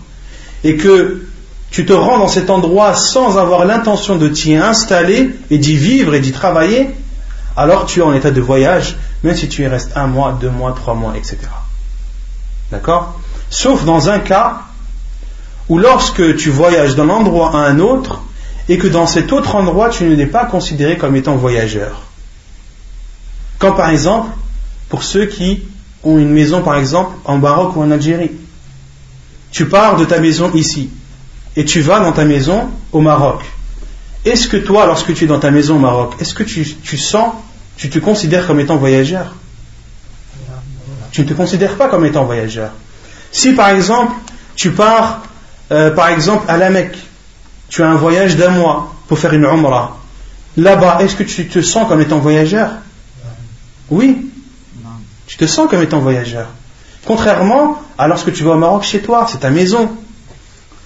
et 0.65 0.77
que 0.77 1.27
tu 1.71 1.85
te 1.85 1.93
rends 1.93 2.19
dans 2.19 2.29
cet 2.29 2.49
endroit 2.51 2.95
sans 2.95 3.39
avoir 3.39 3.65
l'intention 3.65 4.17
de 4.17 4.29
t'y 4.29 4.55
installer 4.55 5.31
et 5.51 5.59
d'y 5.59 5.77
vivre 5.77 6.15
et 6.15 6.21
d'y 6.21 6.33
travailler, 6.33 6.91
alors 7.57 7.87
tu 7.87 8.01
es 8.01 8.03
en 8.03 8.15
état 8.15 8.31
de 8.31 8.41
voyage, 8.41 8.97
même 9.23 9.37
si 9.37 9.49
tu 9.49 9.63
y 9.63 9.67
restes 9.67 9.93
un 9.95 10.07
mois, 10.07 10.37
deux 10.41 10.51
mois, 10.51 10.73
trois 10.73 10.95
mois, 10.95 11.15
etc. 11.17 11.39
D'accord? 12.71 13.19
Sauf 13.51 13.85
dans 13.85 14.09
un 14.09 14.19
cas 14.19 14.63
où 15.69 15.79
lorsque 15.79 16.37
tu 16.37 16.51
voyages 16.51 16.97
d'un 16.97 17.09
endroit 17.09 17.51
à 17.55 17.59
un 17.59 17.79
autre 17.79 18.23
et 18.69 18.79
que 18.79 18.89
dans 18.89 19.07
cet 19.07 19.33
autre 19.33 19.55
endroit 19.55 19.91
tu 19.91 20.05
n'es 20.05 20.27
pas 20.27 20.45
considéré 20.45 20.97
comme 20.97 21.17
étant 21.17 21.37
voyageur. 21.37 22.03
Quand 23.59 23.73
par 23.73 23.91
exemple, 23.91 24.31
pour 24.89 25.03
ceux 25.03 25.27
qui 25.27 25.63
ont 26.07 26.19
une 26.19 26.31
maison 26.31 26.63
par 26.63 26.77
exemple 26.77 27.17
en 27.25 27.39
Maroc 27.39 27.77
ou 27.77 27.83
en 27.83 27.91
Algérie, 27.91 28.31
tu 29.51 29.67
pars 29.67 29.97
de 29.97 30.05
ta 30.05 30.21
maison 30.21 30.51
ici, 30.55 30.91
et 31.57 31.65
tu 31.65 31.81
vas 31.81 32.01
dans 32.01 32.13
ta 32.13 32.25
maison 32.25 32.69
au 32.93 33.01
Maroc. 33.01 33.41
Est-ce 34.25 34.49
que 34.49 34.57
toi, 34.57 34.87
lorsque 34.87 35.15
tu 35.15 35.25
es 35.25 35.27
dans 35.27 35.39
ta 35.39 35.51
maison 35.51 35.77
au 35.77 35.79
Maroc, 35.79 36.15
est-ce 36.21 36.35
que 36.35 36.43
tu, 36.43 36.97
sens, 36.97 37.33
tu 37.77 37.91
te 37.91 37.99
considères 37.99 38.47
comme 38.47 38.61
étant 38.61 38.77
voyageur? 38.77 39.35
Tu 41.11 41.23
ne 41.23 41.27
te 41.27 41.35
considères 41.35 41.77
pas 41.77 41.89
comme 41.89 42.05
étant 42.05 42.25
voyageur. 42.25 42.71
Si 43.33 43.53
par 43.53 43.71
exemple, 43.71 44.13
tu 44.55 44.71
pars, 44.71 45.23
euh, 45.73 45.91
par 45.91 46.09
exemple, 46.09 46.45
à 46.49 46.57
la 46.57 46.71
Mecque, 46.71 46.99
tu 47.69 47.83
as 47.83 47.89
un 47.89 47.97
voyage 47.97 48.37
d'un 48.37 48.51
mois 48.51 48.95
pour 49.09 49.19
faire 49.19 49.33
une 49.33 49.45
Umrah, 49.45 49.99
là-bas, 50.57 50.99
est-ce 51.01 51.17
que 51.17 51.23
tu 51.23 51.49
te 51.49 51.61
sens 51.63 51.89
comme 51.89 52.01
étant 52.01 52.19
voyageur? 52.19 52.71
Oui. 53.91 54.26
Tu 55.27 55.37
te 55.37 55.47
sens 55.47 55.69
comme 55.69 55.83
étant 55.83 56.01
voyageur. 56.01 56.49
Contrairement 57.05 57.81
à 57.99 58.09
lorsque 58.09 58.33
tu 58.33 58.45
vas 58.45 58.53
au 58.53 58.59
Maroc 58.59 58.83
chez 58.83 59.01
toi, 59.01 59.27
c'est 59.31 59.41
ta 59.41 59.51
maison. 59.51 59.91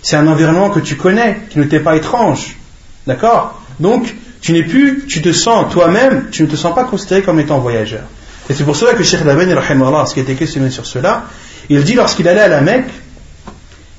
C'est 0.03 0.17
un 0.17 0.27
environnement 0.27 0.71
que 0.71 0.81
tu 0.81 0.97
connais, 0.97 1.41
qui 1.51 1.59
ne 1.59 1.65
t'est 1.65 1.81
pas 1.81 1.97
étrange. 1.97 2.57
D'accord? 3.07 3.63
Donc, 3.81 4.15
tu 4.41 4.53
n'es 4.53 4.63
plus, 4.63 5.05
tu 5.07 5.23
te 5.23 5.33
sens 5.33 5.73
toi-même, 5.73 6.29
tu 6.31 6.43
ne 6.43 6.49
te 6.49 6.57
sens 6.57 6.75
pas 6.75 6.85
considéré 6.85 7.23
comme 7.23 7.41
étant 7.41 7.59
voyageur. 7.59 8.03
Et 8.49 8.55
c'est 8.55 8.65
pour 8.65 8.77
cela 8.77 8.95
que 8.95 9.03
Cheikh 9.03 9.25
Labani, 9.25 9.53
lorsqu'il 9.53 10.23
était 10.23 10.35
questionné 10.35 10.71
sur 10.71 10.87
cela, 10.87 11.25
il 11.69 11.85
dit 11.85 11.95
lorsqu'il 11.95 12.27
allait 12.29 12.41
à 12.41 12.49
la 12.49 12.61
Mecque, 12.61 12.91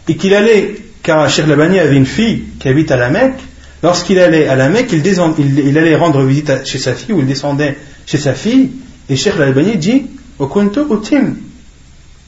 et 0.08 0.16
qu'il 0.18 0.34
allait, 0.34 0.76
car 1.04 1.30
Cheikh 1.30 1.48
Labani 1.48 1.80
avait 1.80 1.96
une 1.96 2.06
fille 2.06 2.44
qui 2.60 2.68
habite 2.68 2.92
à 2.92 2.98
la 2.98 3.10
Mecque, 3.10 3.40
lorsqu'il 3.82 4.20
allait 4.20 4.48
à 4.48 4.56
la 4.56 4.70
Mecque, 4.70 4.92
il, 4.92 5.78
allait 5.78 5.96
rendre 5.96 6.22
visite 6.24 6.66
chez 6.66 6.80
sa 6.80 6.94
fille, 6.94 7.14
ou 7.14 7.20
il 7.20 7.28
descendait 7.28 7.78
chez 8.06 8.18
sa 8.18 8.34
fille, 8.34 8.72
et 9.10 9.16
Cheikh 9.16 9.38
Labani 9.38 9.78
dit, 9.78 10.08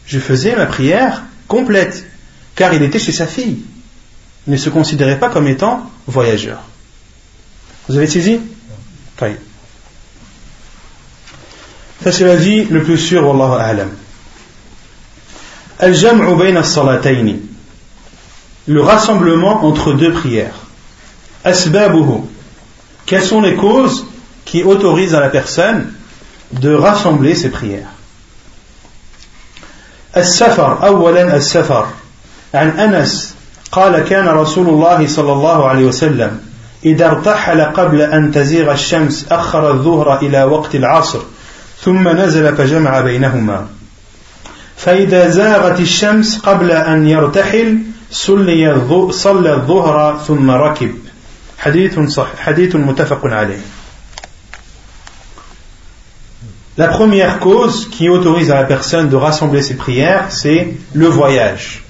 je 0.05 0.19
faisais 0.19 0.55
ma 0.55 0.65
prière 0.65 1.23
complète 1.47 2.05
car 2.55 2.73
il 2.73 2.83
était 2.83 2.99
chez 2.99 3.11
sa 3.11 3.25
fille. 3.25 3.63
Il 4.45 4.53
ne 4.53 4.57
se 4.57 4.69
considérait 4.69 5.19
pas 5.19 5.29
comme 5.29 5.47
étant 5.47 5.89
voyageur. 6.05 6.61
Vous 7.87 7.97
avez 7.97 8.07
saisi? 8.07 8.39
Ça 12.03 12.11
c'est 12.11 12.25
la 12.25 12.35
vie 12.35 12.65
le 12.65 12.83
plus 12.83 12.97
sûr, 12.97 13.25
Wallahu 13.25 13.59
a'lam. 13.61 13.89
Al-jam'u. 15.79 17.39
Le 18.67 18.81
rassemblement 18.81 19.65
entre 19.65 19.93
deux 19.93 20.11
prières. 20.11 20.55
Asbabuhu. 21.43 22.21
Quelles 23.05 23.23
sont 23.23 23.41
les 23.41 23.55
causes 23.55 24.05
qui 24.45 24.63
autorisent 24.63 25.15
à 25.15 25.19
la 25.19 25.29
personne 25.29 25.93
de 26.51 26.73
rassembler 26.73 27.35
ses 27.35 27.49
prières? 27.49 27.89
السفر 30.17 30.85
أولا 30.85 31.35
السفر. 31.35 31.85
عن 32.53 32.69
أنس 32.69 33.35
قال 33.71 33.99
كان 33.99 34.27
رسول 34.27 34.69
الله 34.69 35.07
صلى 35.07 35.31
الله 35.31 35.67
عليه 35.69 35.85
وسلم 35.85 36.39
إذا 36.85 37.05
ارتحل 37.05 37.61
قبل 37.61 38.01
أن 38.01 38.31
تزيغ 38.31 38.71
الشمس 38.71 39.25
أخر 39.31 39.71
الظهر 39.71 40.19
إلى 40.21 40.43
وقت 40.43 40.75
العصر 40.75 41.19
ثم 41.81 42.09
نزل 42.09 42.55
فجمع 42.55 43.01
بينهما. 43.01 43.67
فإذا 44.77 45.29
زاغت 45.29 45.79
الشمس 45.79 46.39
قبل 46.39 46.71
أن 46.71 47.07
يرتحل 47.07 47.77
صلى 48.11 49.53
الظهر 49.53 50.19
ثم 50.27 50.51
ركب. 50.51 50.95
حديث 51.57 51.99
صح 51.99 52.27
حديث 52.37 52.75
متفق 52.75 53.25
عليه. 53.25 53.61
La 56.75 56.87
première 56.87 57.39
cause 57.39 57.87
qui 57.91 58.09
autorise 58.09 58.49
à 58.49 58.55
la 58.55 58.63
personne 58.63 59.09
de 59.09 59.15
rassembler 59.15 59.61
ses 59.61 59.75
prières, 59.75 60.25
c'est 60.29 60.73
le 60.93 61.05
voyage. 61.05 61.83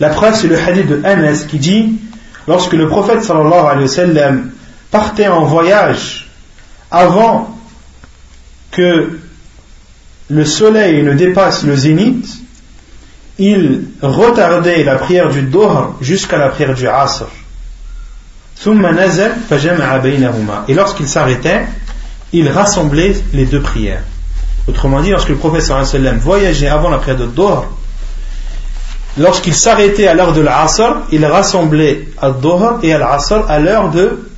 La 0.00 0.10
preuve, 0.10 0.34
c'est 0.34 0.48
le 0.48 0.58
hadith 0.58 0.86
de 0.86 1.00
Anas 1.02 1.46
qui 1.48 1.58
dit 1.58 1.94
lorsque 2.46 2.74
le 2.74 2.88
prophète 2.88 3.22
sallallahu 3.22 4.50
partait 4.90 5.28
en 5.28 5.44
voyage 5.44 6.28
avant 6.90 7.58
que 8.70 9.18
le 10.28 10.44
soleil 10.44 11.02
ne 11.02 11.14
dépasse 11.14 11.64
le 11.64 11.74
zénith, 11.74 12.28
il 13.38 13.84
retardait 14.02 14.84
la 14.84 14.96
prière 14.96 15.30
du 15.30 15.42
Dohr 15.42 15.96
jusqu'à 16.02 16.36
la 16.36 16.48
prière 16.48 16.74
du 16.74 16.86
Asr. 16.86 17.28
Et 20.68 20.74
lorsqu'il 20.74 21.08
s'arrêtait, 21.08 21.62
il 22.32 22.48
rassemblait 22.48 23.16
les 23.32 23.46
deux 23.46 23.62
prières. 23.62 24.02
Autrement 24.68 25.00
dit, 25.00 25.10
lorsque 25.10 25.30
le 25.30 25.36
prophète 25.36 25.70
voyageait 26.20 26.68
avant 26.68 26.90
la 26.90 26.98
prière 26.98 27.16
de 27.16 27.26
Dohr, 27.26 27.66
lorsqu'il 29.16 29.54
s'arrêtait 29.54 30.06
à 30.06 30.14
l'heure 30.14 30.34
de 30.34 30.42
l'Asr, 30.42 30.98
il 31.10 31.24
rassemblait 31.24 32.08
à 32.20 32.30
Dohr 32.30 32.78
et 32.82 32.92
à 32.92 32.98
l'Asr 32.98 33.44
à 33.48 33.58
l'heure 33.58 33.90
de, 33.90 34.28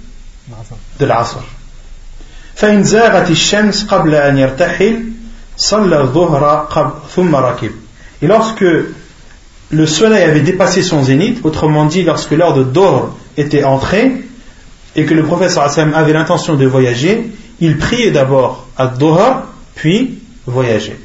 de 1.01 1.07
l'Asr. 1.07 1.41
Et 8.23 8.27
lorsque 8.27 8.65
le 9.71 9.87
soleil 9.87 10.23
avait 10.25 10.41
dépassé 10.41 10.83
son 10.83 11.03
zénith, 11.03 11.45
autrement 11.45 11.87
dit 11.87 12.03
lorsque 12.05 12.33
l'heure 12.33 12.55
de 12.55 12.63
Dohr 12.63 13.17
était 13.37 13.65
entrée, 13.65 14.13
et 14.95 15.05
que 15.05 15.15
le 15.15 15.25
prophète 15.25 15.57
avait 15.59 16.13
l'intention 16.13 16.55
de 16.55 16.67
voyager, 16.67 17.31
il 17.61 17.79
priait 17.79 18.11
d'abord 18.11 18.67
à 18.77 18.87
Dohr, 18.87 19.43
puis 19.75 20.20
voyager. 20.47 20.99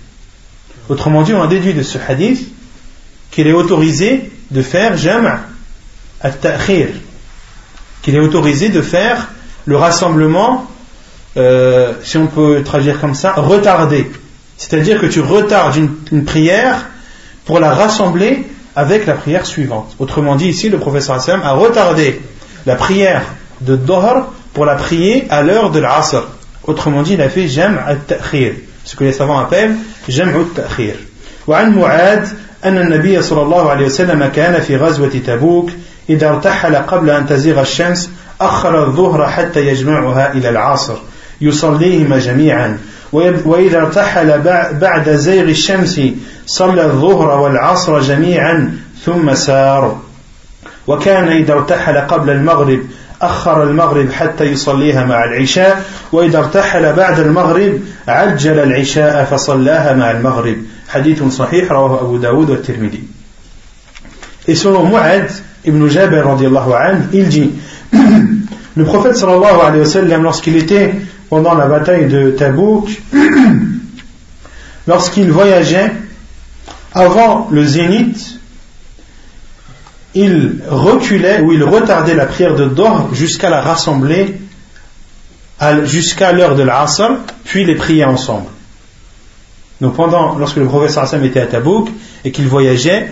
Autrement 0.89 1.23
dit, 1.23 1.33
on 1.33 1.41
a 1.41 1.47
déduit 1.47 1.73
de 1.73 1.83
ce 1.83 1.97
hadith 1.97 2.47
qu'il 3.31 3.47
est 3.47 3.53
autorisé 3.53 4.31
de 4.51 4.61
faire 4.61 4.97
jam' 4.97 5.39
al-ta'khir, 6.21 6.89
qu'il 8.01 8.15
est 8.15 8.19
autorisé 8.19 8.69
de 8.69 8.81
faire 8.81 9.29
le 9.65 9.77
rassemblement, 9.77 10.69
euh, 11.37 11.93
si 12.03 12.17
on 12.17 12.27
peut 12.27 12.61
traduire 12.63 13.01
comme 13.01 13.15
ça, 13.15 13.33
retardé. 13.33 14.09
C'est-à-dire 14.57 15.01
que 15.01 15.07
tu 15.07 15.19
retardes 15.19 15.75
une, 16.11 16.23
prière 16.23 16.85
pour 17.45 17.59
la 17.59 17.73
rassembler 17.73 18.47
avec 18.75 19.05
la 19.05 19.13
prière 19.13 19.45
suivante. 19.45 19.95
Autrement 19.99 20.35
dit, 20.35 20.47
ici, 20.47 20.69
le 20.69 20.77
professeur 20.77 21.15
Hassan 21.15 21.41
a 21.43 21.53
retardé 21.53 22.21
la 22.65 22.75
prière 22.75 23.23
de 23.61 23.75
Dohr 23.75 24.33
pour 24.53 24.65
la 24.65 24.75
prier 24.75 25.25
à 25.29 25.41
l'heure 25.41 25.71
de 25.71 25.79
l'Asr. 25.79 26.27
Autrement 26.63 27.01
dit, 27.01 27.13
il 27.13 27.21
a 27.21 27.29
fait 27.29 27.47
jam' 27.47 27.79
al-ta'khir, 27.85 28.53
ce 28.85 28.95
que 28.95 29.03
les 29.03 29.11
savants 29.11 29.39
appellent 29.39 29.75
jam' 30.07 30.33
al-ta'khir. 30.35 30.95
وعن 31.47 31.75
معاذ 31.75 32.29
أن 32.65 32.77
النبي 32.77 33.21
صلى 33.21 33.41
الله 33.41 33.69
عليه 33.69 33.85
وسلم 33.85 34.25
كان 34.25 34.61
في 34.61 34.77
غزوة 34.77 35.11
تبوك 35.27 35.69
إذا 36.09 36.29
ارتحل 36.29 36.75
قبل 36.75 37.09
أن 37.09 37.27
تزيغ 37.27 37.61
الشمس 37.61 38.09
أخر 38.41 38.83
الظهر 38.83 39.29
حتى 39.29 39.67
يجمعها 39.67 40.33
إلى 40.33 40.49
العصر 40.49 40.95
يصليهما 41.41 42.17
جميعا 42.19 42.77
وإذا 43.45 43.77
ارتحل 43.77 44.41
بعد 44.81 45.09
زيغ 45.09 45.43
الشمس 45.43 46.01
صلى 46.45 46.85
الظهر 46.85 47.39
والعصر 47.39 47.99
جميعا 47.99 48.77
ثم 49.05 49.33
سار 49.33 49.99
وكان 50.87 51.27
إذا 51.27 51.53
ارتحل 51.53 51.97
قبل 51.97 52.29
المغرب 52.29 52.79
أخر 53.21 53.63
المغرب 53.63 54.11
حتى 54.11 54.43
يصليها 54.43 55.05
مع 55.05 55.23
العشاء 55.23 55.85
وإذا 56.11 56.39
ارتحل 56.39 56.93
بعد 56.93 57.19
المغرب 57.19 57.79
عجل 58.07 58.59
العشاء 58.59 59.25
فصلاها 59.25 59.93
مع 59.93 60.11
المغرب. 60.11 60.57
حديث 60.87 61.23
صحيح 61.23 61.71
رواه 61.71 62.01
أبو 62.01 62.17
داود 62.17 62.49
والترمذي. 62.49 63.03
إسونو 64.49 64.85
معد 64.85 65.31
ابن 65.67 65.87
جابر 65.87 66.25
رضي 66.25 66.47
الله 66.47 66.75
عنه 66.75 67.09
إلجي 67.13 67.49
النبي 68.77 69.13
صلى 69.13 69.35
الله 69.35 69.63
عليه 69.63 69.81
وسلم 69.81 70.23
lorsqu'il 70.23 70.55
était 70.57 70.93
pendant 71.29 71.55
la 71.55 71.67
bataille 71.67 72.07
de 72.07 72.31
Tabuk 72.31 72.89
lorsqu'il 74.87 75.31
voyageait 75.31 75.91
avant 76.93 77.47
le 77.51 77.65
zénith 77.65 78.34
il 80.15 80.61
reculait 80.67 81.41
ou 81.41 81.51
il 81.51 81.63
retardait 81.63 82.15
la 82.15 82.25
prière 82.25 82.55
de 82.55 82.65
Dohr 82.65 83.09
jusqu'à 83.13 83.49
la 83.49 83.61
rassembler 83.61 84.35
jusqu'à 85.83 86.31
l'heure 86.31 86.55
de 86.55 86.63
l'Asr, 86.63 87.11
puis 87.43 87.65
les 87.65 87.75
prier 87.75 88.05
ensemble. 88.05 88.47
Donc 89.81 89.95
pendant, 89.95 90.37
lorsque 90.37 90.57
le 90.57 90.65
professeur 90.65 91.03
Hassan 91.03 91.23
était 91.23 91.41
à 91.41 91.47
Tabouk 91.47 91.89
et 92.23 92.31
qu'il 92.31 92.47
voyageait, 92.47 93.11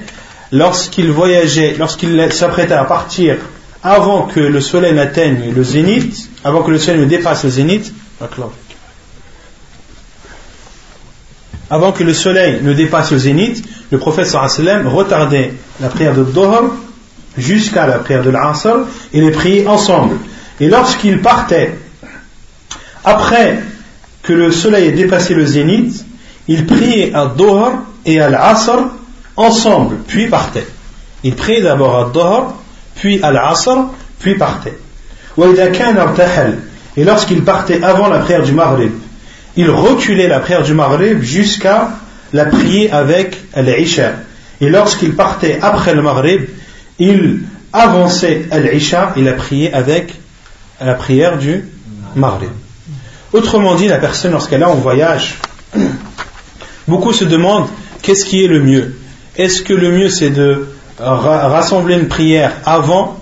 lorsqu'il 0.51 1.11
voyageait, 1.11 1.75
lorsqu'il 1.77 2.31
s'apprêtait 2.31 2.73
à 2.73 2.85
partir 2.85 3.37
avant 3.83 4.23
que 4.23 4.39
le 4.39 4.61
soleil 4.61 4.93
n'atteigne 4.93 5.53
le 5.53 5.63
zénith, 5.63 6.29
avant 6.43 6.63
que 6.63 6.71
le 6.71 6.79
soleil 6.79 7.01
ne 7.01 7.05
dépasse 7.05 7.43
le 7.43 7.49
zénith, 7.49 7.93
avant 11.69 11.91
que 11.91 12.03
le 12.03 12.13
soleil 12.13 12.59
ne 12.61 12.73
dépasse 12.73 13.11
le 13.11 13.17
zénith, 13.17 13.65
le 13.91 13.97
prophète 13.97 14.27
sallam 14.27 14.87
retardait 14.87 15.53
la 15.81 15.89
prière 15.89 16.15
de 16.15 16.23
Dohr 16.23 16.71
jusqu'à 17.37 17.87
la 17.87 17.99
prière 17.99 18.23
de 18.23 18.29
l'Asr 18.29 18.87
et 19.13 19.21
les 19.21 19.31
priait 19.31 19.67
ensemble. 19.67 20.17
Et 20.59 20.67
lorsqu'il 20.67 21.21
partait, 21.21 21.77
après 23.03 23.59
que 24.21 24.33
le 24.33 24.51
soleil 24.51 24.87
ait 24.87 24.91
dépassé 24.91 25.33
le 25.33 25.45
zénith, 25.45 26.05
il 26.47 26.65
priait 26.65 27.13
à 27.13 27.25
Dohr 27.25 27.73
et 28.05 28.19
à 28.21 28.29
l'Asr 28.29 28.89
ensemble, 29.35 29.97
puis 30.07 30.27
partait. 30.27 30.67
Il 31.23 31.35
priait 31.35 31.61
d'abord 31.61 31.97
à 31.97 32.09
Dohr, 32.11 32.55
puis 32.95 33.21
à 33.23 33.31
l'Asr, 33.31 33.89
puis 34.19 34.35
partait. 34.35 34.77
Et 36.95 37.03
lorsqu'il 37.03 37.43
partait 37.43 37.83
avant 37.83 38.07
la 38.07 38.19
prière 38.19 38.43
du 38.43 38.51
Maghrib, 38.51 38.91
il 39.55 39.69
reculait 39.69 40.27
la 40.27 40.39
prière 40.39 40.63
du 40.63 40.73
Maghrib 40.73 41.21
jusqu'à 41.21 41.89
la 42.33 42.45
prier 42.45 42.91
avec 42.91 43.37
l'Isha. 43.55 44.13
Et 44.61 44.69
lorsqu'il 44.69 45.15
partait 45.15 45.59
après 45.61 45.93
le 45.93 46.01
Maghrib, 46.01 46.45
il 46.99 47.41
avançait 47.71 48.47
l'Isha 48.51 49.13
et 49.15 49.21
la 49.21 49.33
priait 49.33 49.73
avec 49.73 50.13
la 50.79 50.93
prière 50.93 51.37
du 51.37 51.65
Maghrib. 52.15 52.49
Autrement 53.31 53.75
dit, 53.75 53.87
la 53.87 53.97
personne, 53.97 54.31
lorsqu'elle 54.31 54.61
est 54.61 54.65
en 54.65 54.75
voyage, 54.75 55.39
beaucoup 56.87 57.13
se 57.13 57.23
demandent 57.23 57.67
qu'est-ce 58.01 58.25
qui 58.25 58.43
est 58.43 58.47
le 58.47 58.61
mieux? 58.61 58.95
Est-ce 59.35 59.63
que 59.63 59.73
le 59.73 59.91
mieux 59.91 60.09
c'est 60.09 60.29
de 60.29 60.67
rassembler 60.99 61.95
une 61.95 62.07
prière 62.07 62.53
avant 62.65 63.17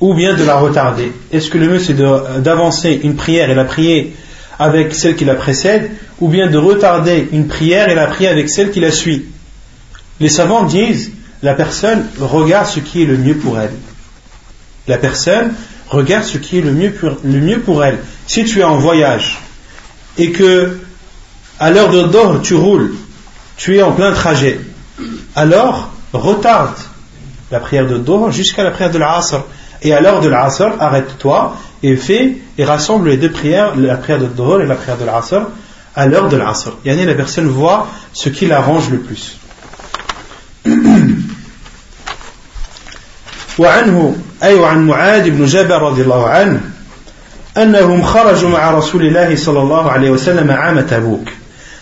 ou 0.00 0.14
bien 0.14 0.34
de 0.34 0.42
la 0.42 0.56
retarder? 0.56 1.12
Est-ce 1.30 1.50
que 1.50 1.58
le 1.58 1.68
mieux 1.68 1.78
c'est 1.78 1.94
d'avancer 1.94 3.00
une 3.04 3.14
prière 3.14 3.48
et 3.50 3.54
la 3.54 3.64
prier 3.64 4.16
avec 4.58 4.94
celle 4.94 5.14
qui 5.14 5.24
la 5.24 5.36
précède 5.36 5.92
ou 6.20 6.26
bien 6.26 6.48
de 6.48 6.58
retarder 6.58 7.28
une 7.32 7.46
prière 7.46 7.88
et 7.88 7.94
la 7.94 8.06
prier 8.06 8.28
avec 8.28 8.50
celle 8.50 8.72
qui 8.72 8.80
la 8.80 8.90
suit? 8.90 9.26
Les 10.18 10.28
savants 10.28 10.64
disent 10.64 11.12
la 11.42 11.54
personne 11.54 12.06
regarde 12.20 12.66
ce 12.66 12.80
qui 12.80 13.02
est 13.02 13.06
le 13.06 13.16
mieux 13.16 13.36
pour 13.36 13.58
elle. 13.58 13.72
La 14.86 14.98
personne 14.98 15.54
regarde 15.88 16.24
ce 16.24 16.38
qui 16.38 16.58
est 16.58 16.62
le 16.62 16.72
mieux 16.72 17.60
pour, 17.60 17.84
elle. 17.84 17.98
Si 18.26 18.44
tu 18.44 18.60
es 18.60 18.64
en 18.64 18.76
voyage 18.76 19.38
et 20.18 20.30
que 20.32 20.78
à 21.58 21.70
l'heure 21.70 21.90
de 21.90 22.04
d'or 22.04 22.40
tu 22.42 22.54
roules, 22.54 22.94
tu 23.56 23.76
es 23.76 23.82
en 23.82 23.92
plein 23.92 24.12
trajet, 24.12 24.60
alors 25.36 25.90
retarde 26.12 26.76
la 27.50 27.60
prière 27.60 27.86
de 27.86 27.98
d'or 27.98 28.30
jusqu'à 28.30 28.62
la 28.62 28.70
prière 28.70 28.90
de 28.90 28.98
l'Asr. 28.98 29.44
Et 29.82 29.92
à 29.92 30.00
l'heure 30.00 30.20
de 30.20 30.28
l'Asr, 30.28 30.76
arrête-toi 30.78 31.56
et 31.82 31.96
fais 31.96 32.36
et 32.56 32.64
rassemble 32.64 33.10
les 33.10 33.16
deux 33.16 33.30
prières, 33.30 33.74
la 33.76 33.96
prière 33.96 34.20
de 34.20 34.26
d'or 34.26 34.60
et 34.60 34.66
la 34.66 34.76
prière 34.76 34.96
de 34.96 35.04
l'Asr, 35.04 35.42
à 35.94 36.06
l'heure 36.06 36.28
de 36.28 36.36
l'Asr. 36.36 36.70
Yani 36.84 37.04
la 37.04 37.14
personne 37.14 37.48
voit 37.48 37.88
ce 38.12 38.28
qui 38.28 38.46
l'arrange 38.46 38.90
le 38.90 38.98
plus. 38.98 39.38
وعنه 43.62 44.16
أي 44.42 44.54
وعن 44.54 44.86
معاذ 44.86 45.30
بن 45.30 45.44
جبل 45.44 45.74
رضي 45.74 46.02
الله 46.02 46.28
عنه 46.28 46.60
أنهم 47.56 48.02
خرجوا 48.02 48.50
مع 48.50 48.70
رسول 48.70 49.06
الله 49.06 49.36
صلى 49.36 49.60
الله 49.60 49.90
عليه 49.90 50.10
وسلم 50.10 50.50
عام 50.50 50.80
تبوك. 50.80 51.28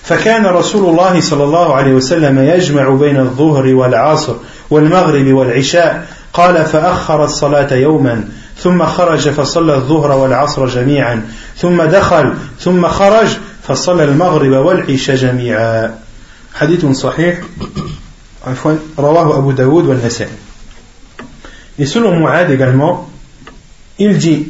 فكان 0.02 0.46
رسول 0.46 0.90
الله 0.90 1.20
صلى 1.20 1.44
الله 1.44 1.74
عليه 1.74 1.92
وسلم 1.92 2.38
يجمع 2.38 2.88
بين 2.88 3.16
الظهر 3.16 3.74
والعصر 3.74 4.34
والمغرب 4.70 5.26
والعشاء 5.26 6.06
قال 6.32 6.64
فأخر 6.64 7.24
الصلاة 7.24 7.74
يوما 7.74 8.24
ثم 8.58 8.86
خرج 8.86 9.28
فصلى 9.28 9.74
الظهر 9.74 10.12
والعصر 10.12 10.66
جميعا 10.66 11.28
ثم 11.56 11.82
دخل 11.82 12.34
ثم 12.60 12.88
خرج 12.88 13.28
فصلى 13.68 14.04
المغرب 14.04 14.52
والعشاء 14.52 15.16
جميعا. 15.16 15.94
حديث 16.54 16.86
صحيح. 16.86 17.38
عفوا 18.46 18.72
رواه 18.98 19.38
أبو 19.38 19.50
داود 19.50 19.86
والنسائي. 19.86 20.49
Et 21.79 21.85
selon 21.85 22.17
Mu'ad 22.19 22.49
également, 22.51 23.09
il 23.99 24.17
dit 24.17 24.47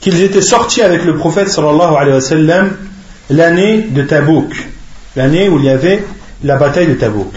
qu'ils 0.00 0.22
étaient 0.22 0.42
sortis 0.42 0.82
avec 0.82 1.04
le 1.04 1.16
prophète 1.16 1.48
sallallahu 1.48 1.94
alayhi 1.96 2.14
wa 2.14 2.20
sallam 2.20 2.76
l'année 3.30 3.82
de 3.82 4.02
Tabouk, 4.02 4.54
l'année 5.16 5.48
où 5.48 5.58
il 5.58 5.64
y 5.64 5.70
avait 5.70 6.04
la 6.42 6.56
bataille 6.56 6.88
de 6.88 6.94
Tabouk. 6.94 7.32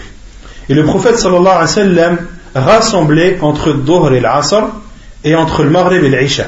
Et 0.68 0.74
le 0.74 0.84
prophète 0.84 1.18
sallallahu 1.18 1.46
alayhi 1.46 1.60
wa 1.60 1.66
sallam 1.66 2.18
rassemblait 2.54 3.38
entre 3.40 3.72
Dohr 3.72 4.12
et 4.12 4.20
l'Asr 4.20 4.68
et 5.24 5.34
entre 5.34 5.62
le 5.62 5.70
Maghrib 5.70 6.04
et 6.04 6.10
l'Isha. 6.10 6.44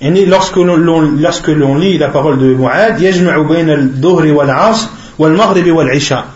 Et 0.00 0.26
lorsque 0.26 0.56
l'on 0.56 1.76
lit 1.76 1.98
la 1.98 2.08
parole 2.08 2.38
de 2.38 2.54
Mu'ad, 2.54 3.00
يجمع 3.00 3.38
بين 3.38 3.70
الظهر 3.70 4.32
والعصر 4.32 4.88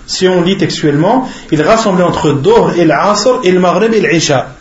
si 0.08 0.28
on 0.28 0.42
lit 0.42 0.58
textuellement, 0.58 1.30
il 1.52 1.62
rassemblait 1.62 2.04
entre 2.04 2.34
Dohr 2.34 2.72
et 2.78 2.84
l'Asr 2.84 3.40
et 3.44 3.52
le 3.52 3.60
Maghrib 3.60 3.94
et 3.94 4.02
l'Isha. 4.02 4.56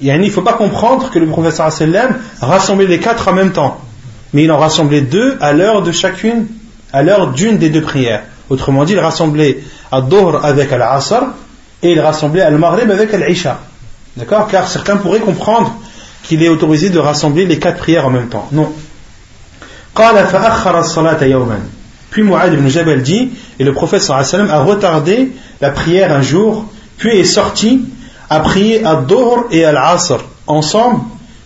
Il 0.00 0.20
ne 0.20 0.30
faut 0.30 0.42
pas 0.42 0.52
comprendre 0.52 1.10
que 1.10 1.18
le 1.18 1.26
professeur 1.26 1.72
sallam 1.72 2.16
rassemblait 2.40 2.86
les 2.86 3.00
quatre 3.00 3.28
en 3.28 3.32
même 3.32 3.52
temps. 3.52 3.80
Mais 4.32 4.44
il 4.44 4.52
en 4.52 4.58
rassemblait 4.58 5.00
deux 5.00 5.36
à 5.40 5.52
l'heure 5.52 5.82
de 5.82 5.92
chacune, 5.92 6.46
à 6.92 7.02
l'heure 7.02 7.32
d'une 7.32 7.58
des 7.58 7.70
deux 7.70 7.82
prières. 7.82 8.22
Autrement 8.48 8.84
dit, 8.84 8.92
il 8.92 9.00
rassemblait 9.00 9.58
à 9.90 10.00
Dohr 10.00 10.44
avec 10.44 10.70
l'Asr 10.70 11.22
et 11.82 11.92
il 11.92 12.00
rassemblait 12.00 12.42
al 12.42 12.58
Maghrib 12.58 12.90
avec 12.90 13.12
l'Isha. 13.12 13.60
D'accord? 14.16 14.46
Car 14.48 14.68
certains 14.68 14.96
pourraient 14.96 15.20
comprendre 15.20 15.74
qu'il 16.22 16.42
est 16.42 16.48
autorisé 16.48 16.90
de 16.90 16.98
rassembler 16.98 17.44
les 17.44 17.58
quatre 17.58 17.78
prières 17.78 18.06
en 18.06 18.10
même 18.10 18.28
temps. 18.28 18.48
Non. 18.52 18.72
Puis 22.14 22.22
Mu'ad 22.22 22.54
ibn 22.54 22.68
Jabal 22.68 23.02
dit, 23.02 23.30
et 23.58 23.64
le 23.64 23.72
prophète 23.72 24.08
a 24.08 24.62
retardé 24.62 25.32
la 25.60 25.70
prière 25.70 26.12
un 26.12 26.22
jour, 26.22 26.64
puis 26.96 27.18
est 27.18 27.24
sorti, 27.24 27.86
a 28.30 28.38
prié 28.38 28.84
à 28.84 28.94
Dohr 28.94 29.46
et 29.50 29.64
à 29.64 29.72
l'Asr 29.72 30.24
ensemble, 30.46 31.00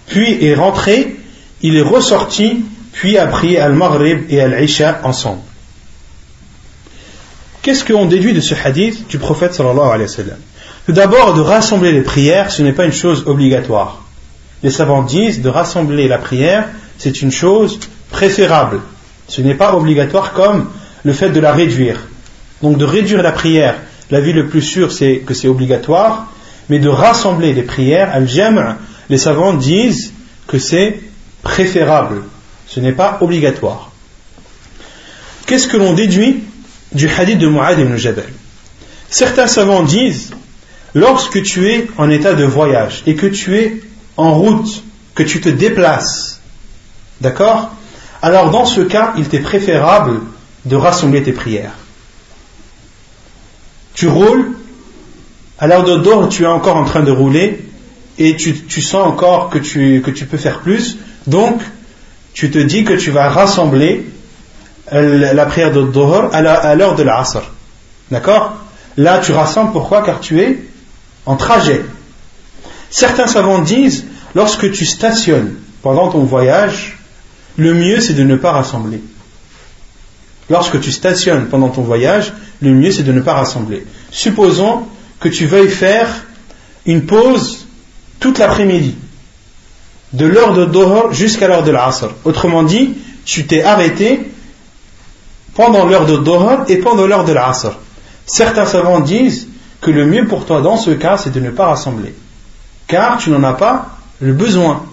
puis 0.08 0.44
est 0.44 0.54
rentré, 0.54 1.16
il 1.62 1.74
est 1.74 1.80
ressorti, 1.80 2.66
puis 2.92 3.16
a 3.16 3.26
prié 3.28 3.58
à 3.58 3.70
Maghrib 3.70 4.26
et 4.28 4.42
à 4.42 4.48
l'Isha 4.48 5.00
ensemble. 5.04 5.40
Qu'est-ce 7.62 7.82
qu'on 7.82 8.04
déduit 8.04 8.34
de 8.34 8.40
ce 8.42 8.54
hadith 8.62 9.08
du 9.08 9.16
prophète 9.16 9.54
sallallahu 9.54 10.04
Tout 10.84 10.92
d'abord, 10.92 11.32
de 11.32 11.40
rassembler 11.40 11.92
les 11.92 12.02
prières, 12.02 12.52
ce 12.52 12.60
n'est 12.60 12.72
pas 12.72 12.84
une 12.84 12.92
chose 12.92 13.24
obligatoire. 13.26 14.02
Les 14.62 14.70
savants 14.70 15.02
disent 15.02 15.40
de 15.40 15.48
rassembler 15.48 16.08
la 16.08 16.18
prière, 16.18 16.68
c'est 16.98 17.22
une 17.22 17.32
chose 17.32 17.80
préférable. 18.10 18.80
Ce 19.28 19.40
n'est 19.42 19.54
pas 19.54 19.74
obligatoire 19.74 20.32
comme 20.32 20.70
le 21.04 21.12
fait 21.12 21.30
de 21.30 21.40
la 21.40 21.52
réduire. 21.52 22.00
Donc 22.62 22.78
de 22.78 22.84
réduire 22.84 23.22
la 23.22 23.32
prière, 23.32 23.76
la 24.10 24.20
vie 24.20 24.32
le 24.32 24.48
plus 24.48 24.62
sûr 24.62 24.90
c'est 24.90 25.18
que 25.18 25.34
c'est 25.34 25.48
obligatoire, 25.48 26.32
mais 26.68 26.78
de 26.78 26.88
rassembler 26.88 27.52
les 27.54 27.62
prières, 27.62 28.10
al-jam', 28.12 28.76
les 29.08 29.18
savants 29.18 29.54
disent 29.54 30.12
que 30.46 30.58
c'est 30.58 31.00
préférable. 31.42 32.22
Ce 32.66 32.80
n'est 32.80 32.92
pas 32.92 33.18
obligatoire. 33.20 33.90
Qu'est-ce 35.46 35.68
que 35.68 35.78
l'on 35.78 35.94
déduit 35.94 36.42
du 36.92 37.08
hadith 37.08 37.38
de 37.38 37.48
Mu'ad 37.48 37.78
ibn 37.78 37.96
Jabal? 37.96 38.26
Certains 39.08 39.46
savants 39.46 39.82
disent, 39.82 40.32
lorsque 40.94 41.42
tu 41.42 41.70
es 41.70 41.86
en 41.96 42.10
état 42.10 42.34
de 42.34 42.44
voyage 42.44 43.02
et 43.06 43.14
que 43.14 43.26
tu 43.26 43.56
es 43.56 43.80
en 44.18 44.34
route, 44.34 44.82
que 45.14 45.22
tu 45.22 45.40
te 45.40 45.48
déplaces, 45.48 46.40
d'accord? 47.20 47.74
Alors 48.22 48.50
dans 48.50 48.64
ce 48.64 48.80
cas, 48.80 49.14
il 49.16 49.28
t'est 49.28 49.40
préférable 49.40 50.20
de 50.64 50.76
rassembler 50.76 51.22
tes 51.22 51.32
prières. 51.32 51.74
Tu 53.94 54.08
roules, 54.08 54.52
à 55.58 55.66
l'heure 55.66 55.84
de 55.84 55.96
d'or, 55.96 56.28
tu 56.28 56.44
es 56.44 56.46
encore 56.46 56.76
en 56.76 56.84
train 56.84 57.02
de 57.02 57.10
rouler, 57.10 57.64
et 58.18 58.36
tu, 58.36 58.80
sens 58.80 59.06
encore 59.06 59.48
que 59.48 59.58
tu, 59.58 60.02
peux 60.28 60.36
faire 60.36 60.60
plus, 60.60 60.98
donc 61.26 61.60
tu 62.32 62.50
te 62.50 62.58
dis 62.58 62.84
que 62.84 62.94
tu 62.94 63.10
vas 63.10 63.28
rassembler 63.28 64.06
la 64.90 65.46
prière 65.46 65.72
de 65.72 65.82
Dohr 65.82 66.30
à 66.32 66.74
l'heure 66.74 66.96
de 66.96 67.02
l'Asr. 67.02 67.42
D'accord? 68.10 68.56
Là, 68.96 69.18
tu 69.18 69.32
rassembles 69.32 69.72
pourquoi? 69.72 70.02
Car 70.02 70.18
tu 70.18 70.40
es 70.40 70.58
en 71.26 71.36
trajet. 71.36 71.82
Certains 72.90 73.26
savants 73.26 73.60
disent 73.60 74.04
lorsque 74.34 74.72
tu 74.72 74.84
stationnes 74.84 75.54
pendant 75.82 76.08
ton 76.08 76.24
voyage, 76.24 76.97
le 77.58 77.74
mieux 77.74 78.00
c'est 78.00 78.14
de 78.14 78.22
ne 78.24 78.36
pas 78.36 78.52
rassembler. 78.52 79.02
Lorsque 80.48 80.80
tu 80.80 80.90
stationnes 80.90 81.48
pendant 81.48 81.68
ton 81.68 81.82
voyage, 81.82 82.32
le 82.62 82.72
mieux 82.72 82.90
c'est 82.90 83.02
de 83.02 83.12
ne 83.12 83.20
pas 83.20 83.34
rassembler. 83.34 83.84
Supposons 84.10 84.84
que 85.20 85.28
tu 85.28 85.44
veuilles 85.44 85.68
faire 85.68 86.08
une 86.86 87.04
pause 87.04 87.66
toute 88.20 88.38
l'après-midi, 88.38 88.96
de 90.14 90.24
l'heure 90.24 90.54
de 90.54 90.64
Dohor 90.64 91.12
jusqu'à 91.12 91.48
l'heure 91.48 91.64
de 91.64 91.70
l'Asr. 91.70 92.08
Autrement 92.24 92.62
dit, 92.62 92.94
tu 93.24 93.46
t'es 93.46 93.62
arrêté 93.62 94.30
pendant 95.54 95.84
l'heure 95.84 96.06
de 96.06 96.16
Dohor 96.16 96.64
et 96.68 96.76
pendant 96.78 97.06
l'heure 97.06 97.24
de 97.24 97.32
l'Asr. 97.32 97.76
Certains 98.24 98.66
savants 98.66 99.00
disent 99.00 99.48
que 99.80 99.90
le 99.90 100.06
mieux 100.06 100.26
pour 100.26 100.46
toi 100.46 100.60
dans 100.60 100.76
ce 100.76 100.90
cas, 100.90 101.18
c'est 101.18 101.32
de 101.32 101.40
ne 101.40 101.50
pas 101.50 101.66
rassembler, 101.66 102.14
car 102.86 103.18
tu 103.18 103.30
n'en 103.30 103.42
as 103.42 103.52
pas 103.52 103.98
le 104.20 104.32
besoin. 104.32 104.84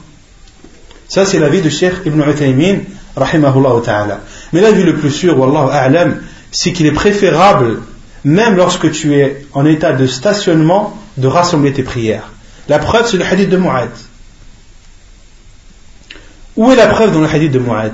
Ça, 1.08 1.26
c'est 1.26 1.40
l'avis 1.40 1.62
de 1.62 1.70
Cheikh 1.70 1.94
Ibn 2.06 2.22
Uthaymin, 2.30 2.80
rahimahullah 3.16 3.82
ta'ala. 3.84 4.22
Mais 4.54 4.62
l'avis 4.62 4.84
le 4.84 4.96
plus 4.96 5.12
sûr, 5.12 5.38
wallahu 5.38 5.70
a'lam, 5.72 6.22
c'est 6.52 6.74
qu'il 6.74 6.86
est 6.86 6.92
préférable, 6.92 7.82
même 8.24 8.56
lorsque 8.56 8.92
tu 8.92 9.14
es 9.16 9.46
en 9.54 9.66
état 9.66 9.94
de 9.94 10.08
stationnement, 10.08 10.98
de 11.18 11.28
rassembler 11.28 11.74
tes 11.74 11.84
prières. 11.84 12.32
La 12.68 12.80
preuve, 12.80 13.08
c'est 13.08 13.18
le 13.18 13.26
hadith 13.26 13.50
de 13.50 13.58
Mu'ad. 13.58 13.90
Où 16.56 16.72
est 16.72 16.76
la 16.76 16.88
preuve 16.88 17.14
dans 17.14 17.22
le 17.22 17.28
hadith 17.28 17.52
de 17.52 17.60
Mu'ad 17.60 17.94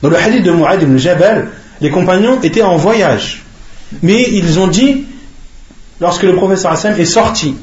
Dans 0.00 0.08
le 0.08 0.16
hadith 0.16 0.42
de 0.42 0.50
Mu'ad 0.50 0.82
ibn 0.82 0.96
Jabal, 0.96 1.50
les 1.80 1.90
compagnons 1.90 2.40
étaient 2.40 2.62
en 2.62 2.76
voyage. 2.76 3.42
Mais 4.02 4.22
ils 4.30 4.58
ont 4.58 4.68
dit, 4.68 5.04
lorsque 6.00 6.22
le 6.22 6.34
professeur 6.34 6.72
Hassan 6.72 6.98
est 6.98 7.04
sorti, 7.04 7.56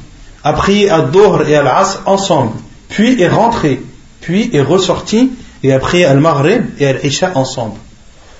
a 0.43 0.53
prié 0.53 0.89
à 0.89 1.01
Dohr 1.01 1.47
et 1.47 1.55
à 1.55 1.63
l'As 1.63 2.01
ensemble, 2.05 2.53
puis 2.87 3.21
est 3.21 3.29
rentré, 3.29 3.81
puis 4.21 4.49
est 4.53 4.61
ressorti 4.61 5.31
et 5.63 5.73
a 5.73 5.79
prié 5.79 6.05
à 6.05 6.11
Al-Maghrib 6.11 6.65
et 6.79 6.87
à 6.87 6.93
l'Isha 6.93 7.31
ensemble. 7.35 7.75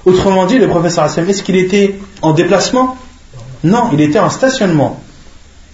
Autrement 0.06 0.45
dit, 0.45 0.58
le 0.58 0.68
professeur 0.68 1.04
Hassan, 1.04 1.30
est-ce 1.30 1.43
qu'il 1.43 1.58
était 1.58 1.95
en 2.22 2.32
déplacement? 2.32 2.97
Non, 3.64 3.89
il 3.93 4.02
était 4.02 4.20
en 4.20 4.30
stationnement. 4.30 5.02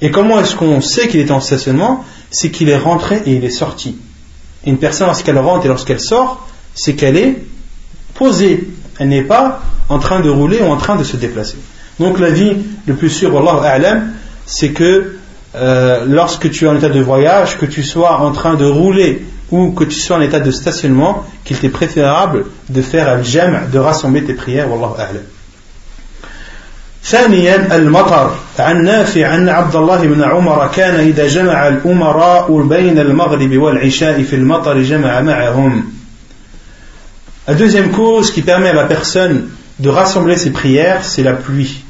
Et 0.01 0.11
comment 0.11 0.39
est-ce 0.39 0.55
qu'on 0.55 0.81
sait 0.81 1.07
qu'il 1.07 1.19
était 1.19 1.31
en 1.31 1.39
stationnement? 1.39 2.03
C'est 2.31 2.49
qu'il 2.49 2.69
est 2.69 2.77
rentré 2.77 3.21
et 3.25 3.35
il 3.35 3.45
est 3.45 3.49
sorti. 3.49 3.97
une 4.65 4.77
personne, 4.77 5.07
lorsqu'elle 5.07 5.37
rentre 5.37 5.65
et 5.65 5.67
lorsqu'elle 5.67 5.99
sort, 5.99 6.47
c'est 6.73 6.95
qu'elle 6.95 7.17
est 7.17 7.43
posée. 8.15 8.67
Elle 8.99 9.09
n'est 9.09 9.21
pas 9.21 9.61
en 9.89 9.99
train 9.99 10.19
de 10.21 10.29
rouler 10.29 10.59
ou 10.59 10.65
en 10.65 10.77
train 10.77 10.95
de 10.95 11.03
se 11.03 11.17
déplacer. 11.17 11.57
Donc 11.99 12.19
la 12.19 12.29
vie 12.29 12.57
le 12.87 12.95
plus 12.95 13.09
sûr, 13.09 13.37
Allah 13.37 14.01
c'est 14.47 14.71
que 14.71 15.17
euh, 15.54 16.04
lorsque 16.06 16.50
tu 16.50 16.64
es 16.64 16.68
en 16.68 16.76
état 16.76 16.88
de 16.88 17.00
voyage, 17.00 17.58
que 17.58 17.66
tu 17.66 17.82
sois 17.82 18.20
en 18.20 18.32
train 18.32 18.54
de 18.54 18.64
rouler 18.64 19.26
ou 19.50 19.72
que 19.72 19.84
tu 19.84 19.98
sois 19.98 20.16
en 20.16 20.20
état 20.20 20.40
de 20.40 20.50
stationnement, 20.50 21.24
qu'il 21.44 21.58
t'est 21.58 21.68
préférable 21.68 22.46
de 22.68 22.82
faire 22.82 23.08
al-jam', 23.08 23.68
de 23.72 23.78
rassembler 23.78 24.22
tes 24.24 24.34
prières, 24.34 24.70
wallahu 24.70 24.94
a'lam. 24.98 25.22
ثانيا 27.02 27.76
المطر 27.76 28.34
عن 28.58 28.84
نافع 28.84 29.34
أن 29.34 29.48
عبد 29.48 29.76
الله 29.76 30.06
بن 30.06 30.22
عمر 30.22 30.70
كان 30.74 30.94
إذا 30.94 31.26
جمع 31.28 31.68
الأمراء 31.68 32.62
بين 32.62 32.98
المغرب 32.98 33.56
والعشاء 33.56 34.22
في 34.22 34.36
المطر 34.36 34.82
جمع 34.82 35.20
معهم 35.20 35.84
La 37.48 37.54
deuxième 37.54 37.90
cause 37.90 38.30
qui 38.30 38.42
permet 38.42 38.68
à 38.68 38.74
la 38.74 38.84
personne 38.84 39.48
de 39.80 39.88
rassembler 39.88 40.36
ses 40.36 40.50
prières, 40.50 41.04
c'est 41.04 41.22
la 41.22 41.32
pluie. 41.32 41.82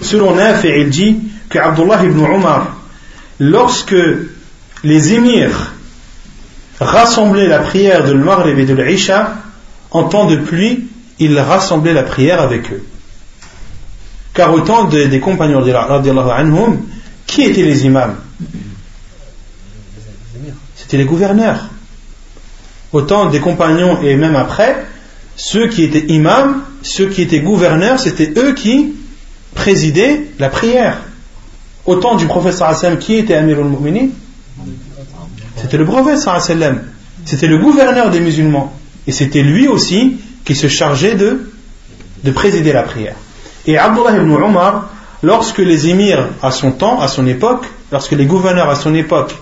Selon 0.00 0.34
Nafi, 0.34 0.68
il 0.68 0.88
dit 0.88 1.18
que 1.48 1.58
Abdullah 1.58 2.02
ibn 2.02 2.18
Umar, 2.24 2.76
lorsque 3.41 3.95
les 4.83 5.13
émirs 5.13 5.73
rassemblaient 6.79 7.47
la 7.47 7.57
prière 7.57 8.05
de 8.05 8.13
l'Maghrib 8.13 8.59
et 8.59 8.65
de 8.65 8.73
l'Isha, 8.75 9.33
en 9.89 10.03
temps 10.03 10.27
de 10.27 10.37
pluie, 10.37 10.87
ils 11.17 11.37
rassemblaient 11.39 11.93
la 11.93 12.03
prière 12.03 12.39
avec 12.39 12.71
eux. 12.71 12.83
Car 14.35 14.53
au 14.53 14.59
temps 14.61 14.83
des 14.83 15.19
compagnons 15.19 15.63
anhum, 15.63 16.85
qui 17.25 17.41
étaient 17.41 17.63
les 17.63 17.85
imams? 17.85 18.15
C'était 20.75 20.97
les 20.97 21.05
gouverneurs. 21.05 21.69
Au 22.93 23.01
temps 23.01 23.29
des 23.29 23.39
compagnons 23.39 24.01
et 24.03 24.15
même 24.15 24.35
après, 24.35 24.85
ceux 25.35 25.67
qui 25.67 25.83
étaient 25.83 26.13
imams, 26.13 26.61
ceux 26.83 27.07
qui 27.07 27.23
étaient 27.23 27.39
gouverneurs, 27.39 27.99
c'était 27.99 28.39
eux 28.39 28.53
qui 28.53 28.93
présidaient 29.55 30.27
la 30.37 30.49
prière. 30.49 30.97
Au 31.85 31.95
temps 31.95 32.15
du 32.15 32.25
prophète 32.27 32.99
qui 32.99 33.15
était 33.15 33.35
Amir 33.35 33.57
al-Mu'minin 33.57 34.09
C'était 35.57 35.77
le 35.77 35.85
prophète. 35.85 36.19
C'était 37.25 37.47
le 37.47 37.57
gouverneur 37.57 38.09
des 38.09 38.19
musulmans. 38.19 38.73
Et 39.07 39.11
c'était 39.11 39.41
lui 39.41 39.67
aussi 39.67 40.17
qui 40.45 40.55
se 40.55 40.67
chargeait 40.67 41.15
de, 41.15 41.51
de 42.23 42.31
présider 42.31 42.73
la 42.73 42.83
prière. 42.83 43.15
Et 43.65 43.77
Abdullah 43.77 44.17
ibn 44.17 44.31
Umar, 44.31 44.89
lorsque 45.23 45.59
les 45.59 45.87
émirs 45.87 46.29
à 46.41 46.51
son 46.51 46.71
temps, 46.71 46.99
à 46.99 47.07
son 47.07 47.25
époque, 47.27 47.65
lorsque 47.91 48.11
les 48.11 48.25
gouverneurs 48.25 48.69
à 48.69 48.75
son 48.75 48.93
époque 48.95 49.35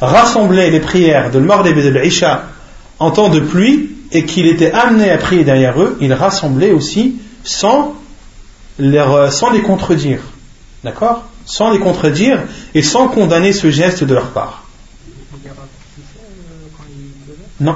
rassemblaient 0.00 0.70
les 0.70 0.80
prières 0.80 1.30
de 1.30 1.38
l'Maghrib 1.38 1.78
et 1.78 1.82
de 1.82 1.88
l'Isha 1.88 2.44
en 2.98 3.10
temps 3.10 3.28
de 3.28 3.40
pluie 3.40 3.90
et 4.12 4.24
qu'il 4.24 4.46
était 4.46 4.72
amené 4.72 5.10
à 5.10 5.18
prier 5.18 5.44
derrière 5.44 5.80
eux, 5.80 5.96
il 6.00 6.12
rassemblait 6.12 6.72
aussi 6.72 7.16
sans, 7.42 7.94
sans 8.78 9.50
les 9.50 9.62
contredire. 9.62 10.20
D'accord? 10.84 11.24
Sans 11.45 11.71
les 11.71 11.79
contredire 11.79 12.43
et 12.75 12.81
sans 12.81 13.07
condamner 13.07 13.53
ce 13.53 13.71
geste 13.71 14.03
de 14.03 14.13
leur 14.13 14.27
part. 14.27 14.63
Non. 17.59 17.75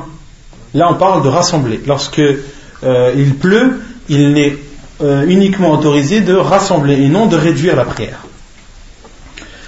Là, 0.73 0.89
on 0.91 0.95
parle 0.95 1.23
de 1.23 1.29
rassembler. 1.29 1.81
Lorsque 1.85 2.19
euh, 2.19 3.13
il 3.15 3.35
pleut, 3.35 3.81
il 4.09 4.31
n'est 4.33 4.57
euh, 5.01 5.25
uniquement 5.27 5.71
autorisé 5.71 6.21
de 6.21 6.33
rassembler 6.33 7.01
et 7.01 7.09
non 7.09 7.25
de 7.27 7.35
réduire 7.35 7.75
la 7.75 7.85
prière. 7.85 8.19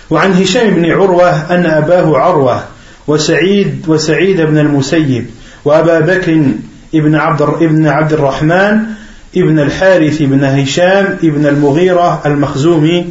وعن 0.10 0.34
هشام 0.34 0.70
بن 0.70 0.91
عروة 0.91 1.30
أن 1.56 1.66
أباه 1.66 2.18
عروة 2.18 2.64
وسعيد 3.08 3.86
وسعيد 3.88 4.42
بن 4.42 4.58
المسيب 4.58 5.30
وأبا 5.66 6.00
بكر 6.00 6.42
ابن 6.96 7.16
عبد 7.16 7.42
ابن 7.42 7.88
عبد 7.88 8.13
الرحمن 8.13 8.84
ابن 9.38 9.59
الحارث 9.59 10.22
بن 10.22 10.43
هشام 10.43 11.17
ابن 11.24 11.46
المغيرة 11.46 12.22
المخزومي 12.26 13.05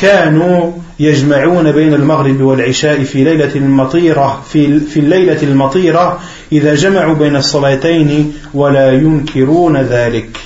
كانوا 0.00 0.72
يجمعون 1.00 1.72
بين 1.72 1.94
المغرب 1.94 2.40
والعشاء 2.40 3.04
في 3.04 3.24
ليلة 3.24 3.54
المطيرة 3.54 4.42
في, 4.52 4.80
في 4.80 5.00
الليلة 5.00 5.42
المطيرة 5.42 6.20
إذا 6.52 6.74
جمعوا 6.74 7.14
بين 7.14 7.36
الصلاتين 7.36 8.34
ولا 8.54 8.92
ينكرون 8.92 9.76
ذلك 9.76 10.38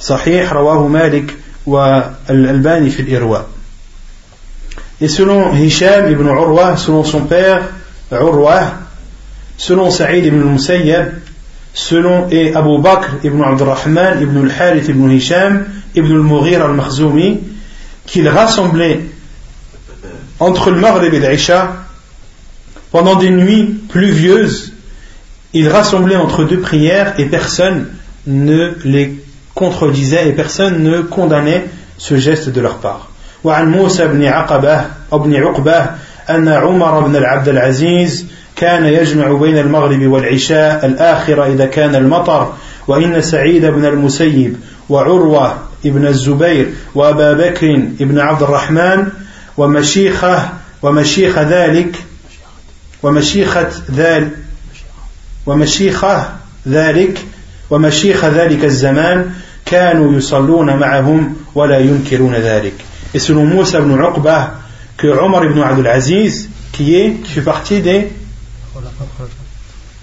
صحيح 0.00 0.52
رواه 0.52 0.86
مالك 0.86 1.34
والألباني 1.66 2.90
في 2.90 3.02
الإرواء 3.02 3.46
Et 5.00 5.08
selon 5.08 5.50
Hisham 5.50 6.12
ibn 6.12 6.28
Urwa, 6.28 6.76
selon 6.76 7.02
son 7.02 7.22
père 7.22 7.62
Urwa, 8.12 8.74
selon 9.56 9.90
Saïd 9.90 10.26
ibn 10.26 10.42
al-Musayyab, 10.42 11.14
selon 11.74 12.28
et 12.30 12.54
Abu 12.54 12.78
Bakr 12.78 13.18
ibn 13.24 13.42
Abdurrahman 13.42 14.22
ibn 14.22 14.44
al-Harith 14.44 14.88
ibn 14.88 15.10
Hisham 15.10 15.64
ibn 15.96 16.12
al-Mughir 16.12 16.62
al-Makhzoumi, 16.62 17.51
qu'il 18.05 18.27
rassemblait 18.29 19.01
entre 20.39 20.71
le 20.71 20.79
Maghrib 20.79 21.13
et 21.13 21.19
l'Isha 21.19 21.73
pendant 22.91 23.15
des 23.15 23.29
nuits 23.29 23.65
pluvieuses, 23.89 24.73
il 25.53 25.67
rassemblait 25.69 26.15
entre 26.15 26.43
deux 26.43 26.59
prières 26.59 27.19
et 27.19 27.25
personne 27.25 27.87
ne 28.27 28.73
les 28.85 29.15
contredisait 29.55 30.29
et 30.29 30.33
personne 30.33 30.83
ne 30.83 31.01
condamnait 31.01 31.65
ce 31.97 32.17
geste 32.17 32.49
de 32.49 32.61
leur 32.61 32.77
part. 32.77 33.09
وعن 33.43 33.71
موسى 33.71 34.07
بن 34.07 34.23
عقبة 34.23 34.81
أو 35.13 35.19
بن 35.19 35.35
عقبة 35.35 35.85
أن 36.29 36.47
عمر 36.47 36.99
بن 36.99 37.15
العبد 37.15 37.47
العزيز 37.47 38.25
كان 38.55 38.85
يجمع 38.85 39.31
بين 39.31 39.57
المغرب 39.57 40.01
والعشاء 40.07 40.85
الآخرة 40.85 41.45
إذا 41.53 41.65
كان 41.65 41.95
المطر 41.95 42.53
وإن 42.87 43.21
سعيد 43.21 43.65
بن 43.65 43.85
المسيب 43.85 44.55
وعروة 44.89 45.57
ابن 45.86 46.06
الزبير 46.06 46.72
وأبا 46.94 47.32
بكر 47.32 47.74
ابن 48.00 48.18
عبد 48.18 48.42
الرحمن 48.42 49.08
ومشيخة 49.56 50.48
ومشيخ 50.82 51.38
ذلك 51.38 51.96
ومشيخة 53.02 53.68
ذلك 53.90 54.30
ومشيخة 55.46 56.32
ذلك 56.68 57.24
ومشيخة 57.70 58.28
ذلك 58.28 58.64
الزمان 58.64 59.30
كانوا 59.66 60.12
يصلون 60.12 60.76
معهم 60.76 61.36
ولا 61.54 61.78
ينكرون 61.78 62.34
ذلك. 62.34 62.74
اسم 63.16 63.36
موسى 63.36 63.80
بن 63.80 64.02
عقبة 64.02 64.48
كعمر 64.98 65.46
بن 65.46 65.60
عبد 65.60 65.78
العزيز 65.78 66.48
كي 66.72 67.16
في 67.34 67.42
partie 67.42 67.80
des 67.80 68.08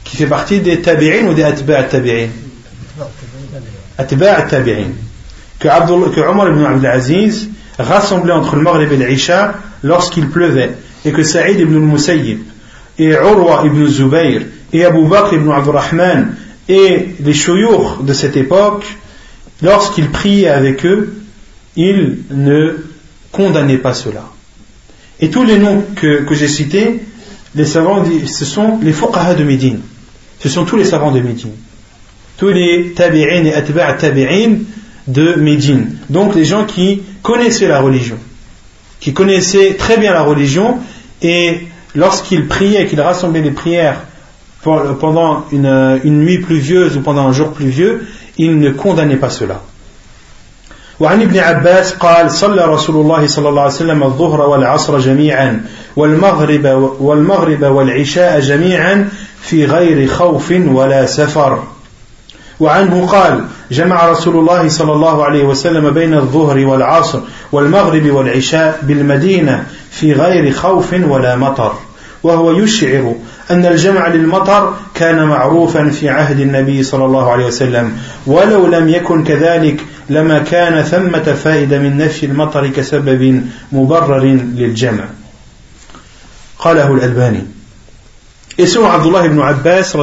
qui 0.05 0.17
fait 0.17 0.27
partie 0.27 0.59
des 0.59 0.81
tabi'in 0.81 1.27
ou 1.27 1.33
des 1.33 1.43
atba' 1.43 1.83
tabi'in? 1.83 2.29
Atba' 3.97 4.41
tabi'in. 4.43 4.91
Que, 5.59 5.67
que 6.15 6.21
Omar 6.21 6.49
ibn 6.49 6.63
Abdul 6.63 6.87
Aziz 6.87 7.49
rassemblés 7.77 8.33
entre 8.33 8.55
le 8.55 8.61
Maghrib 8.61 8.91
et 8.91 8.97
l'Isha 8.97 9.55
lorsqu'il 9.83 10.29
pleuvait, 10.29 10.71
et 11.05 11.11
que 11.11 11.23
Saïd 11.23 11.59
ibn 11.59 11.75
al-Musayyib, 11.75 12.39
et 12.97 13.09
Urwa 13.09 13.63
ibn 13.65 13.85
Zubayr, 13.87 14.41
et 14.73 14.85
Abu 14.85 15.05
Bakr 15.07 15.35
ibn 15.35 15.51
Abdurrahman, 15.51 16.35
et 16.67 17.15
les 17.19 17.33
chouyours 17.33 18.03
de 18.03 18.13
cette 18.13 18.37
époque, 18.37 18.85
lorsqu'ils 19.61 20.09
priaient 20.09 20.49
avec 20.49 20.85
eux, 20.85 21.13
ils 21.75 22.19
ne 22.31 22.75
condamnaient 23.31 23.77
pas 23.77 23.93
cela. 23.93 24.29
Et 25.19 25.29
tous 25.29 25.43
les 25.43 25.57
noms 25.57 25.83
que, 25.95 26.25
j'ai 26.31 26.47
cités, 26.47 27.01
les 27.55 27.65
savants, 27.65 28.03
ce 28.25 28.45
sont 28.45 28.79
les 28.81 28.93
fuqaha 28.93 29.33
de 29.33 29.43
Médine. 29.43 29.79
Ce 30.39 30.49
sont 30.49 30.65
tous 30.65 30.77
les 30.77 30.85
savants 30.85 31.11
de 31.11 31.19
Médine. 31.19 31.51
Tous 32.37 32.49
les 32.49 32.93
tabi'in 32.93 33.45
et 33.45 33.53
atba' 33.53 33.93
tabi'in 33.93 34.59
de 35.08 35.34
Médine. 35.34 35.96
Donc 36.10 36.34
les 36.34 36.44
gens 36.44 36.64
qui 36.64 37.02
connaissaient 37.22 37.68
la 37.68 37.80
religion, 37.80 38.18
qui 39.00 39.12
connaissaient 39.12 39.74
très 39.74 39.96
bien 39.98 40.12
la 40.12 40.22
religion, 40.22 40.78
et 41.22 41.66
lorsqu'ils 41.94 42.46
priaient, 42.46 42.86
qu'ils 42.86 43.00
rassemblaient 43.00 43.42
les 43.42 43.50
prières 43.50 44.00
pendant 44.62 45.44
une, 45.52 46.00
une 46.04 46.24
nuit 46.24 46.38
pluvieuse 46.38 46.96
ou 46.96 47.00
pendant 47.00 47.28
un 47.28 47.32
jour 47.32 47.52
pluvieux, 47.52 48.06
ils 48.38 48.58
ne 48.58 48.70
condamnaient 48.70 49.16
pas 49.16 49.30
cela. 49.30 49.60
وعن 51.00 51.22
ابن 51.22 51.38
عباس 51.38 51.94
قال 51.94 52.30
صلى 52.30 52.64
رسول 52.64 52.96
الله 52.96 53.26
صلى 53.26 53.48
الله 53.48 53.62
عليه 53.62 53.74
وسلم 53.74 54.02
الظهر 54.02 54.40
والعصر 54.40 54.98
جميعا 54.98 55.64
والمغرب 55.96 56.96
والمغرب 57.00 57.62
والعشاء 57.62 58.40
جميعا 58.40 59.08
في 59.42 59.64
غير 59.64 60.08
خوف 60.08 60.50
ولا 60.50 61.06
سفر 61.06 61.62
وعنه 62.60 63.06
قال 63.06 63.44
جمع 63.71 64.09
رسول 64.09 64.37
الله 64.37 64.69
صلى 64.69 64.93
الله 64.93 65.25
عليه 65.25 65.43
وسلم 65.43 65.89
بين 65.89 66.13
الظهر 66.13 66.65
والعصر 66.65 67.19
والمغرب 67.51 68.09
والعشاء 68.11 68.79
بالمدينة 68.83 69.65
في 69.91 70.13
غير 70.13 70.51
خوف 70.51 70.93
ولا 70.93 71.35
مطر. 71.35 71.73
وهو 72.23 72.51
يشعر 72.51 73.15
أن 73.51 73.65
الجمع 73.65 74.07
للمطر 74.07 74.73
كان 74.95 75.23
معروفا 75.23 75.89
في 75.89 76.09
عهد 76.09 76.39
النبي 76.39 76.83
صلى 76.83 77.05
الله 77.05 77.31
عليه 77.31 77.45
وسلم 77.45 77.97
ولو 78.27 78.67
لم 78.67 78.89
يكن 78.89 79.23
كذلك 79.23 79.85
لما 80.09 80.39
كان 80.39 80.83
ثمة 80.83 81.33
فائدة 81.43 81.79
من 81.79 81.97
نفي 81.97 82.25
المطر 82.25 82.67
كسبب 82.67 83.43
مبرر 83.71 84.23
للجمع. 84.55 85.03
قاله 86.59 86.93
الألباني 86.93 87.43
Et 88.59 88.67
selon 88.67 88.87
Abdullah 88.91 89.25
ibn 89.25 89.39
Abbas, 89.39 89.95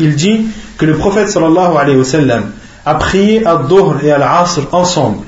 il 0.00 0.14
dit 0.14 0.42
que 0.76 0.84
le 0.84 0.92
prophète 0.96 1.30
sallallahu 1.30 1.78
alayhi 1.78 1.96
wa 1.96 2.04
sallam 2.04 2.50
a 2.90 2.94
prié 2.96 3.46
à 3.46 3.56
Dhuhr 3.56 4.02
et 4.02 4.10
à 4.10 4.18
l'Asr 4.18 4.62
ensemble, 4.72 5.24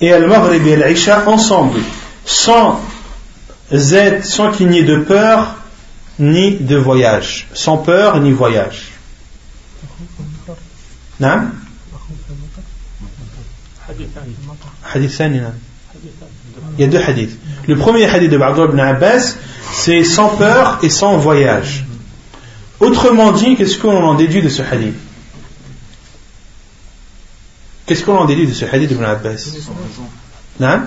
et 0.00 0.12
à 0.12 0.18
Maghrib 0.18 0.66
et 0.66 0.82
à 0.82 0.88
l'Isha 0.88 1.28
ensemble, 1.28 1.80
sans 2.24 2.80
Z, 3.72 4.22
sans 4.22 4.50
qu'il 4.50 4.68
n'y 4.68 4.78
ait 4.78 4.84
de 4.84 4.96
peur 4.96 5.56
ni 6.18 6.56
de 6.56 6.76
voyage, 6.76 7.46
sans 7.52 7.76
peur 7.76 8.20
ni 8.20 8.32
voyage. 8.32 8.92
Il 16.76 16.80
y 16.80 16.84
a 16.84 16.86
deux 16.86 16.98
hadiths. 16.98 17.38
Le 17.66 17.76
premier 17.76 18.04
hadith 18.06 18.30
de 18.30 18.38
Abdullah 18.38 18.68
ibn 18.68 18.80
Abbas, 18.80 19.36
c'est 19.72 20.04
sans 20.04 20.30
peur 20.30 20.78
et 20.82 20.88
sans 20.88 21.16
voyage. 21.18 21.84
Autrement 22.80 23.32
dit, 23.32 23.56
qu'est-ce 23.56 23.78
qu'on 23.78 24.02
en 24.02 24.14
déduit 24.14 24.42
de 24.42 24.48
ce 24.48 24.62
hadith? 24.62 24.94
Qu'est-ce 27.86 28.02
qu'on 28.04 28.16
en 28.16 28.24
déduit 28.24 28.46
de 28.46 28.52
ce 28.52 28.64
hadith 28.64 28.90
de 28.90 28.94
Ibn 28.94 29.04
Abbas 29.04 29.52
Non 30.58 30.80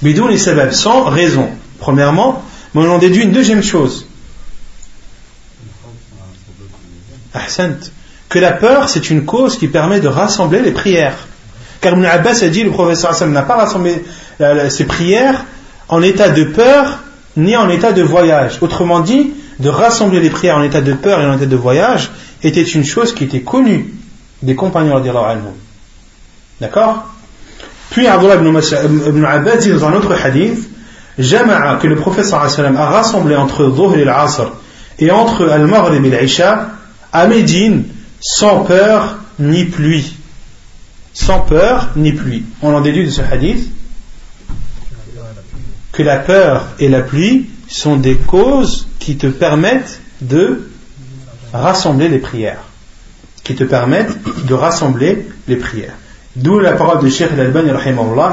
Bidoun 0.00 0.30
et 0.30 0.38
sabab, 0.38 0.70
sans 0.70 1.04
raison. 1.04 1.48
Premièrement, 1.78 2.42
mais 2.74 2.82
on 2.82 2.92
en 2.92 2.98
déduit 2.98 3.24
une 3.24 3.32
deuxième 3.32 3.62
chose. 3.62 4.06
Ahsant. 7.34 7.76
Que 8.28 8.38
la 8.38 8.52
peur, 8.52 8.88
c'est 8.88 9.10
une 9.10 9.24
cause 9.24 9.58
qui 9.58 9.68
permet 9.68 10.00
de 10.00 10.08
rassembler 10.08 10.60
les 10.60 10.72
prières. 10.72 11.26
Car 11.80 11.94
Ibn 11.94 12.04
Abbas 12.04 12.42
a 12.42 12.48
dit, 12.48 12.62
le 12.62 12.70
professeur 12.70 13.10
Hassan 13.10 13.32
n'a 13.32 13.42
pas 13.42 13.56
rassemblé 13.56 14.04
ses 14.68 14.84
prières 14.84 15.44
en 15.88 16.02
état 16.02 16.28
de 16.28 16.44
peur 16.44 17.00
ni 17.36 17.56
en 17.56 17.68
état 17.68 17.92
de 17.92 18.02
voyage. 18.02 18.58
Autrement 18.60 19.00
dit, 19.00 19.32
de 19.58 19.68
rassembler 19.68 20.20
les 20.20 20.30
prières 20.30 20.56
en 20.56 20.62
état 20.62 20.80
de 20.80 20.92
peur 20.92 21.20
et 21.20 21.26
en 21.26 21.36
état 21.36 21.46
de 21.46 21.56
voyage 21.56 22.10
était 22.42 22.62
une 22.62 22.84
chose 22.84 23.14
qui 23.14 23.24
était 23.24 23.42
connue 23.42 23.94
des 24.42 24.54
compagnons 24.54 25.02
D'accord? 26.60 27.04
Puis 27.90 28.06
Abdullah 28.06 28.36
ibn 28.36 29.24
Abbas 29.24 29.56
dit 29.56 29.70
dans 29.70 29.86
un 29.86 29.94
autre 29.94 30.12
hadith 30.12 30.68
Jama'a 31.18 31.76
que 31.76 31.88
le 31.88 31.96
prophète 31.96 32.32
a 32.32 32.38
rassemblé 32.38 33.34
entre 33.34 33.66
Dhuhr 33.66 33.96
et 33.96 34.04
l'Asr 34.04 34.52
et 34.98 35.10
entre 35.10 35.48
Al-Maghrib 35.48 36.04
et 36.04 36.10
l'Isha 36.10 36.70
à 37.12 37.26
Médine 37.26 37.84
sans 38.20 38.64
peur 38.64 39.18
ni 39.38 39.64
pluie. 39.64 40.14
Sans 41.12 41.40
peur 41.40 41.90
ni 41.96 42.12
pluie. 42.12 42.44
On 42.62 42.74
en 42.74 42.80
déduit 42.80 43.06
de 43.06 43.10
ce 43.10 43.22
hadith 43.22 43.68
que 45.92 46.02
la 46.04 46.18
peur 46.18 46.66
et 46.78 46.88
la 46.88 47.00
pluie 47.00 47.50
sont 47.66 47.96
des 47.96 48.14
causes 48.14 48.86
qui 49.00 49.16
te 49.16 49.26
permettent 49.26 50.00
de 50.20 50.70
rassembler 51.52 52.08
les 52.08 52.18
prières. 52.18 52.62
Qui 53.48 53.54
te 53.54 53.64
permettent 53.64 54.14
de 54.46 54.52
rassembler 54.52 55.26
les 55.48 55.56
prières. 55.56 55.94
D'où 56.36 56.58
la 56.58 56.72
parole 56.72 57.02
de 57.02 57.08
Sheikh 57.08 57.30
Al-Albani, 57.32 57.70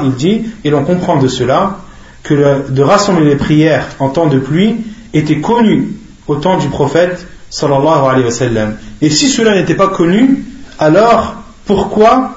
il 0.04 0.12
dit, 0.12 0.42
et 0.62 0.68
l'on 0.68 0.84
comprend 0.84 1.16
de 1.16 1.26
cela, 1.26 1.78
que 2.22 2.68
de 2.68 2.82
rassembler 2.82 3.24
les 3.24 3.36
prières 3.36 3.86
en 3.98 4.10
temps 4.10 4.26
de 4.26 4.38
pluie 4.38 4.76
était 5.14 5.40
connu 5.40 5.88
au 6.26 6.36
temps 6.36 6.58
du 6.58 6.68
prophète 6.68 7.26
sallallahu 7.48 8.10
alayhi 8.10 8.24
wa 8.26 8.30
sallam. 8.30 8.76
Et 9.00 9.08
si 9.08 9.30
cela 9.30 9.54
n'était 9.54 9.74
pas 9.74 9.88
connu, 9.88 10.44
alors 10.78 11.36
pourquoi 11.64 12.32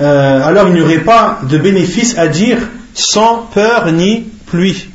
euh, 0.00 0.46
alors 0.46 0.68
il 0.68 0.74
n'y 0.74 0.80
aurait 0.80 0.98
pas 0.98 1.40
de 1.50 1.58
bénéfice 1.58 2.16
à 2.16 2.28
dire 2.28 2.58
sans 2.94 3.48
peur 3.52 3.90
ni 3.90 4.20
pluie? 4.46 4.88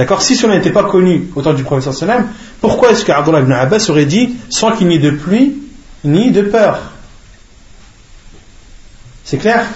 D'accord 0.00 0.22
Si 0.22 0.34
cela 0.34 0.56
n'était 0.56 0.70
pas 0.70 0.84
connu 0.84 1.28
au 1.36 1.42
temps 1.42 1.52
du 1.52 1.62
prophète 1.62 1.92
sallam, 1.92 2.28
pourquoi 2.62 2.92
est-ce 2.92 3.04
qu'Abdullah 3.04 3.40
ibn 3.40 3.52
Abbas 3.52 3.84
aurait 3.90 4.06
dit 4.06 4.34
sans 4.48 4.72
qu'il 4.72 4.88
n'y 4.88 4.94
ait 4.94 4.98
de 4.98 5.10
pluie 5.10 5.58
ni 6.04 6.30
de 6.30 6.40
peur? 6.40 6.78
C'est 9.24 9.36
clair? 9.36 9.66